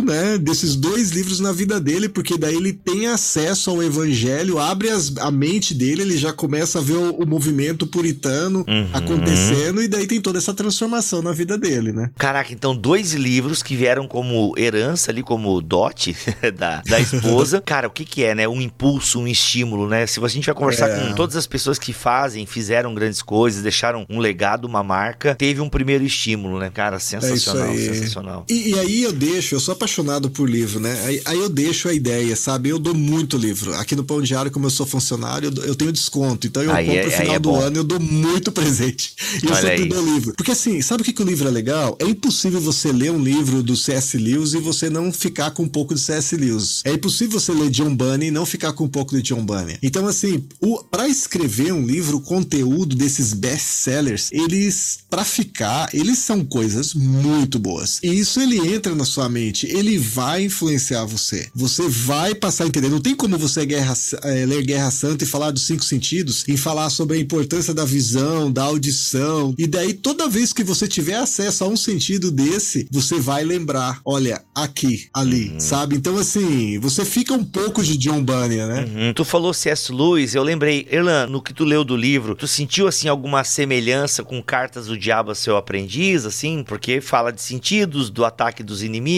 né, 0.05 0.37
desses 0.37 0.75
dois 0.75 1.09
livros 1.11 1.39
na 1.39 1.51
vida 1.51 1.79
dele, 1.79 2.07
porque 2.07 2.37
daí 2.37 2.55
ele 2.55 2.71
tem 2.71 3.07
acesso 3.07 3.69
ao 3.69 3.83
evangelho, 3.83 4.57
abre 4.59 4.89
as- 4.89 5.17
a 5.17 5.29
mente 5.31 5.73
dele, 5.73 6.03
ele 6.03 6.17
já 6.17 6.31
começa 6.31 6.79
a 6.79 6.81
ver 6.81 6.93
o, 6.95 7.15
o 7.15 7.27
movimento 7.27 7.85
puritano 7.85 8.63
Uhum. 8.67 8.87
acontecendo 8.93 9.81
e 9.81 9.87
daí 9.87 10.07
tem 10.07 10.21
toda 10.21 10.37
essa 10.37 10.53
transformação 10.53 11.21
na 11.21 11.31
vida 11.33 11.57
dele, 11.57 11.91
né? 11.91 12.09
Caraca, 12.17 12.53
então 12.53 12.75
dois 12.75 13.13
livros 13.13 13.61
que 13.63 13.75
vieram 13.75 14.07
como 14.07 14.53
herança 14.57 15.11
ali, 15.11 15.21
como 15.23 15.59
dote 15.61 16.15
da, 16.57 16.81
da 16.87 16.99
esposa. 16.99 17.59
Cara, 17.65 17.87
o 17.87 17.91
que 17.91 18.05
que 18.05 18.23
é, 18.23 18.33
né? 18.35 18.47
Um 18.47 18.61
impulso, 18.61 19.19
um 19.19 19.27
estímulo, 19.27 19.87
né? 19.87 20.05
Se 20.07 20.23
a 20.23 20.27
gente 20.27 20.45
vai 20.45 20.55
conversar 20.55 20.89
É. 20.89 21.07
com 21.09 21.15
todas 21.15 21.35
as 21.35 21.47
pessoas 21.47 21.77
que 21.79 21.91
fazem, 21.93 22.45
fizeram 22.45 22.93
grandes 22.93 23.21
coisas, 23.21 23.61
deixaram 23.63 24.05
um 24.09 24.19
legado, 24.19 24.65
uma 24.65 24.83
marca, 24.83 25.35
teve 25.35 25.59
um 25.61 25.69
primeiro 25.69 26.03
estímulo, 26.03 26.59
né? 26.59 26.69
Cara, 26.73 26.99
sensacional, 26.99 27.67
É 27.67 27.75
isso 27.75 27.89
aí. 27.89 27.95
sensacional. 27.97 28.45
E, 28.49 28.69
e 28.69 28.79
aí 28.79 29.03
eu 29.03 29.11
deixo, 29.31 29.55
eu 29.55 29.59
sou 29.59 29.71
apaixonado 29.73 30.29
por 30.29 30.49
livro, 30.49 30.79
né? 30.79 31.01
Aí, 31.05 31.21
aí 31.25 31.37
eu 31.39 31.49
deixo 31.49 31.87
a 31.87 31.93
ideia, 31.93 32.35
sabe? 32.35 32.69
Eu 32.69 32.77
dou 32.79 32.93
muito 32.93 33.37
livro. 33.37 33.73
Aqui 33.75 33.95
no 33.95 34.03
Pão 34.03 34.21
Diário, 34.21 34.51
como 34.51 34.65
eu 34.65 34.69
sou 34.69 34.85
funcionário, 34.85 35.51
eu, 35.55 35.63
eu 35.65 35.75
tenho 35.75 35.91
desconto. 35.91 36.47
Então 36.47 36.61
eu 36.61 36.71
Aí 36.71 36.85
compro 36.85 37.01
é- 37.01 37.05
no 37.05 37.11
final 37.11 37.35
é 37.35 37.39
do 37.39 37.55
ano, 37.55 37.77
eu 37.77 37.83
dou 37.83 37.99
muito 37.99 38.51
presente. 38.51 39.13
E 39.41 39.47
eu 39.47 39.55
sempre 39.55 39.85
dou 39.85 40.03
livro. 40.03 40.33
Porque 40.35 40.51
assim, 40.51 40.81
sabe 40.81 41.01
o 41.01 41.05
que, 41.05 41.13
que 41.13 41.21
o 41.21 41.25
livro 41.25 41.47
é 41.47 41.51
legal? 41.51 41.97
É 41.99 42.05
impossível 42.05 42.59
você 42.59 42.91
ler 42.91 43.11
um 43.11 43.23
livro 43.23 43.63
do 43.63 43.75
C.S. 43.75 44.17
Lewis 44.17 44.53
e 44.53 44.57
você 44.57 44.89
não 44.89 45.11
ficar 45.11 45.51
com 45.51 45.63
um 45.63 45.69
pouco 45.69 45.93
de 45.93 46.01
C.S. 46.01 46.35
Lewis. 46.35 46.81
É 46.83 46.93
impossível 46.93 47.39
você 47.39 47.53
ler 47.53 47.69
John 47.69 47.95
Bunny 47.95 48.27
e 48.27 48.31
não 48.31 48.45
ficar 48.45 48.73
com 48.73 48.83
um 48.85 48.89
pouco 48.89 49.15
de 49.15 49.21
John 49.21 49.43
Bunny. 49.45 49.77
Então, 49.81 50.07
assim, 50.07 50.43
para 50.89 51.07
escrever 51.07 51.73
um 51.73 51.85
livro, 51.85 52.17
o 52.17 52.21
conteúdo 52.21 52.95
desses 52.95 53.33
best-sellers, 53.33 54.29
eles, 54.31 54.99
para 55.09 55.23
ficar, 55.23 55.89
eles 55.93 56.19
são 56.19 56.43
coisas 56.43 56.93
muito 56.93 57.57
boas. 57.59 57.99
E 58.03 58.07
isso 58.07 58.39
ele 58.41 58.57
entra 58.73 58.93
na 58.95 59.05
sua 59.05 59.20
mente, 59.29 59.67
ele 59.67 59.97
vai 59.97 60.43
influenciar 60.43 61.05
você. 61.05 61.49
Você 61.55 61.87
vai 61.87 62.35
passar 62.35 62.65
a 62.65 62.67
entender. 62.67 62.89
Não 62.89 62.99
tem 62.99 63.15
como 63.15 63.37
você 63.37 63.65
guerra, 63.65 63.93
eh, 64.23 64.45
ler 64.45 64.63
Guerra 64.63 64.91
Santa 64.91 65.23
e 65.23 65.27
falar 65.27 65.51
dos 65.51 65.63
cinco 65.63 65.83
sentidos, 65.83 66.43
e 66.47 66.57
falar 66.57 66.89
sobre 66.89 67.17
a 67.17 67.19
importância 67.19 67.73
da 67.73 67.85
visão, 67.85 68.51
da 68.51 68.63
audição. 68.63 69.53
E 69.57 69.67
daí, 69.67 69.93
toda 69.93 70.29
vez 70.29 70.53
que 70.53 70.63
você 70.63 70.87
tiver 70.87 71.15
acesso 71.15 71.63
a 71.63 71.67
um 71.67 71.77
sentido 71.77 72.31
desse, 72.31 72.87
você 72.91 73.19
vai 73.19 73.43
lembrar: 73.43 74.01
olha, 74.05 74.41
aqui, 74.53 75.07
ali, 75.13 75.53
sabe? 75.59 75.95
Então, 75.95 76.17
assim, 76.17 76.79
você 76.79 77.05
fica 77.05 77.33
um 77.33 77.43
pouco 77.43 77.83
de 77.83 77.97
John 77.97 78.23
Bunyan, 78.23 78.67
né? 78.67 78.85
Uhum. 78.85 79.13
Tu 79.13 79.25
falou 79.25 79.53
C.S. 79.53 79.91
Lewis, 79.91 80.35
eu 80.35 80.43
lembrei, 80.43 80.87
Erlan, 80.89 81.27
no 81.27 81.41
que 81.41 81.53
tu 81.53 81.63
leu 81.63 81.83
do 81.83 81.95
livro, 81.95 82.35
tu 82.35 82.47
sentiu 82.47 82.87
assim 82.87 83.07
alguma 83.07 83.43
semelhança 83.43 84.23
com 84.23 84.41
Cartas 84.41 84.87
do 84.87 84.97
Diabo 84.97 85.31
a 85.31 85.35
seu 85.35 85.57
aprendiz, 85.57 86.25
assim? 86.25 86.63
Porque 86.63 87.01
fala 87.01 87.31
de 87.31 87.41
sentidos, 87.41 88.09
do 88.09 88.25
ataque 88.25 88.63
dos 88.63 88.83
inimigos, 88.83 89.10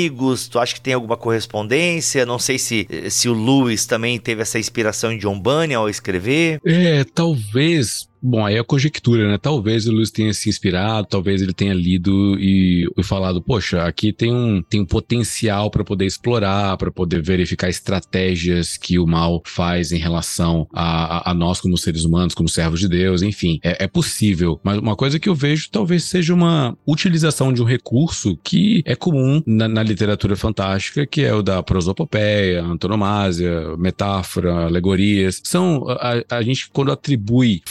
tu 0.49 0.59
acha 0.59 0.73
que 0.73 0.81
tem 0.81 0.93
alguma 0.93 1.17
correspondência? 1.17 2.25
Não 2.25 2.39
sei 2.39 2.57
se, 2.57 2.87
se 3.09 3.29
o 3.29 3.33
Lewis 3.33 3.85
também 3.85 4.19
teve 4.19 4.41
essa 4.41 4.59
inspiração 4.59 5.11
em 5.11 5.17
John 5.17 5.39
Bunyan 5.39 5.79
ao 5.79 5.89
escrever. 5.89 6.59
É, 6.65 7.03
talvez 7.03 8.07
Bom, 8.25 8.45
aí 8.45 8.55
é 8.55 8.63
conjectura, 8.63 9.29
né? 9.29 9.37
Talvez 9.37 9.85
o 9.85 9.91
Lewis 9.91 10.09
tenha 10.09 10.33
se 10.33 10.47
inspirado, 10.47 11.09
talvez 11.09 11.41
ele 11.41 11.51
tenha 11.51 11.73
lido 11.73 12.39
e, 12.39 12.87
e 12.97 13.03
falado, 13.03 13.41
poxa, 13.41 13.83
aqui 13.83 14.13
tem 14.13 14.33
um, 14.33 14.61
tem 14.61 14.79
um 14.79 14.85
potencial 14.85 15.69
para 15.69 15.83
poder 15.83 16.05
explorar, 16.05 16.77
para 16.77 16.89
poder 16.89 17.21
verificar 17.21 17.67
estratégias 17.67 18.77
que 18.77 18.97
o 18.97 19.05
mal 19.05 19.43
faz 19.45 19.91
em 19.91 19.97
relação 19.97 20.65
a, 20.71 21.17
a, 21.17 21.31
a, 21.31 21.33
nós 21.33 21.59
como 21.59 21.77
seres 21.77 22.05
humanos, 22.05 22.33
como 22.33 22.47
servos 22.47 22.79
de 22.79 22.87
Deus, 22.87 23.21
enfim, 23.21 23.59
é, 23.61 23.83
é 23.83 23.87
possível. 23.87 24.57
Mas 24.63 24.77
uma 24.77 24.95
coisa 24.95 25.19
que 25.19 25.27
eu 25.27 25.35
vejo 25.35 25.69
talvez 25.69 26.05
seja 26.05 26.33
uma 26.33 26.77
utilização 26.87 27.51
de 27.51 27.61
um 27.61 27.65
recurso 27.65 28.39
que 28.41 28.83
é 28.85 28.95
comum 28.95 29.43
na, 29.45 29.67
na 29.67 29.83
literatura 29.83 30.37
fantástica, 30.37 31.05
que 31.05 31.23
é 31.23 31.33
o 31.33 31.41
da 31.41 31.61
prosopopeia, 31.61 32.63
antonomásia, 32.63 33.75
metáfora, 33.75 34.65
alegorias. 34.65 35.41
São 35.43 35.85
a, 35.89 36.37
a 36.37 36.41
gente 36.41 36.69
quando 36.71 36.89
atribui 36.89 37.61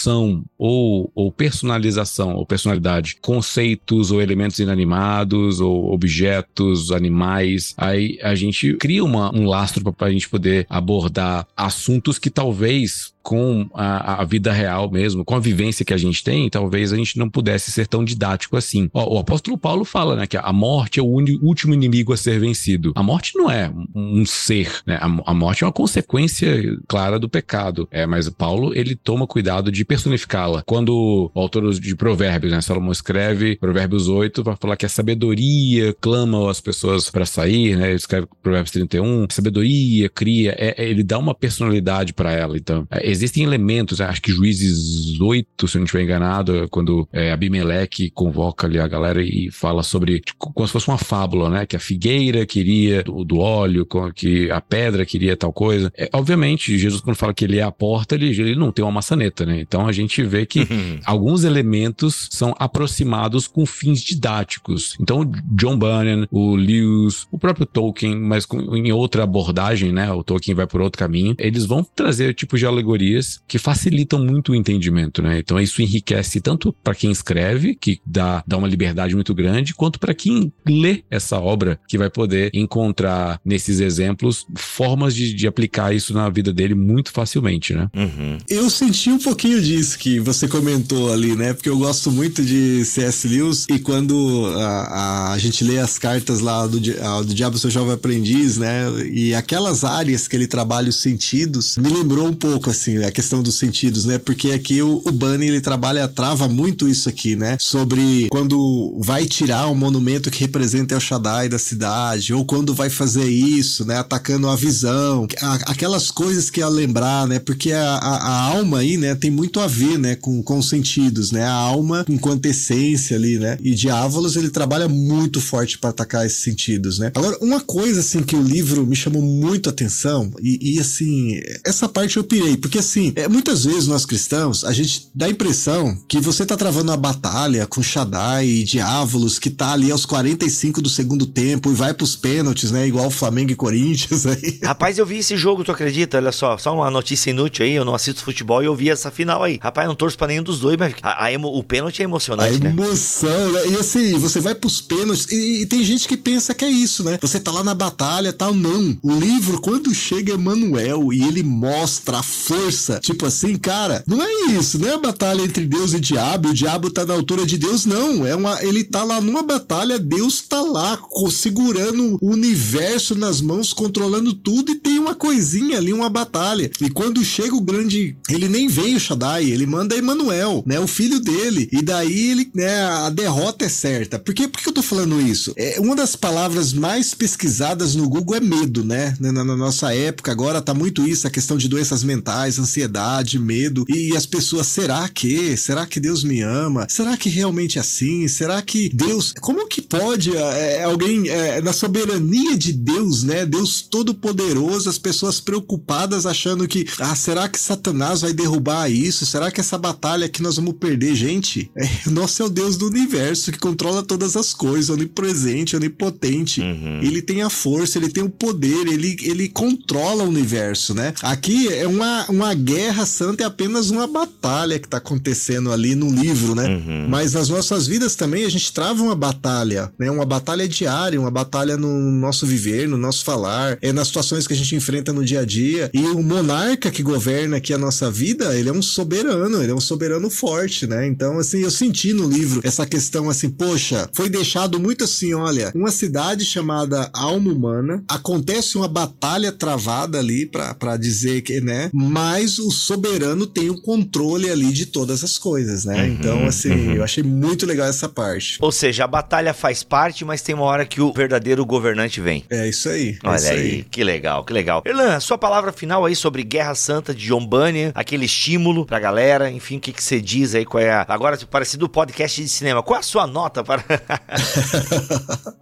função 0.00 0.42
ou, 0.58 1.10
ou 1.14 1.30
personalização 1.30 2.34
ou 2.34 2.46
personalidade, 2.46 3.16
conceitos 3.20 4.10
ou 4.10 4.20
elementos 4.20 4.58
inanimados 4.58 5.60
ou 5.60 5.92
objetos, 5.92 6.90
animais, 6.90 7.74
aí 7.76 8.18
a 8.22 8.34
gente 8.34 8.74
cria 8.74 9.04
uma, 9.04 9.34
um 9.34 9.46
lastro 9.46 9.92
para 9.92 10.08
a 10.08 10.10
gente 10.10 10.28
poder 10.28 10.66
abordar 10.68 11.46
assuntos 11.56 12.18
que 12.18 12.30
talvez 12.30 13.12
com 13.22 13.68
a, 13.74 14.22
a, 14.22 14.24
vida 14.24 14.52
real 14.52 14.90
mesmo, 14.90 15.24
com 15.24 15.34
a 15.34 15.40
vivência 15.40 15.84
que 15.84 15.94
a 15.94 15.96
gente 15.96 16.22
tem, 16.24 16.48
talvez 16.48 16.92
a 16.92 16.96
gente 16.96 17.18
não 17.18 17.28
pudesse 17.28 17.70
ser 17.70 17.86
tão 17.86 18.04
didático 18.04 18.56
assim. 18.56 18.88
O, 18.92 19.18
apóstolo 19.18 19.58
Paulo 19.58 19.84
fala, 19.84 20.16
né, 20.16 20.26
que 20.26 20.36
a 20.36 20.52
morte 20.52 21.00
é 21.00 21.02
o 21.02 21.06
último 21.06 21.74
inimigo 21.74 22.12
a 22.12 22.16
ser 22.16 22.38
vencido. 22.40 22.92
A 22.94 23.02
morte 23.02 23.32
não 23.36 23.50
é 23.50 23.70
um, 23.94 24.20
um 24.20 24.26
ser, 24.26 24.70
né? 24.86 24.98
A, 25.00 25.30
a, 25.30 25.34
morte 25.34 25.64
é 25.64 25.66
uma 25.66 25.72
consequência 25.72 26.78
clara 26.88 27.18
do 27.18 27.28
pecado. 27.28 27.88
É, 27.90 28.06
mas 28.06 28.28
Paulo, 28.28 28.72
ele 28.74 28.94
toma 28.94 29.26
cuidado 29.26 29.70
de 29.70 29.84
personificá-la. 29.84 30.62
Quando 30.66 31.30
o 31.34 31.40
autor 31.40 31.72
de 31.74 31.96
Provérbios, 31.96 32.52
né, 32.52 32.60
Salomão 32.60 32.92
escreve 32.92 33.56
Provérbios 33.56 34.08
8, 34.08 34.42
vai 34.42 34.56
falar 34.56 34.76
que 34.76 34.86
a 34.86 34.88
sabedoria 34.88 35.94
clama 36.00 36.50
as 36.50 36.60
pessoas 36.60 37.10
para 37.10 37.26
sair, 37.26 37.76
né? 37.76 37.88
Ele 37.88 37.96
escreve 37.96 38.26
Provérbios 38.42 38.70
31, 38.72 39.26
sabedoria 39.30 40.08
cria, 40.08 40.54
é, 40.58 40.82
é, 40.82 40.88
ele 40.88 41.02
dá 41.02 41.18
uma 41.18 41.34
personalidade 41.34 42.12
para 42.12 42.32
ela. 42.32 42.56
Então, 42.56 42.86
é, 42.90 43.09
existem 43.10 43.44
elementos, 43.44 44.00
acho 44.00 44.22
que 44.22 44.32
Juízes 44.32 45.20
8, 45.20 45.68
se 45.68 45.76
eu 45.76 45.80
não 45.80 45.84
estiver 45.84 46.04
enganado, 46.04 46.68
quando 46.70 47.08
é, 47.12 47.32
Abimeleque 47.32 48.10
convoca 48.10 48.66
ali 48.66 48.78
a 48.78 48.86
galera 48.86 49.22
e 49.22 49.50
fala 49.50 49.82
sobre, 49.82 50.20
tipo, 50.20 50.52
como 50.52 50.66
se 50.66 50.72
fosse 50.72 50.88
uma 50.88 50.98
fábula, 50.98 51.50
né? 51.50 51.66
Que 51.66 51.76
a 51.76 51.80
figueira 51.80 52.46
queria 52.46 53.02
do, 53.02 53.24
do 53.24 53.38
óleo, 53.38 53.86
que 54.14 54.50
a 54.50 54.60
pedra 54.60 55.04
queria 55.04 55.36
tal 55.36 55.52
coisa. 55.52 55.92
É, 55.96 56.08
obviamente, 56.12 56.78
Jesus, 56.78 57.00
quando 57.00 57.16
fala 57.16 57.34
que 57.34 57.44
ele 57.44 57.58
é 57.58 57.62
a 57.62 57.72
porta, 57.72 58.14
ele, 58.14 58.28
ele 58.28 58.54
não 58.54 58.72
tem 58.72 58.84
uma 58.84 58.92
maçaneta, 58.92 59.44
né? 59.44 59.60
Então 59.60 59.86
a 59.86 59.92
gente 59.92 60.22
vê 60.22 60.46
que 60.46 60.60
uhum. 60.60 61.00
alguns 61.04 61.44
elementos 61.44 62.28
são 62.30 62.54
aproximados 62.58 63.46
com 63.46 63.66
fins 63.66 64.00
didáticos. 64.02 64.96
Então, 65.00 65.30
John 65.52 65.76
Bunyan, 65.76 66.26
o 66.30 66.54
Lewis, 66.54 67.26
o 67.30 67.38
próprio 67.38 67.66
Tolkien, 67.66 68.16
mas 68.16 68.46
com, 68.46 68.76
em 68.76 68.92
outra 68.92 69.24
abordagem, 69.24 69.92
né? 69.92 70.10
O 70.12 70.22
Tolkien 70.22 70.54
vai 70.54 70.66
por 70.66 70.80
outro 70.80 70.98
caminho. 70.98 71.34
Eles 71.38 71.66
vão 71.66 71.84
trazer 71.84 72.34
tipos 72.34 72.60
de 72.60 72.66
alegoria 72.66 72.99
categorias 73.00 73.40
que 73.48 73.58
facilitam 73.58 74.24
muito 74.24 74.52
o 74.52 74.54
entendimento, 74.54 75.22
né? 75.22 75.38
Então 75.38 75.58
isso 75.58 75.80
enriquece 75.80 76.40
tanto 76.40 76.72
para 76.84 76.94
quem 76.94 77.10
escreve, 77.10 77.74
que 77.74 78.00
dá, 78.04 78.44
dá 78.46 78.56
uma 78.56 78.68
liberdade 78.68 79.14
muito 79.14 79.34
grande, 79.34 79.74
quanto 79.74 79.98
para 79.98 80.14
quem 80.14 80.52
lê 80.66 81.02
essa 81.10 81.38
obra, 81.38 81.80
que 81.88 81.96
vai 81.96 82.10
poder 82.10 82.50
encontrar 82.52 83.40
nesses 83.44 83.80
exemplos 83.80 84.46
formas 84.56 85.14
de, 85.14 85.32
de 85.32 85.46
aplicar 85.46 85.94
isso 85.94 86.12
na 86.12 86.28
vida 86.28 86.52
dele 86.52 86.74
muito 86.74 87.10
facilmente, 87.10 87.74
né? 87.74 87.88
Uhum. 87.94 88.38
Eu 88.48 88.68
senti 88.68 89.10
um 89.10 89.18
pouquinho 89.18 89.60
disso 89.60 89.98
que 89.98 90.20
você 90.20 90.46
comentou 90.46 91.12
ali, 91.12 91.34
né? 91.34 91.54
Porque 91.54 91.68
eu 91.68 91.78
gosto 91.78 92.10
muito 92.10 92.44
de 92.44 92.84
C.S. 92.84 93.26
Lewis 93.26 93.66
e 93.70 93.78
quando 93.78 94.46
a, 94.56 94.66
a, 94.66 95.32
a 95.32 95.38
gente 95.38 95.64
lê 95.64 95.78
as 95.78 95.98
cartas 95.98 96.40
lá 96.40 96.66
do, 96.66 96.78
a, 97.02 97.22
do 97.22 97.34
Diabo 97.34 97.58
Seu 97.58 97.70
Jovem 97.70 97.94
Aprendiz, 97.94 98.58
né? 98.58 98.84
E 99.10 99.34
aquelas 99.34 99.84
áreas 99.84 100.28
que 100.28 100.36
ele 100.36 100.46
trabalha 100.46 100.88
os 100.88 100.96
sentidos, 100.96 101.76
me 101.76 101.88
lembrou 101.88 102.26
um 102.26 102.34
pouco 102.34 102.70
assim 102.70 102.89
assim, 102.90 103.04
a 103.04 103.10
questão 103.10 103.42
dos 103.42 103.56
sentidos, 103.56 104.04
né? 104.04 104.18
Porque 104.18 104.50
aqui 104.50 104.82
o, 104.82 105.02
o 105.04 105.12
Bunny, 105.12 105.46
ele 105.46 105.60
trabalha, 105.60 106.08
trava 106.08 106.48
muito 106.48 106.88
isso 106.88 107.08
aqui, 107.08 107.36
né? 107.36 107.56
Sobre 107.60 108.28
quando 108.30 108.96
vai 108.98 109.26
tirar 109.26 109.68
um 109.68 109.74
monumento 109.74 110.30
que 110.30 110.40
representa 110.40 110.94
El 110.94 111.00
Shaddai 111.00 111.48
da 111.48 111.58
cidade, 111.58 112.34
ou 112.34 112.44
quando 112.44 112.74
vai 112.74 112.90
fazer 112.90 113.28
isso, 113.28 113.84
né? 113.84 113.98
Atacando 113.98 114.48
a 114.48 114.56
visão, 114.56 115.26
aquelas 115.66 116.10
coisas 116.10 116.50
que 116.50 116.62
a 116.62 116.68
lembrar, 116.68 117.26
né? 117.26 117.38
Porque 117.38 117.72
a, 117.72 117.94
a, 117.94 118.16
a, 118.16 118.40
alma 118.50 118.78
aí, 118.78 118.96
né, 118.96 119.14
tem 119.14 119.30
muito 119.30 119.60
a 119.60 119.66
ver, 119.66 119.98
né, 119.98 120.16
com, 120.16 120.42
com 120.42 120.58
os 120.58 120.68
sentidos, 120.68 121.30
né? 121.30 121.44
A 121.44 121.52
alma 121.52 122.04
enquanto 122.08 122.46
essência 122.46 123.16
ali, 123.16 123.38
né? 123.38 123.58
E 123.62 123.74
Diávolos, 123.74 124.36
ele 124.36 124.50
trabalha 124.50 124.88
muito 124.88 125.40
forte 125.40 125.78
para 125.78 125.90
atacar 125.90 126.26
esses 126.26 126.42
sentidos, 126.42 126.98
né? 126.98 127.12
Agora, 127.14 127.36
uma 127.40 127.60
coisa, 127.60 128.00
assim, 128.00 128.22
que 128.22 128.36
o 128.36 128.42
livro 128.42 128.86
me 128.86 128.96
chamou 128.96 129.22
muito 129.22 129.68
a 129.68 129.72
atenção, 129.72 130.32
e, 130.42 130.74
e 130.74 130.80
assim, 130.80 131.40
essa 131.64 131.88
parte 131.88 132.16
eu 132.16 132.24
pirei, 132.24 132.56
porque 132.56 132.79
assim, 132.80 133.12
é, 133.16 133.28
muitas 133.28 133.64
vezes 133.64 133.86
nós 133.86 134.04
cristãos, 134.04 134.64
a 134.64 134.72
gente 134.72 135.08
dá 135.14 135.26
a 135.26 135.30
impressão 135.30 135.96
que 136.08 136.20
você 136.20 136.44
tá 136.44 136.56
travando 136.56 136.90
uma 136.90 136.96
batalha 136.96 137.66
com 137.66 137.82
Shaddai 137.82 138.46
e 138.46 138.64
Diávolos 138.64 139.38
que 139.38 139.50
tá 139.50 139.72
ali 139.72 139.90
aos 139.90 140.04
45 140.04 140.82
do 140.82 140.88
segundo 140.88 141.26
tempo 141.26 141.70
e 141.70 141.74
vai 141.74 141.94
pros 141.94 142.16
pênaltis, 142.16 142.70
né? 142.70 142.86
Igual 142.86 143.10
Flamengo 143.10 143.52
e 143.52 143.54
Corinthians 143.54 144.26
aí. 144.26 144.58
Rapaz, 144.64 144.98
eu 144.98 145.06
vi 145.06 145.18
esse 145.18 145.36
jogo, 145.36 145.64
tu 145.64 145.72
acredita? 145.72 146.16
Olha 146.16 146.32
só, 146.32 146.58
só 146.58 146.74
uma 146.74 146.90
notícia 146.90 147.30
inútil 147.30 147.64
aí, 147.64 147.72
eu 147.72 147.84
não 147.84 147.94
assisto 147.94 148.22
futebol 148.22 148.62
e 148.62 148.66
eu 148.66 148.74
vi 148.74 148.90
essa 148.90 149.10
final 149.10 149.42
aí. 149.42 149.58
Rapaz, 149.62 149.86
não 149.86 149.94
torço 149.94 150.16
pra 150.16 150.26
nenhum 150.26 150.42
dos 150.42 150.60
dois, 150.60 150.76
mas 150.76 150.94
a, 151.02 151.24
a 151.24 151.32
emo, 151.32 151.48
o 151.48 151.62
pênalti 151.62 152.00
é 152.00 152.04
emocionante, 152.04 152.56
a 152.56 152.64
né? 152.64 152.70
emoção, 152.70 153.52
né? 153.52 153.68
E 153.68 153.76
assim, 153.76 154.18
você 154.18 154.40
vai 154.40 154.54
pros 154.54 154.80
pênaltis 154.80 155.26
e, 155.30 155.62
e, 155.62 155.66
tem 155.66 155.84
gente 155.84 156.08
que 156.08 156.16
pensa 156.16 156.54
que 156.54 156.64
é 156.64 156.70
isso, 156.70 157.04
né? 157.04 157.18
Você 157.20 157.38
tá 157.38 157.50
lá 157.50 157.62
na 157.62 157.74
batalha 157.74 158.32
tal, 158.32 158.54
não. 158.54 158.96
O 159.02 159.12
livro, 159.12 159.60
quando 159.60 159.94
chega 159.94 160.32
Emanuel 160.32 161.12
e 161.12 161.22
ele 161.22 161.42
mostra 161.42 162.18
a 162.18 162.22
força 162.22 162.69
força. 162.70 163.00
Tipo 163.00 163.26
assim, 163.26 163.56
cara, 163.56 164.02
não 164.06 164.22
é 164.22 164.52
isso, 164.52 164.84
é 164.86 164.94
a 164.94 164.98
batalha 164.98 165.42
entre 165.42 165.66
Deus 165.66 165.92
e 165.92 166.00
diabo, 166.00 166.50
o 166.50 166.54
diabo 166.54 166.90
tá 166.90 167.04
na 167.04 167.14
altura 167.14 167.44
de 167.44 167.58
Deus, 167.58 167.84
não. 167.84 168.26
É 168.26 168.34
uma, 168.34 168.62
ele 168.62 168.84
tá 168.84 169.02
lá 169.02 169.20
numa 169.20 169.42
batalha, 169.42 169.98
Deus 169.98 170.42
tá 170.42 170.60
lá 170.60 170.98
segurando 171.30 172.18
o 172.20 172.30
universo 172.30 173.14
nas 173.14 173.40
mãos, 173.40 173.72
controlando 173.72 174.32
tudo 174.32 174.72
e 174.72 174.76
tem 174.76 174.98
uma 174.98 175.14
coisinha 175.14 175.78
ali, 175.78 175.92
uma 175.92 176.08
batalha. 176.08 176.70
E 176.80 176.90
quando 176.90 177.24
chega 177.24 177.54
o 177.54 177.60
grande, 177.60 178.16
ele 178.28 178.48
nem 178.48 178.68
vem 178.68 178.94
o 178.94 179.00
Shaddai, 179.00 179.44
ele 179.50 179.66
manda 179.66 179.96
Emanuel, 179.96 180.62
né, 180.66 180.78
o 180.78 180.86
filho 180.86 181.20
dele. 181.20 181.68
E 181.72 181.82
daí 181.82 182.30
ele, 182.30 182.50
né, 182.54 182.82
a 182.82 183.10
derrota 183.10 183.64
é 183.64 183.68
certa. 183.68 184.18
Por 184.18 184.34
que, 184.34 184.48
por 184.48 184.60
que 184.60 184.68
eu 184.68 184.72
tô 184.72 184.82
falando 184.82 185.20
isso? 185.20 185.52
É 185.56 185.80
uma 185.80 185.96
das 185.96 186.14
palavras 186.14 186.72
mais 186.72 187.14
pesquisadas 187.14 187.94
no 187.94 188.08
Google 188.08 188.36
é 188.36 188.40
medo, 188.40 188.84
né? 188.84 189.16
Na, 189.18 189.32
na 189.32 189.56
nossa 189.56 189.94
época 189.94 190.30
agora 190.30 190.60
tá 190.60 190.72
muito 190.72 191.06
isso, 191.06 191.26
a 191.26 191.30
questão 191.30 191.56
de 191.56 191.68
doenças 191.68 192.04
mentais, 192.04 192.58
ansiedade, 192.60 193.38
medo. 193.38 193.84
E 193.88 194.16
as 194.16 194.26
pessoas, 194.26 194.66
será 194.66 195.08
que? 195.08 195.56
Será 195.56 195.86
que 195.86 196.00
Deus 196.00 196.24
me 196.24 196.40
ama? 196.40 196.86
Será 196.88 197.16
que 197.16 197.28
realmente 197.28 197.78
é 197.78 197.80
assim? 197.80 198.28
Será 198.28 198.60
que 198.62 198.88
Deus. 198.88 199.34
Como 199.40 199.66
que 199.66 199.80
pode 199.80 200.36
é, 200.36 200.84
alguém, 200.84 201.28
é, 201.28 201.60
na 201.60 201.72
soberania 201.72 202.56
de 202.56 202.72
Deus, 202.72 203.22
né? 203.22 203.44
Deus 203.46 203.82
Todo-Poderoso, 203.82 204.88
as 204.88 204.98
pessoas 204.98 205.40
preocupadas 205.40 206.26
achando 206.26 206.66
que, 206.68 206.86
ah, 206.98 207.14
será 207.14 207.48
que 207.48 207.58
Satanás 207.58 208.20
vai 208.20 208.32
derrubar 208.32 208.90
isso? 208.90 209.26
Será 209.26 209.50
que 209.50 209.60
essa 209.60 209.78
batalha 209.78 210.28
que 210.28 210.42
nós 210.42 210.56
vamos 210.56 210.74
perder? 210.74 211.14
Gente, 211.14 211.70
é, 211.76 211.88
nosso 212.10 212.42
é 212.42 212.46
o 212.46 212.50
Deus 212.50 212.76
do 212.76 212.86
universo 212.86 213.52
que 213.52 213.58
controla 213.58 214.02
todas 214.02 214.36
as 214.36 214.52
coisas, 214.52 214.90
onipresente, 214.90 215.76
onipotente. 215.76 216.60
Uhum. 216.60 217.00
Ele 217.02 217.22
tem 217.22 217.42
a 217.42 217.50
força, 217.50 217.98
ele 217.98 218.08
tem 218.08 218.22
o 218.22 218.30
poder, 218.30 218.86
ele, 218.86 219.16
ele 219.22 219.48
controla 219.48 220.24
o 220.24 220.28
universo, 220.28 220.94
né? 220.94 221.14
Aqui 221.22 221.68
é 221.68 221.86
uma, 221.86 222.26
uma 222.28 222.49
uma 222.50 222.54
guerra 222.54 223.06
santa 223.06 223.44
é 223.44 223.46
apenas 223.46 223.90
uma 223.90 224.08
batalha 224.08 224.78
que 224.80 224.86
está 224.86 224.96
acontecendo 224.96 225.72
ali 225.72 225.94
no 225.94 226.10
livro, 226.10 226.52
né? 226.56 226.66
Uhum. 226.66 227.06
Mas 227.08 227.34
nas 227.34 227.48
nossas 227.48 227.86
vidas 227.86 228.16
também 228.16 228.44
a 228.44 228.48
gente 228.48 228.72
trava 228.72 229.00
uma 229.00 229.14
batalha, 229.14 229.92
né? 229.96 230.10
Uma 230.10 230.26
batalha 230.26 230.66
diária, 230.66 231.20
uma 231.20 231.30
batalha 231.30 231.76
no 231.76 232.10
nosso 232.10 232.44
viver, 232.44 232.88
no 232.88 232.96
nosso 232.96 233.24
falar, 233.24 233.78
é 233.80 233.92
nas 233.92 234.08
situações 234.08 234.48
que 234.48 234.52
a 234.52 234.56
gente 234.56 234.74
enfrenta 234.74 235.12
no 235.12 235.24
dia 235.24 235.40
a 235.40 235.44
dia. 235.44 235.90
E 235.94 236.02
o 236.06 236.22
monarca 236.24 236.90
que 236.90 237.04
governa 237.04 237.58
aqui 237.58 237.72
a 237.72 237.78
nossa 237.78 238.10
vida, 238.10 238.58
ele 238.58 238.68
é 238.68 238.72
um 238.72 238.82
soberano, 238.82 239.62
ele 239.62 239.70
é 239.70 239.74
um 239.74 239.80
soberano 239.80 240.28
forte, 240.28 240.88
né? 240.88 241.06
Então, 241.06 241.38
assim, 241.38 241.60
eu 241.60 241.70
senti 241.70 242.12
no 242.12 242.28
livro 242.28 242.60
essa 242.64 242.84
questão 242.84 243.30
assim, 243.30 243.48
poxa, 243.48 244.10
foi 244.12 244.28
deixado 244.28 244.80
muito 244.80 245.04
assim, 245.04 245.34
olha, 245.34 245.70
uma 245.72 245.92
cidade 245.92 246.44
chamada 246.44 247.08
Alma 247.12 247.52
Humana, 247.52 248.02
acontece 248.08 248.76
uma 248.76 248.88
batalha 248.88 249.52
travada 249.52 250.18
ali 250.18 250.46
para 250.46 250.96
dizer 250.96 251.42
que, 251.42 251.60
né? 251.60 251.90
Mas 251.92 252.29
mas 252.30 252.60
o 252.60 252.70
soberano 252.70 253.44
tem 253.44 253.70
o 253.70 253.80
controle 253.80 254.48
ali 254.48 254.72
de 254.72 254.86
todas 254.86 255.24
as 255.24 255.36
coisas, 255.36 255.84
né? 255.84 255.96
Uhum, 255.96 256.06
então, 256.12 256.46
assim, 256.46 256.70
uhum. 256.70 256.94
eu 256.94 257.02
achei 257.02 257.24
muito 257.24 257.66
legal 257.66 257.88
essa 257.88 258.08
parte. 258.08 258.56
Ou 258.60 258.70
seja, 258.70 259.02
a 259.02 259.06
batalha 259.08 259.52
faz 259.52 259.82
parte, 259.82 260.24
mas 260.24 260.40
tem 260.40 260.54
uma 260.54 260.64
hora 260.64 260.86
que 260.86 261.00
o 261.00 261.12
verdadeiro 261.12 261.66
governante 261.66 262.20
vem. 262.20 262.44
É 262.48 262.68
isso 262.68 262.88
aí. 262.88 263.18
é 263.20 263.28
Olha 263.28 263.36
isso 263.36 263.50
aí, 263.50 263.82
que 263.82 264.04
legal, 264.04 264.44
que 264.44 264.52
legal. 264.52 264.80
Erlan, 264.86 265.18
sua 265.18 265.36
palavra 265.36 265.72
final 265.72 266.06
aí 266.06 266.14
sobre 266.14 266.44
Guerra 266.44 266.76
Santa 266.76 267.12
de 267.12 267.26
John 267.26 267.44
Bunyan, 267.44 267.90
aquele 267.96 268.26
estímulo 268.26 268.86
pra 268.86 269.00
galera, 269.00 269.50
enfim, 269.50 269.78
o 269.78 269.80
que 269.80 269.92
que 269.92 270.02
você 270.02 270.20
diz 270.20 270.54
aí, 270.54 270.64
qual 270.64 270.80
é 270.80 270.90
a... 270.90 271.04
Agora, 271.08 271.36
parecido 271.50 271.88
podcast 271.88 272.40
de 272.40 272.48
cinema, 272.48 272.80
qual 272.80 272.98
é 272.98 273.00
a 273.00 273.02
sua 273.02 273.26
nota 273.26 273.64
para... 273.64 273.84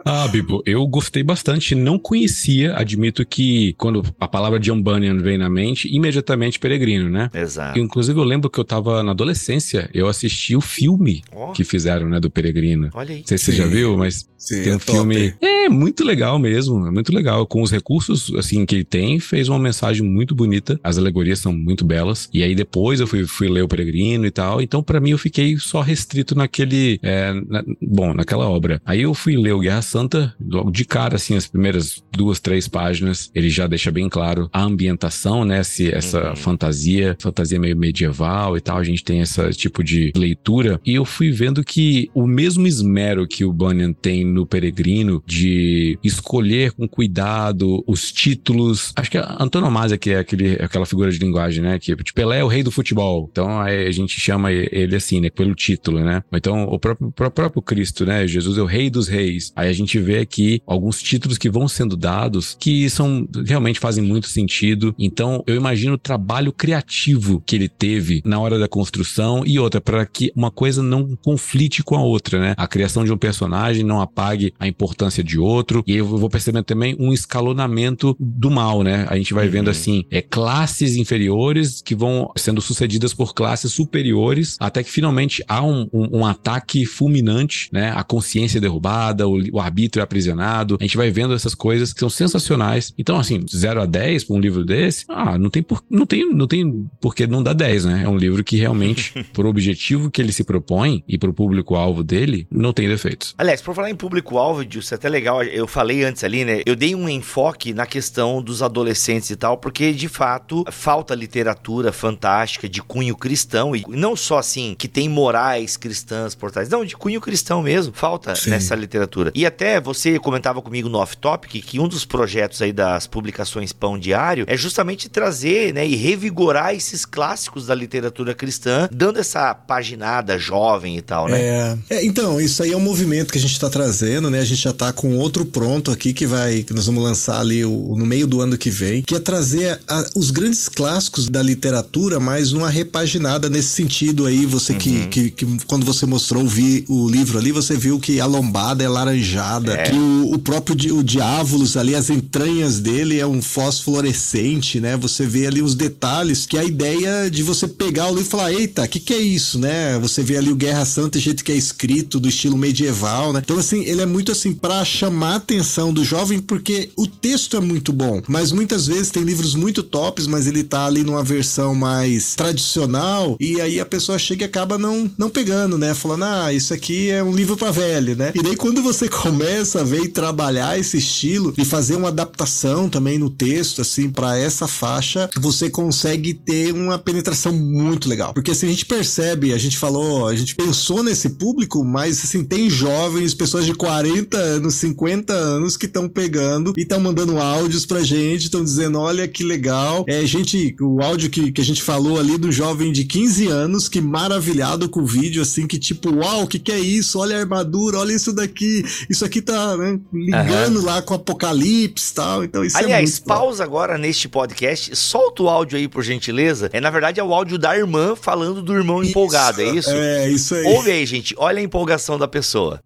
Ah, 0.04 0.26
Bibo, 0.26 0.62
eu 0.64 0.86
gostei 0.86 1.22
bastante. 1.22 1.74
Não 1.74 1.98
conhecia, 1.98 2.74
admito 2.74 3.26
que 3.26 3.74
quando 3.74 4.02
a 4.18 4.26
palavra 4.26 4.58
John 4.58 4.80
Bunyan 4.80 5.18
vem 5.18 5.36
na 5.36 5.50
mente, 5.50 5.86
imediatamente 5.94 6.57
peregrino, 6.58 7.08
né? 7.08 7.30
Exato. 7.34 7.78
Inclusive, 7.78 8.18
eu 8.18 8.24
lembro 8.24 8.48
que 8.50 8.58
eu 8.58 8.64
tava 8.64 9.02
na 9.02 9.12
adolescência, 9.12 9.88
eu 9.92 10.08
assisti 10.08 10.56
o 10.56 10.60
filme 10.60 11.22
Ó, 11.32 11.52
que 11.52 11.64
fizeram, 11.64 12.08
né, 12.08 12.18
do 12.20 12.30
Peregrino. 12.30 12.90
olha 12.94 13.12
aí. 13.14 13.20
Não 13.20 13.26
sei 13.26 13.38
se 13.38 13.44
você 13.46 13.52
já 13.52 13.66
viu, 13.66 13.96
mas 13.96 14.28
Sim, 14.36 14.62
tem 14.62 14.72
é 14.72 14.76
um 14.76 14.78
top. 14.78 14.92
filme. 14.92 15.34
É, 15.40 15.68
muito 15.68 16.04
legal 16.04 16.38
mesmo. 16.38 16.86
É 16.86 16.90
muito 16.90 17.12
legal. 17.14 17.46
Com 17.46 17.62
os 17.62 17.70
recursos, 17.70 18.32
assim, 18.36 18.64
que 18.64 18.74
ele 18.74 18.84
tem, 18.84 19.18
fez 19.20 19.48
uma 19.48 19.58
mensagem 19.58 20.02
muito 20.06 20.34
bonita. 20.34 20.78
As 20.82 20.96
alegorias 20.98 21.38
são 21.40 21.52
muito 21.52 21.84
belas. 21.84 22.28
E 22.32 22.42
aí 22.42 22.54
depois 22.54 23.00
eu 23.00 23.06
fui, 23.06 23.24
fui 23.26 23.48
ler 23.48 23.62
o 23.62 23.68
Peregrino 23.68 24.24
e 24.26 24.30
tal. 24.30 24.60
Então, 24.62 24.82
pra 24.82 25.00
mim, 25.00 25.10
eu 25.10 25.18
fiquei 25.18 25.56
só 25.58 25.80
restrito 25.80 26.34
naquele. 26.34 26.98
é, 27.02 27.32
na- 27.48 27.64
bom, 27.82 28.14
naquela 28.14 28.48
obra. 28.48 28.80
Aí 28.84 29.02
eu 29.02 29.12
fui 29.14 29.36
ler 29.36 29.52
o 29.52 29.60
Guerra 29.60 29.82
Santa, 29.82 30.34
logo 30.40 30.70
de 30.70 30.84
cara, 30.84 31.16
assim, 31.16 31.34
as 31.36 31.46
primeiras 31.46 32.02
duas, 32.12 32.40
três 32.40 32.66
páginas, 32.68 33.30
ele 33.34 33.50
já 33.50 33.66
deixa 33.66 33.90
bem 33.90 34.08
claro 34.08 34.48
a 34.52 34.62
ambientação, 34.62 35.44
né? 35.44 35.62
Se, 35.62 35.92
essa 35.92 36.30
Uhum. 36.30 36.36
Fantasia, 36.48 37.16
fantasia 37.20 37.60
meio 37.60 37.76
medieval 37.76 38.56
e 38.56 38.60
tal. 38.60 38.78
A 38.78 38.84
gente 38.84 39.04
tem 39.04 39.20
esse 39.20 39.50
tipo 39.50 39.84
de 39.84 40.12
leitura. 40.16 40.80
E 40.84 40.94
eu 40.94 41.04
fui 41.04 41.30
vendo 41.30 41.62
que 41.62 42.10
o 42.14 42.26
mesmo 42.26 42.66
esmero 42.66 43.26
que 43.26 43.44
o 43.44 43.52
Bunyan 43.52 43.92
tem 43.92 44.24
no 44.24 44.46
Peregrino 44.46 45.22
de 45.26 45.98
escolher 46.02 46.72
com 46.72 46.88
cuidado 46.88 47.84
os 47.86 48.10
títulos. 48.12 48.92
Acho 48.96 49.10
que 49.10 49.18
a 49.18 49.36
antonomasia 49.40 49.98
que 49.98 50.10
é 50.10 50.18
aquele, 50.18 50.54
aquela 50.54 50.86
figura 50.86 51.10
de 51.10 51.18
linguagem, 51.18 51.62
né? 51.62 51.78
Que 51.78 51.94
tipo, 51.94 52.14
Pelé 52.14 52.40
é 52.40 52.44
o 52.44 52.48
rei 52.48 52.62
do 52.62 52.70
futebol. 52.70 53.28
Então 53.30 53.60
a 53.60 53.90
gente 53.90 54.18
chama 54.20 54.52
ele 54.52 54.96
assim, 54.96 55.20
né? 55.20 55.30
Pelo 55.30 55.54
título, 55.54 56.00
né? 56.00 56.22
Então 56.32 56.64
o 56.64 56.78
próprio, 56.78 57.08
o 57.08 57.30
próprio 57.30 57.62
Cristo, 57.62 58.06
né? 58.06 58.26
Jesus 58.26 58.56
é 58.58 58.62
o 58.62 58.66
rei 58.66 58.88
dos 58.88 59.08
reis. 59.08 59.52
Aí 59.54 59.68
a 59.68 59.72
gente 59.72 59.98
vê 59.98 60.18
aqui 60.18 60.62
alguns 60.66 61.02
títulos 61.02 61.36
que 61.36 61.50
vão 61.50 61.68
sendo 61.68 61.96
dados 61.96 62.56
que 62.58 62.88
são 62.88 63.28
realmente 63.46 63.80
fazem 63.80 64.02
muito 64.02 64.28
sentido. 64.28 64.94
Então 64.98 65.42
eu 65.46 65.54
imagino 65.54 65.94
o 65.94 65.98
trabalho 65.98 66.37
criativo 66.52 67.42
que 67.44 67.56
ele 67.56 67.68
teve 67.68 68.22
na 68.24 68.38
hora 68.38 68.58
da 68.58 68.68
construção 68.68 69.42
e 69.46 69.58
outra 69.58 69.80
para 69.80 70.04
que 70.06 70.32
uma 70.34 70.50
coisa 70.50 70.82
não 70.82 71.16
conflite 71.16 71.82
com 71.82 71.96
a 71.96 72.02
outra, 72.02 72.38
né? 72.40 72.54
A 72.56 72.66
criação 72.66 73.04
de 73.04 73.12
um 73.12 73.16
personagem 73.16 73.84
não 73.84 74.00
apague 74.00 74.52
a 74.58 74.66
importância 74.66 75.22
de 75.22 75.38
outro. 75.38 75.82
E 75.86 75.96
eu 75.96 76.06
vou 76.06 76.28
percebendo 76.30 76.64
também 76.64 76.96
um 76.98 77.12
escalonamento 77.12 78.16
do 78.18 78.50
mal, 78.50 78.82
né? 78.82 79.06
A 79.08 79.16
gente 79.16 79.32
vai 79.34 79.46
Uhum. 79.46 79.50
vendo 79.52 79.70
assim, 79.70 80.04
é 80.10 80.20
classes 80.22 80.96
inferiores 80.96 81.80
que 81.82 81.94
vão 81.94 82.30
sendo 82.36 82.60
sucedidas 82.60 83.14
por 83.14 83.34
classes 83.34 83.72
superiores, 83.72 84.56
até 84.60 84.82
que 84.82 84.90
finalmente 84.90 85.42
há 85.48 85.62
um, 85.64 85.88
um- 85.92 86.18
um 86.18 86.26
ataque 86.26 86.84
fulminante, 86.86 87.68
né? 87.72 87.92
A 87.94 88.02
consciência 88.04 88.58
é 88.58 88.60
derrubada, 88.60 89.26
o, 89.28 89.38
o 89.52 89.60
arbítrio 89.60 90.00
é 90.00 90.04
aprisionado. 90.04 90.76
A 90.80 90.84
gente 90.84 90.96
vai 90.96 91.10
vendo 91.10 91.34
essas 91.34 91.54
coisas 91.54 91.92
que 91.92 92.00
são 92.00 92.10
sensacionais. 92.10 92.92
Então, 92.98 93.18
assim, 93.18 93.40
0 93.50 93.82
a 93.82 93.86
10 93.86 94.24
para 94.24 94.36
um 94.36 94.40
livro 94.40 94.64
desse, 94.64 95.04
ah, 95.08 95.38
não 95.38 95.50
tem 95.50 95.62
por, 95.62 95.82
não 95.90 96.04
tem, 96.06 96.27
não 96.32 96.46
tem 96.46 96.88
por 97.00 97.14
que 97.14 97.26
não 97.26 97.42
dar 97.42 97.52
10, 97.52 97.84
né? 97.84 98.02
É 98.04 98.08
um 98.08 98.16
livro 98.16 98.42
que 98.44 98.56
realmente, 98.56 99.12
por 99.32 99.46
objetivo 99.46 100.10
que 100.10 100.20
ele 100.20 100.32
se 100.32 100.44
propõe 100.44 101.02
e 101.06 101.18
pro 101.18 101.32
público-alvo 101.32 102.02
dele, 102.02 102.46
não 102.50 102.72
tem 102.72 102.88
defeitos. 102.88 103.34
Aliás, 103.38 103.60
por 103.60 103.74
falar 103.74 103.90
em 103.90 103.96
público-alvo, 103.96 104.64
Dilson, 104.64 104.94
é 104.94 104.96
até 104.96 105.08
legal, 105.08 105.42
eu 105.42 105.66
falei 105.66 106.04
antes 106.04 106.24
ali, 106.24 106.44
né? 106.44 106.62
Eu 106.66 106.76
dei 106.76 106.94
um 106.94 107.08
enfoque 107.08 107.72
na 107.72 107.86
questão 107.86 108.42
dos 108.42 108.62
adolescentes 108.62 109.30
e 109.30 109.36
tal, 109.36 109.56
porque 109.58 109.92
de 109.92 110.08
fato 110.08 110.64
falta 110.70 111.14
literatura 111.14 111.92
fantástica 111.92 112.68
de 112.68 112.82
cunho 112.82 113.16
cristão, 113.16 113.74
e 113.74 113.84
não 113.88 114.16
só 114.16 114.38
assim, 114.38 114.74
que 114.78 114.88
tem 114.88 115.08
morais 115.08 115.76
cristãs 115.76 116.34
por 116.34 116.50
trás, 116.50 116.68
não, 116.68 116.84
de 116.84 116.96
cunho 116.96 117.20
cristão 117.20 117.62
mesmo, 117.62 117.92
falta 117.92 118.34
Sim. 118.34 118.50
nessa 118.50 118.74
literatura. 118.74 119.32
E 119.34 119.44
até 119.44 119.80
você 119.80 120.18
comentava 120.18 120.62
comigo 120.62 120.88
no 120.88 120.98
off-topic 120.98 121.62
que 121.64 121.80
um 121.80 121.88
dos 121.88 122.04
projetos 122.04 122.62
aí 122.62 122.72
das 122.72 123.06
publicações 123.06 123.72
Pão 123.72 123.98
Diário 123.98 124.44
é 124.48 124.56
justamente 124.56 125.08
trazer, 125.08 125.72
né, 125.72 125.86
e 125.86 125.94
revigorar 126.18 126.74
esses 126.74 127.06
clássicos 127.06 127.66
da 127.66 127.74
literatura 127.74 128.34
cristã, 128.34 128.88
dando 128.92 129.20
essa 129.20 129.54
paginada 129.54 130.36
jovem 130.36 130.96
e 130.98 131.00
tal, 131.02 131.28
né? 131.28 131.40
É, 131.40 131.78
é, 131.90 132.04
então, 132.04 132.40
isso 132.40 132.60
aí 132.62 132.72
é 132.72 132.76
um 132.76 132.80
movimento 132.80 133.30
que 133.32 133.38
a 133.38 133.40
gente 133.40 133.52
está 133.52 133.70
trazendo, 133.70 134.28
né? 134.28 134.40
A 134.40 134.44
gente 134.44 134.60
já 134.62 134.72
tá 134.72 134.92
com 134.92 135.16
outro 135.16 135.46
pronto 135.46 135.90
aqui 135.92 136.12
que 136.12 136.26
vai, 136.26 136.64
que 136.64 136.74
nós 136.74 136.86
vamos 136.86 137.02
lançar 137.04 137.40
ali 137.40 137.64
o- 137.64 137.94
no 137.96 138.04
meio 138.04 138.26
do 138.26 138.40
ano 138.40 138.58
que 138.58 138.68
vem, 138.68 139.00
que 139.02 139.14
é 139.14 139.20
trazer 139.20 139.78
a- 139.86 140.04
os 140.16 140.30
grandes 140.32 140.68
clássicos 140.68 141.28
da 141.28 141.40
literatura, 141.40 142.18
mas 142.18 142.52
uma 142.52 142.68
repaginada 142.68 143.48
nesse 143.48 143.68
sentido 143.68 144.26
aí. 144.26 144.44
Você 144.44 144.74
que, 144.74 145.06
que, 145.06 145.30
que 145.30 145.46
quando 145.66 145.86
você 145.86 146.04
mostrou 146.04 146.44
vi- 146.46 146.84
o 146.88 147.08
livro 147.08 147.38
ali, 147.38 147.52
você 147.52 147.76
viu 147.76 148.00
que 148.00 148.20
a 148.20 148.26
lombada 148.26 148.82
é 148.82 148.88
laranjada, 148.88 149.74
É. 149.74 149.82
que 149.90 149.94
o, 149.96 150.32
o 150.34 150.38
próprio 150.38 150.96
o 150.96 151.02
Diávolos 151.04 151.76
ali, 151.76 151.94
as 151.94 152.10
entranhas 152.10 152.80
dele 152.80 153.20
é 153.20 153.26
um 153.26 153.40
fosforescente, 153.40 154.80
né? 154.80 154.96
Você 154.96 155.26
vê 155.26 155.46
ali 155.46 155.62
os 155.62 155.74
detalhes, 155.74 156.07
que 156.48 156.56
é 156.56 156.60
a 156.60 156.64
ideia 156.64 157.30
de 157.30 157.42
você 157.42 157.68
pegar 157.68 158.06
o 158.06 158.08
livro 158.08 158.22
e 158.22 158.24
falar, 158.24 158.52
eita, 158.52 158.82
o 158.82 158.88
que, 158.88 158.98
que 158.98 159.12
é 159.12 159.18
isso, 159.18 159.58
né? 159.58 159.98
Você 159.98 160.22
vê 160.22 160.38
ali 160.38 160.50
o 160.50 160.56
Guerra 160.56 160.84
Santa, 160.84 161.18
o 161.18 161.20
jeito 161.20 161.44
que 161.44 161.52
é 161.52 161.54
escrito, 161.54 162.18
do 162.18 162.28
estilo 162.28 162.56
medieval, 162.56 163.32
né? 163.32 163.40
Então, 163.44 163.58
assim, 163.58 163.84
ele 163.84 164.00
é 164.00 164.06
muito 164.06 164.32
assim 164.32 164.54
para 164.54 164.84
chamar 164.84 165.34
a 165.34 165.36
atenção 165.36 165.92
do 165.92 166.04
jovem, 166.04 166.38
porque 166.38 166.90
o 166.96 167.06
texto 167.06 167.56
é 167.56 167.60
muito 167.60 167.92
bom, 167.92 168.22
mas 168.26 168.52
muitas 168.52 168.86
vezes 168.86 169.10
tem 169.10 169.22
livros 169.22 169.54
muito 169.54 169.82
tops, 169.82 170.26
mas 170.26 170.46
ele 170.46 170.64
tá 170.64 170.86
ali 170.86 171.02
numa 171.04 171.22
versão 171.22 171.74
mais 171.74 172.34
tradicional, 172.34 173.36
e 173.38 173.60
aí 173.60 173.78
a 173.78 173.86
pessoa 173.86 174.18
chega 174.18 174.44
e 174.44 174.48
acaba 174.48 174.78
não, 174.78 175.10
não 175.18 175.28
pegando, 175.28 175.76
né? 175.76 175.94
Falando, 175.94 176.24
ah, 176.24 176.52
isso 176.52 176.72
aqui 176.72 177.10
é 177.10 177.22
um 177.22 177.34
livro 177.34 177.56
para 177.56 177.70
velho, 177.70 178.16
né? 178.16 178.32
E 178.34 178.42
daí 178.42 178.56
quando 178.56 178.82
você 178.82 179.08
começa 179.10 179.80
a 179.80 179.84
ver 179.84 180.04
e 180.04 180.08
trabalhar 180.08 180.78
esse 180.78 180.96
estilo 180.96 181.52
e 181.56 181.64
fazer 181.64 181.96
uma 181.96 182.08
adaptação 182.08 182.88
também 182.88 183.18
no 183.18 183.30
texto, 183.30 183.82
assim, 183.82 184.10
para 184.10 184.38
essa 184.38 184.66
faixa, 184.66 185.28
você 185.38 185.68
consegue 185.68 185.97
ter 186.34 186.72
uma 186.72 186.98
penetração 186.98 187.52
muito 187.52 188.08
legal. 188.08 188.32
Porque 188.34 188.50
assim, 188.50 188.66
a 188.66 188.70
gente 188.70 188.86
percebe, 188.86 189.52
a 189.52 189.58
gente 189.58 189.76
falou, 189.76 190.26
a 190.26 190.34
gente 190.34 190.54
pensou 190.54 191.02
nesse 191.02 191.30
público, 191.30 191.84
mas 191.84 192.24
assim, 192.24 192.44
tem 192.44 192.68
jovens, 192.68 193.34
pessoas 193.34 193.64
de 193.64 193.74
40 193.74 194.36
anos, 194.36 194.74
50 194.74 195.32
anos 195.32 195.76
que 195.76 195.86
estão 195.86 196.08
pegando 196.08 196.72
e 196.76 196.82
estão 196.82 197.00
mandando 197.00 197.38
áudios 197.38 197.86
pra 197.86 198.02
gente, 198.02 198.44
estão 198.44 198.62
dizendo, 198.62 198.98
olha 198.98 199.26
que 199.26 199.42
legal. 199.42 200.04
É, 200.08 200.24
gente, 200.26 200.74
o 200.80 201.02
áudio 201.02 201.30
que, 201.30 201.52
que 201.52 201.60
a 201.60 201.64
gente 201.64 201.82
falou 201.82 202.18
ali 202.18 202.36
do 202.38 202.50
jovem 202.50 202.92
de 202.92 203.04
15 203.04 203.46
anos, 203.48 203.88
que 203.88 204.00
maravilhado 204.00 204.88
com 204.88 205.00
o 205.00 205.06
vídeo, 205.06 205.42
assim, 205.42 205.66
que 205.66 205.78
tipo, 205.78 206.14
uau, 206.14 206.44
o 206.44 206.46
que 206.46 206.58
que 206.58 206.72
é 206.72 206.78
isso? 206.78 207.18
Olha 207.18 207.36
a 207.36 207.40
armadura, 207.40 207.98
olha 207.98 208.12
isso 208.12 208.32
daqui, 208.32 208.84
isso 209.08 209.24
aqui 209.24 209.40
tá, 209.40 209.76
né, 209.76 209.98
ligando 210.12 210.84
lá 210.84 211.02
com 211.02 211.14
o 211.14 211.16
Apocalipse 211.16 212.12
e 212.12 212.14
tal, 212.14 212.44
então 212.44 212.64
isso 212.64 212.76
é 212.76 212.80
Aliás, 212.80 213.10
muito 213.10 213.24
top. 213.24 213.40
pausa 213.40 213.64
agora 213.64 213.98
neste 213.98 214.28
podcast, 214.28 214.94
solta 214.96 215.42
o 215.42 215.48
áudio 215.48 215.78
aí, 215.78 215.87
por 215.88 216.02
gentileza. 216.02 216.70
É, 216.72 216.80
na 216.80 216.90
verdade, 216.90 217.20
é 217.20 217.24
o 217.24 217.32
áudio 217.34 217.58
da 217.58 217.76
irmã 217.76 218.14
falando 218.14 218.62
do 218.62 218.74
irmão 218.74 219.02
empolgado, 219.02 219.60
é 219.60 219.64
isso? 219.64 219.90
É, 219.90 220.28
isso 220.28 220.54
aí. 220.54 220.64
Ouve 220.64 220.90
aí, 220.90 221.06
gente. 221.06 221.34
Olha 221.38 221.58
a 221.58 221.62
empolgação 221.62 222.18
da 222.18 222.28
pessoa. 222.28 222.80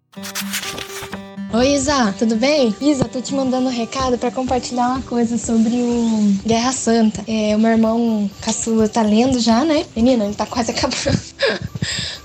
Oi, 1.53 1.75
Isa, 1.75 2.15
tudo 2.17 2.35
bem? 2.35 2.75
Isa, 2.81 3.05
tô 3.05 3.21
te 3.21 3.31
mandando 3.31 3.67
um 3.67 3.71
recado 3.71 4.17
pra 4.17 4.31
compartilhar 4.31 4.87
uma 4.87 5.01
coisa 5.03 5.37
sobre 5.37 5.75
o 5.75 6.35
Guerra 6.43 6.71
Santa. 6.71 7.23
É, 7.27 7.55
o 7.55 7.59
meu 7.59 7.69
irmão 7.69 8.27
caçula 8.41 8.89
tá 8.89 9.03
lendo 9.03 9.39
já, 9.39 9.63
né? 9.63 9.85
Menina, 9.95 10.25
ele 10.25 10.33
tá 10.33 10.47
quase 10.47 10.71
acabando. 10.73 11.19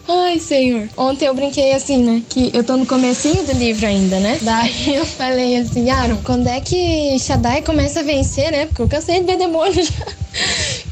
Ai, 0.08 0.38
senhor. 0.38 0.88
Ontem 0.96 1.26
eu 1.26 1.34
brinquei 1.34 1.74
assim, 1.74 2.02
né? 2.02 2.22
Que 2.26 2.50
eu 2.54 2.64
tô 2.64 2.78
no 2.78 2.86
comecinho 2.86 3.44
do 3.44 3.52
livro 3.52 3.86
ainda, 3.86 4.18
né? 4.18 4.38
Daí 4.40 4.94
eu 4.96 5.04
falei 5.04 5.58
assim, 5.58 5.90
Aaron, 5.90 6.16
quando 6.24 6.46
é 6.46 6.58
que 6.62 7.18
Shaddai 7.18 7.60
começa 7.60 8.00
a 8.00 8.02
vencer, 8.02 8.50
né? 8.50 8.64
Porque 8.64 8.80
eu 8.80 8.88
cansei 8.88 9.20
de 9.20 9.26
ver 9.26 9.36
demônio 9.36 9.84
já. 9.84 10.06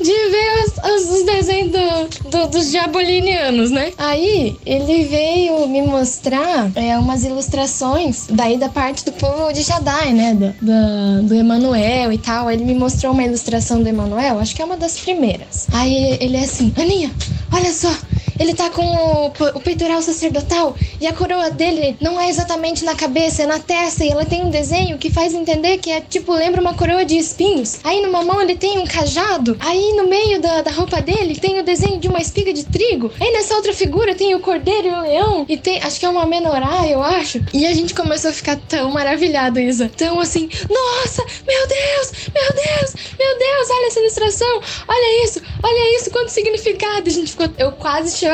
De 0.01 0.05
ver 0.05 0.64
os, 0.64 0.91
os- 1.03 1.18
os 1.18 1.24
desenhos 1.26 1.72
do- 1.72 2.30
do- 2.30 2.47
dos 2.49 2.70
diabolinianos, 2.70 3.70
né? 3.70 3.93
Aí 3.99 4.57
ele 4.64 5.05
veio 5.05 5.66
me 5.68 5.82
mostrar 5.82 6.70
é, 6.74 6.97
umas 6.99 7.24
ilustrações 7.24 8.26
daí 8.30 8.57
da 8.59 8.68
parte 8.68 9.05
do 9.05 9.12
povo 9.12 9.53
de 9.53 9.62
Shaddai, 9.64 10.12
né? 10.12 10.34
Do, 10.34 10.55
da- 10.66 11.20
do 11.22 11.34
Emanuel 11.34 12.12
e 12.12 12.18
tal. 12.18 12.51
Ele 12.51 12.64
me 12.64 12.74
mostrou 12.74 13.12
uma 13.12 13.22
ilustração 13.24 13.82
do 13.82 13.89
Emanuel, 13.89 14.39
acho 14.39 14.55
que 14.55 14.62
é 14.62 14.64
uma 14.64 14.76
das 14.76 14.99
primeiras. 14.99 15.66
Aí 15.72 16.16
ele 16.20 16.37
é 16.37 16.41
assim, 16.41 16.72
Aninha, 16.76 17.11
olha 17.53 17.72
só, 17.72 17.93
ele 18.39 18.55
tá 18.55 18.70
com 18.70 18.84
o, 18.84 19.26
o 19.26 19.61
peitoral 19.61 20.03
sacerdotal 20.03 20.76
e 21.01 21.07
a 21.07 21.12
coroa 21.12 21.51
dele 21.51 21.97
não 22.01 22.20
é 22.20 22.28
exatamente 22.28 22.84
na 22.84 22.95
cabeça, 22.95 23.43
é 23.43 23.47
na 23.47 23.59
testa 23.59 24.05
e 24.05 24.11
ela 24.11 24.24
tem 24.24 24.45
um 24.45 24.51
desenho 24.51 24.99
que 24.99 25.11
faz 25.11 25.34
entender 25.34 25.78
que 25.78 25.91
é 25.91 26.01
tipo, 26.01 26.32
lembra 26.32 26.61
uma 26.61 26.74
coroa 26.74 27.05
de 27.05 27.16
espinhos. 27.16 27.78
Aí 27.82 28.03
numa 28.03 28.22
mão 28.22 28.41
ele 28.41 28.57
tem 28.57 28.78
um 28.78 28.87
cajado, 28.87 29.57
aí 29.61 29.95
no 29.95 30.07
meio 30.07 30.41
da, 30.41 30.62
da 30.62 30.70
roupa 30.70 31.01
dele 31.01 31.37
tem 31.37 31.59
o 31.59 31.64
desenho 31.64 31.99
de 31.99 32.09
uma 32.09 32.20
espiga 32.20 32.53
de 32.53 32.64
trigo. 32.64 33.11
Aí 33.20 33.32
nessa 33.32 33.55
outra 33.55 33.72
figura 33.72 34.14
tem 34.14 34.34
o 34.34 34.41
cordeiro 34.41 34.89
e 34.89 34.91
o 34.91 35.01
leão 35.01 35.47
e 35.49 35.57
tem, 35.57 35.82
acho 35.82 35.99
que 35.99 36.07
é 36.07 36.09
uma 36.09 36.26
menorá, 36.26 36.87
eu 36.87 37.03
acho. 37.03 37.43
E 37.53 37.66
a 37.66 37.74
gente 37.74 37.95
começou 37.95 38.30
a 38.30 38.34
ficar 38.34 38.57
tão 38.68 38.91
maravilhado, 38.91 39.59
Isa. 39.59 39.91
Tão 39.97 40.20
assim, 40.20 40.49
nossa, 40.68 41.24
meu 41.47 41.66
Deus, 41.66 42.12
meu 42.34 42.53
Deus, 42.53 42.95
meu 43.18 43.39
Deus, 43.39 43.70
olha 43.70 43.87
essa 43.87 44.01
ilustração, 44.01 44.61
olha 44.89 45.24
isso, 45.24 45.43
olha 45.62 45.97
isso, 45.97 46.11
quanto 46.11 46.28
significado. 46.28 47.09
A 47.09 47.12
gente 47.12 47.30
ficou, 47.30 47.49
eu 47.59 47.72
quase 47.72 48.16
chorei 48.16 48.26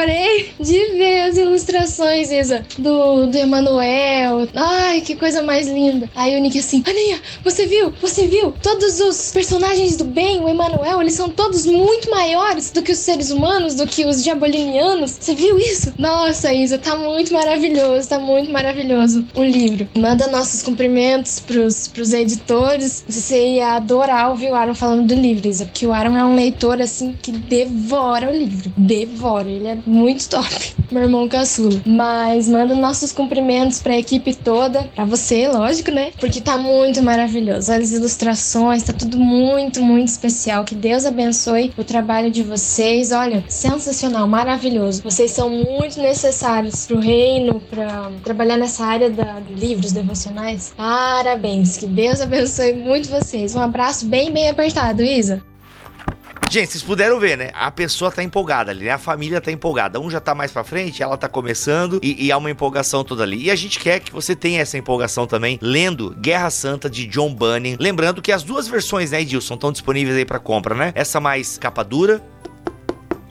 de 0.59 0.87
ver 0.97 1.23
as 1.29 1.37
ilustrações, 1.37 2.31
Isa, 2.31 2.65
do, 2.79 3.27
do 3.27 3.37
Emanuel. 3.37 4.49
Ai, 4.55 5.01
que 5.03 5.15
coisa 5.15 5.43
mais 5.43 5.69
linda. 5.69 6.09
Aí 6.15 6.37
o 6.37 6.41
Nick 6.41 6.59
assim, 6.59 6.83
Aninha, 6.87 7.21
você 7.45 7.67
viu? 7.67 7.93
Você 8.01 8.27
viu? 8.27 8.53
Todos 8.63 9.01
os 9.01 9.31
personagens 9.33 9.97
do 9.97 10.05
bem, 10.05 10.41
o 10.41 10.49
Emanuel, 10.49 11.01
eles 11.01 11.15
são 11.15 11.29
todos 11.29 11.67
muito 11.67 12.11
maiores 12.11 12.71
do 12.71 12.83
que 12.83 12.93
os 12.93 12.99
seres 12.99 13.31
humanos, 13.31 13.75
do 13.75 13.87
que 13.87 14.05
os 14.07 14.25
diabolinianos. 14.25 15.19
Você 15.21 15.35
viu 15.35 15.59
isso? 15.59 15.93
Nossa, 15.99 16.53
Isa, 16.53 16.79
tá 16.79 16.97
muito 16.97 17.33
maravilhoso, 17.33 18.09
tá 18.09 18.19
muito 18.19 18.51
maravilhoso 18.51 19.27
o 19.35 19.45
livro. 19.45 19.89
Manda 19.97 20.27
nossos 20.29 20.63
cumprimentos 20.63 21.41
pros, 21.41 21.89
pros 21.89 22.13
editores. 22.13 23.05
Você 23.07 23.57
ia 23.57 23.75
adorar 23.75 24.31
ouvir 24.31 24.51
o 24.51 24.55
Aaron 24.55 24.75
falando 24.75 25.07
do 25.07 25.15
livro, 25.15 25.49
Isa, 25.49 25.67
porque 25.67 25.87
o 25.87 25.93
Aaron 25.93 26.17
é 26.17 26.25
um 26.25 26.35
leitor, 26.35 26.81
assim, 26.81 27.15
que 27.21 27.33
devora 27.33 28.31
o 28.31 28.37
livro. 28.37 28.73
Devora, 28.77 29.49
ele 29.49 29.69
é 29.69 29.77
muito 29.87 30.29
top. 30.29 30.75
Meu 30.91 31.05
irmão 31.05 31.29
caçula. 31.29 31.81
Mas 31.87 32.49
manda 32.49 32.75
nossos 32.75 33.13
cumprimentos 33.13 33.81
pra 33.81 33.99
equipe 33.99 34.35
toda, 34.35 34.83
pra 34.95 35.05
você, 35.05 35.49
lógico, 35.49 35.91
né? 35.91 36.13
Porque 36.21 36.41
tá 36.41 36.59
muito 36.59 37.03
maravilhoso. 37.03 37.73
As 37.73 37.93
ilustrações, 37.93 38.83
tá 38.83 38.93
tudo 38.93 39.19
muito, 39.19 39.83
muito 39.83 40.09
especial. 40.09 40.65
Que 40.65 40.75
Deus 40.75 41.05
abençoe 41.05 41.73
o 41.77 41.85
trabalho 41.85 42.31
de 42.31 42.43
vocês. 42.43 43.13
Olha, 43.13 43.45
sensacional, 43.49 44.27
maravilhoso. 44.27 45.03
Vocês 45.03 45.31
são 45.31 45.49
muito 45.49 46.01
necessários 46.01 46.87
pro 46.87 46.99
reino, 46.99 47.61
pra 47.71 48.11
trabalhar 48.23 48.57
nessa 48.57 48.85
área 48.85 49.11
da, 49.11 49.41
de 49.41 49.55
livros 49.55 49.93
devocionais. 49.93 50.73
Parabéns, 50.77 51.77
que 51.77 51.87
Deus 51.87 52.21
abençoe 52.21 52.73
muito 52.75 53.09
vocês. 53.09 53.55
Um 53.55 53.61
abraço 53.61 54.07
bem, 54.07 54.31
bem 54.31 54.49
apertado, 54.49 55.03
Isa. 55.03 55.43
Gente, 56.53 56.73
vocês 56.73 56.83
puderam 56.83 57.19
ver, 57.19 57.39
né? 57.39 57.51
A 57.55 57.71
pessoa 57.71 58.13
tá 58.13 58.23
empolgada 58.23 58.71
ali, 58.71 58.85
né? 58.85 58.91
A 58.91 58.99
família 58.99 59.41
tá 59.41 59.51
empolgada. 59.51 59.99
Um 59.99 60.11
já 60.11 60.21
tá 60.21 60.35
mais 60.35 60.53
pra 60.53 60.63
frente, 60.63 61.03
ela 61.03 61.17
tá 61.17 61.27
começando 61.27 61.99
e, 62.03 62.27
e 62.27 62.31
há 62.31 62.37
uma 62.37 62.51
empolgação 62.51 63.03
toda 63.03 63.23
ali. 63.23 63.45
E 63.45 63.51
a 63.51 63.57
gente 63.57 63.79
quer 63.79 64.01
que 64.01 64.13
você 64.13 64.37
tenha 64.37 64.61
essa 64.61 64.77
empolgação 64.77 65.27
também 65.27 65.59
lendo 65.63 66.15
Guerra 66.21 66.51
Santa 66.51 66.91
de 66.91 67.07
John 67.07 67.35
Bunyan. 67.35 67.79
Lembrando 67.81 68.21
que 68.21 68.31
as 68.31 68.43
duas 68.43 68.69
versões, 68.69 69.13
né, 69.13 69.23
Edilson, 69.23 69.55
estão 69.55 69.73
disponíveis 69.73 70.15
aí 70.15 70.27
para 70.27 70.39
compra, 70.39 70.75
né? 70.75 70.93
Essa 70.95 71.19
mais 71.19 71.57
capa 71.57 71.83
dura 71.83 72.23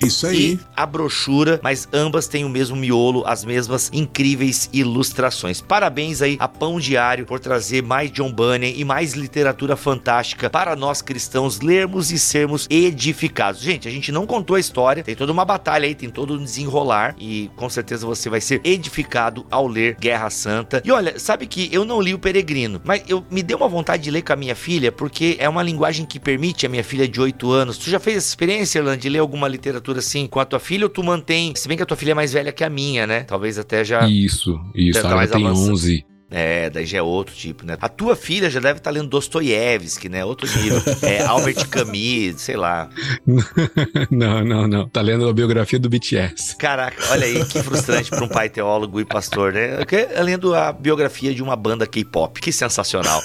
isso 0.07 0.27
aí. 0.27 0.53
E 0.53 0.59
a 0.75 0.85
brochura, 0.85 1.59
mas 1.63 1.87
ambas 1.93 2.27
têm 2.27 2.45
o 2.45 2.49
mesmo 2.49 2.75
miolo, 2.75 3.23
as 3.25 3.43
mesmas 3.45 3.89
incríveis 3.93 4.69
ilustrações. 4.73 5.61
Parabéns 5.61 6.21
aí 6.21 6.37
a 6.39 6.47
Pão 6.47 6.79
Diário 6.79 7.25
por 7.25 7.39
trazer 7.39 7.83
mais 7.83 8.11
John 8.11 8.31
Bunyan 8.31 8.69
e 8.75 8.83
mais 8.83 9.13
literatura 9.13 9.75
fantástica 9.75 10.49
para 10.49 10.75
nós 10.75 11.01
cristãos 11.01 11.59
lermos 11.61 12.11
e 12.11 12.19
sermos 12.19 12.67
edificados. 12.69 13.61
Gente, 13.61 13.87
a 13.87 13.91
gente 13.91 14.11
não 14.11 14.25
contou 14.25 14.55
a 14.55 14.59
história, 14.59 15.03
tem 15.03 15.15
toda 15.15 15.31
uma 15.31 15.45
batalha 15.45 15.85
aí, 15.85 15.95
tem 15.95 16.09
todo 16.09 16.33
um 16.33 16.43
desenrolar 16.43 17.15
e 17.19 17.49
com 17.55 17.69
certeza 17.69 18.05
você 18.05 18.29
vai 18.29 18.41
ser 18.41 18.61
edificado 18.63 19.45
ao 19.49 19.67
ler 19.67 19.95
Guerra 19.99 20.29
Santa. 20.29 20.81
E 20.85 20.91
olha, 20.91 21.19
sabe 21.19 21.45
que 21.45 21.69
eu 21.71 21.85
não 21.85 22.01
li 22.01 22.13
o 22.13 22.19
Peregrino, 22.19 22.81
mas 22.83 23.03
eu 23.07 23.25
me 23.29 23.43
deu 23.43 23.57
uma 23.57 23.67
vontade 23.67 24.03
de 24.03 24.11
ler 24.11 24.21
com 24.21 24.33
a 24.33 24.35
minha 24.35 24.55
filha 24.55 24.91
porque 24.91 25.35
é 25.39 25.47
uma 25.47 25.63
linguagem 25.63 26.05
que 26.05 26.19
permite 26.19 26.65
a 26.65 26.69
minha 26.69 26.83
filha 26.83 27.07
de 27.07 27.19
8 27.19 27.51
anos. 27.51 27.77
Tu 27.77 27.89
já 27.89 27.99
fez 27.99 28.17
essa 28.17 28.29
experiência, 28.29 28.79
Irlanda, 28.79 28.97
de 28.97 29.09
ler 29.09 29.19
alguma 29.19 29.47
literatura 29.47 29.90
assim 29.99 30.27
com 30.27 30.39
a 30.39 30.45
tua 30.45 30.59
filha 30.59 30.85
ou 30.85 30.89
tu 30.89 31.03
mantém, 31.03 31.53
se 31.55 31.67
bem 31.67 31.77
que 31.77 31.83
a 31.83 31.85
tua 31.85 31.97
filha 31.97 32.11
é 32.11 32.15
mais 32.15 32.33
velha 32.33 32.51
que 32.51 32.63
a 32.63 32.69
minha, 32.69 33.05
né? 33.05 33.23
Talvez 33.23 33.57
até 33.59 33.83
já 33.83 34.07
Isso, 34.07 34.59
isso, 34.73 35.01
tá 35.01 35.09
ela 35.09 35.27
tem 35.27 35.45
avançada. 35.45 35.71
11. 35.71 36.10
É, 36.31 36.69
daí 36.69 36.85
já 36.85 36.99
é 36.99 37.01
outro 37.01 37.35
tipo, 37.35 37.65
né? 37.65 37.77
A 37.81 37.89
tua 37.89 38.15
filha 38.15 38.49
já 38.49 38.61
deve 38.61 38.79
estar 38.79 38.89
lendo 38.89 39.09
Dostoiévski, 39.09 40.07
né? 40.07 40.23
Outro 40.23 40.47
nível. 40.57 40.81
É, 41.01 41.23
Albert 41.23 41.67
Camus, 41.67 42.41
sei 42.41 42.55
lá. 42.55 42.89
não, 44.09 44.43
não, 44.43 44.67
não. 44.67 44.87
Tá 44.87 45.01
lendo 45.01 45.27
a 45.27 45.33
biografia 45.33 45.77
do 45.77 45.89
BTS. 45.89 46.55
Caraca, 46.55 46.95
olha 47.11 47.25
aí 47.25 47.43
que 47.45 47.61
frustrante 47.61 48.09
para 48.09 48.23
um 48.23 48.29
pai 48.29 48.49
teólogo 48.49 48.99
e 48.99 49.05
pastor, 49.05 49.51
né? 49.51 49.79
É 50.13 50.23
lendo 50.23 50.55
a 50.55 50.71
biografia 50.71 51.33
de 51.33 51.43
uma 51.43 51.55
banda 51.55 51.85
K-pop. 51.85 52.39
Que 52.39 52.51
sensacional. 52.51 53.21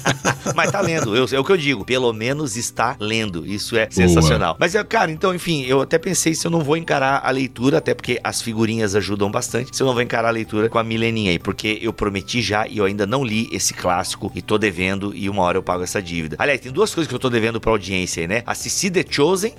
Mas 0.54 0.70
tá 0.70 0.80
lendo, 0.80 1.16
eu, 1.16 1.26
é 1.32 1.38
o 1.38 1.44
que 1.44 1.52
eu 1.52 1.56
digo. 1.56 1.84
Pelo 1.84 2.12
menos 2.12 2.56
está 2.56 2.94
lendo. 3.00 3.46
Isso 3.46 3.76
é 3.76 3.88
sensacional. 3.90 4.56
Mas, 4.58 4.74
é, 4.74 4.84
cara, 4.84 5.10
então, 5.10 5.34
enfim, 5.34 5.64
eu 5.64 5.80
até 5.80 5.98
pensei 5.98 6.34
se 6.34 6.46
eu 6.46 6.50
não 6.50 6.60
vou 6.60 6.76
encarar 6.76 7.22
a 7.24 7.30
leitura, 7.30 7.78
até 7.78 7.94
porque 7.94 8.20
as 8.22 8.42
figurinhas 8.42 8.94
ajudam 8.94 9.30
bastante, 9.30 9.74
se 9.74 9.82
eu 9.82 9.86
não 9.86 9.94
vou 9.94 10.02
encarar 10.02 10.28
a 10.28 10.32
leitura 10.32 10.68
com 10.68 10.78
a 10.78 10.84
Mileninha 10.84 11.30
aí, 11.30 11.38
porque 11.38 11.78
eu 11.80 11.92
prometi 11.92 12.42
já 12.50 12.66
e 12.66 12.78
eu 12.78 12.84
ainda 12.84 13.06
não 13.06 13.22
li 13.22 13.48
esse 13.52 13.72
clássico 13.72 14.30
e 14.34 14.42
tô 14.42 14.58
devendo 14.58 15.14
e 15.14 15.30
uma 15.30 15.42
hora 15.42 15.56
eu 15.56 15.62
pago 15.62 15.84
essa 15.84 16.02
dívida. 16.02 16.34
Aliás, 16.38 16.60
tem 16.60 16.72
duas 16.72 16.92
coisas 16.92 17.08
que 17.08 17.14
eu 17.14 17.18
tô 17.18 17.30
devendo 17.30 17.60
pra 17.60 17.70
audiência 17.70 18.22
aí, 18.22 18.26
né? 18.26 18.42
Assistir 18.44 18.90
The 18.90 19.04
Chosen, 19.08 19.54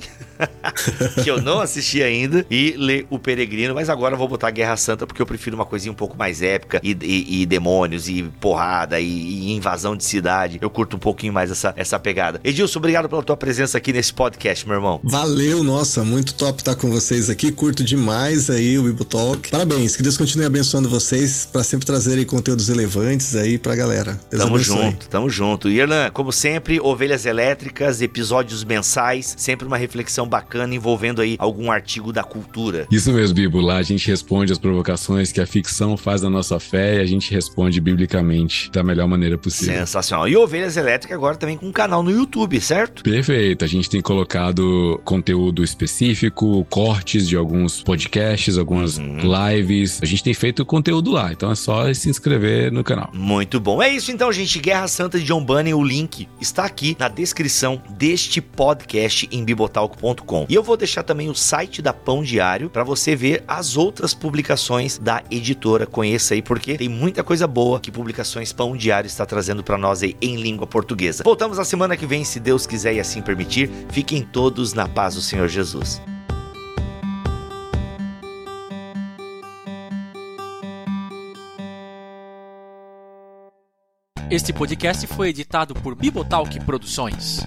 que 1.24 1.30
eu 1.30 1.42
não 1.42 1.60
assisti 1.60 2.02
ainda, 2.02 2.46
e 2.50 2.76
ler 2.78 3.06
O 3.10 3.20
Peregrino, 3.20 3.74
mas 3.76 3.90
agora 3.90 4.14
eu 4.14 4.18
vou 4.18 4.28
botar 4.28 4.50
Guerra 4.52 4.78
Santa 4.78 5.06
porque 5.08 5.22
eu 5.22 5.26
prefiro 5.26 5.56
uma 5.56 5.66
coisinha 5.66 5.92
um 5.92 5.96
pouco 5.96 6.18
mais 6.18 6.42
épica 6.42 6.80
e, 6.84 6.92
e- 7.02 7.42
e 7.42 7.46
demônios 7.46 8.08
e 8.08 8.24
porrada 8.40 9.00
e, 9.00 9.06
e 9.06 9.52
invasão 9.54 9.96
de 9.96 10.04
cidade. 10.04 10.58
Eu 10.62 10.70
curto 10.70 10.96
um 10.96 11.00
pouquinho 11.00 11.34
mais 11.34 11.52
essa, 11.52 11.74
essa 11.78 12.00
pegada. 12.00 12.40
Edilson, 12.44 12.80
obrigado 12.80 13.08
pela 13.10 13.24
tua 13.24 13.38
presença 13.38 13.78
aqui 13.78 13.92
nesse 13.94 14.14
podcast, 14.14 14.66
meu 14.68 14.76
irmão. 14.76 15.00
Valeu, 15.04 15.64
nossa, 15.64 16.04
muito 16.04 16.34
top 16.34 16.60
estar 16.60 16.76
com 16.76 16.90
vocês 16.90 17.30
aqui. 17.30 17.52
Curto 17.52 17.84
demais 17.84 18.50
aí 18.50 18.78
o 18.78 18.84
Bibo 18.84 19.06
Talk. 19.06 19.50
Parabéns, 19.50 19.96
que 19.96 20.04
Deus 20.04 20.18
continue 20.18 20.46
abençoando 20.46 20.90
vocês 20.90 21.48
para 21.52 21.64
sempre 21.64 21.86
trazerem 21.86 22.26
conteúdos 22.26 22.68
relevantes 22.70 23.36
aí 23.36 23.58
pra 23.58 23.76
galera. 23.76 24.20
Deus 24.30 24.44
Tamo 24.44 24.56
abençoe. 24.56 24.78
junto, 24.84 25.10
tamo 25.10 25.30
junto. 25.30 25.70
E 25.70 25.80
Erlan, 25.80 26.10
como 26.12 26.32
sempre, 26.32 26.80
Ovelhas 26.80 27.26
Elétricas, 27.26 28.02
episódios 28.02 28.64
mensais, 28.64 29.34
sempre 29.38 29.68
uma 29.68 29.78
reflexão 29.78 30.28
bacana 30.32 30.74
envolvendo 30.74 31.22
aí 31.22 31.36
algum 31.38 31.70
artigo 31.72 32.12
da 32.14 32.24
cultura. 32.24 32.88
Isso 32.92 33.12
mesmo, 33.12 33.36
Bibo. 33.36 33.60
Lá 33.60 33.78
a 33.78 33.84
gente 33.84 34.08
responde 34.08 34.52
as 34.52 34.58
provocações 34.58 35.32
que 35.32 35.42
a 35.42 35.46
ficção 35.46 35.98
faz 35.98 36.22
da 36.22 36.30
nossa 36.30 36.60
fé 36.60 36.96
e 36.98 37.02
a 37.02 37.06
gente 37.06 37.32
responde 37.34 37.80
biblicamente 37.82 38.72
da 38.72 38.84
melhor 38.84 39.08
maneira 39.08 39.38
possível. 39.38 39.76
Sensacional. 39.76 40.28
E 40.28 40.36
Ovelhas 40.38 40.78
Elétricas 40.78 41.16
agora 41.18 41.36
também 41.36 41.58
com 41.58 41.68
um 41.68 41.72
canal 41.72 42.02
no 42.02 42.10
YouTube, 42.12 42.60
certo? 42.62 43.04
Perfeito. 43.04 43.66
A 43.66 43.68
gente 43.68 43.90
tem 43.90 44.02
colocado 44.02 45.00
conteúdo 45.04 45.64
específico, 45.64 46.66
cortes 46.70 47.28
de 47.28 47.36
alguns 47.36 47.84
podcasts, 47.84 48.58
algumas 48.58 48.98
Uhum. 48.98 49.18
lives. 49.50 50.00
A 50.02 50.06
gente 50.06 50.24
tem 50.24 50.34
feito 50.34 50.66
conteúdo 50.66 51.12
lá, 51.12 51.32
então 51.32 51.52
é 51.52 51.56
só 51.56 51.94
se 51.94 52.10
inscrever 52.10 52.72
no 52.72 52.84
canal. 52.84 53.10
Muito 53.14 53.60
bom. 53.60 53.82
É 53.82 53.90
isso 53.90 54.12
então, 54.12 54.32
gente. 54.32 54.60
Guerra 54.60 54.88
Santa 54.88 55.20
de 55.20 55.26
John 55.26 55.44
Bunyan, 55.44 55.76
o 55.76 55.84
link 55.84 56.28
está 56.40 56.64
aqui 56.66 56.96
na 57.00 57.08
descrição 57.08 57.82
deste 57.90 58.40
podcast 58.42 59.28
em 59.32 59.44
bibotalco.com. 60.22 60.46
E 60.48 60.56
eu 60.56 60.64
vou 60.64 60.78
deixar 60.78 61.04
também 61.04 61.30
o 61.30 61.36
site 61.36 61.82
da 61.82 61.94
Pão 61.94 62.24
Diário 62.24 62.70
para 62.70 62.84
você 62.84 63.16
ver 63.16 63.44
as 63.48 63.78
outras 63.78 64.14
publicações 64.14 64.98
da 64.98 65.24
editora. 65.30 65.86
Conheça 65.86 66.34
aí 66.34 66.42
porque 66.42 66.78
tem 66.78 66.90
muita 66.90 67.24
coisa 67.24 67.48
boa 67.48 67.80
que 67.80 67.92
Publicações 67.92 68.54
Pão 68.54 68.76
Diário 68.76 69.08
está 69.08 69.26
trazendo 69.26 69.64
para 69.64 69.78
nós 69.78 70.04
aí 70.04 70.16
em 70.22 70.36
língua 70.36 70.68
portuguesa. 70.68 71.24
Voltamos 71.24 71.58
na 71.58 71.66
semana 71.66 71.98
que 71.98 72.06
vem, 72.06 72.24
se 72.24 72.40
Deus 72.40 72.66
quiser 72.66 72.94
e 72.94 73.00
assim 73.00 73.22
permitir. 73.22 73.70
Fiquem 73.90 74.24
todos 74.24 74.74
na 74.74 74.88
paz 74.88 75.16
do 75.16 75.22
Senhor 75.22 75.48
Jesus. 75.48 76.02
Este 84.30 84.54
podcast 84.54 85.06
foi 85.08 85.28
editado 85.28 85.74
por 85.74 85.94
Bibotalk 85.94 86.58
Produções. 86.62 87.46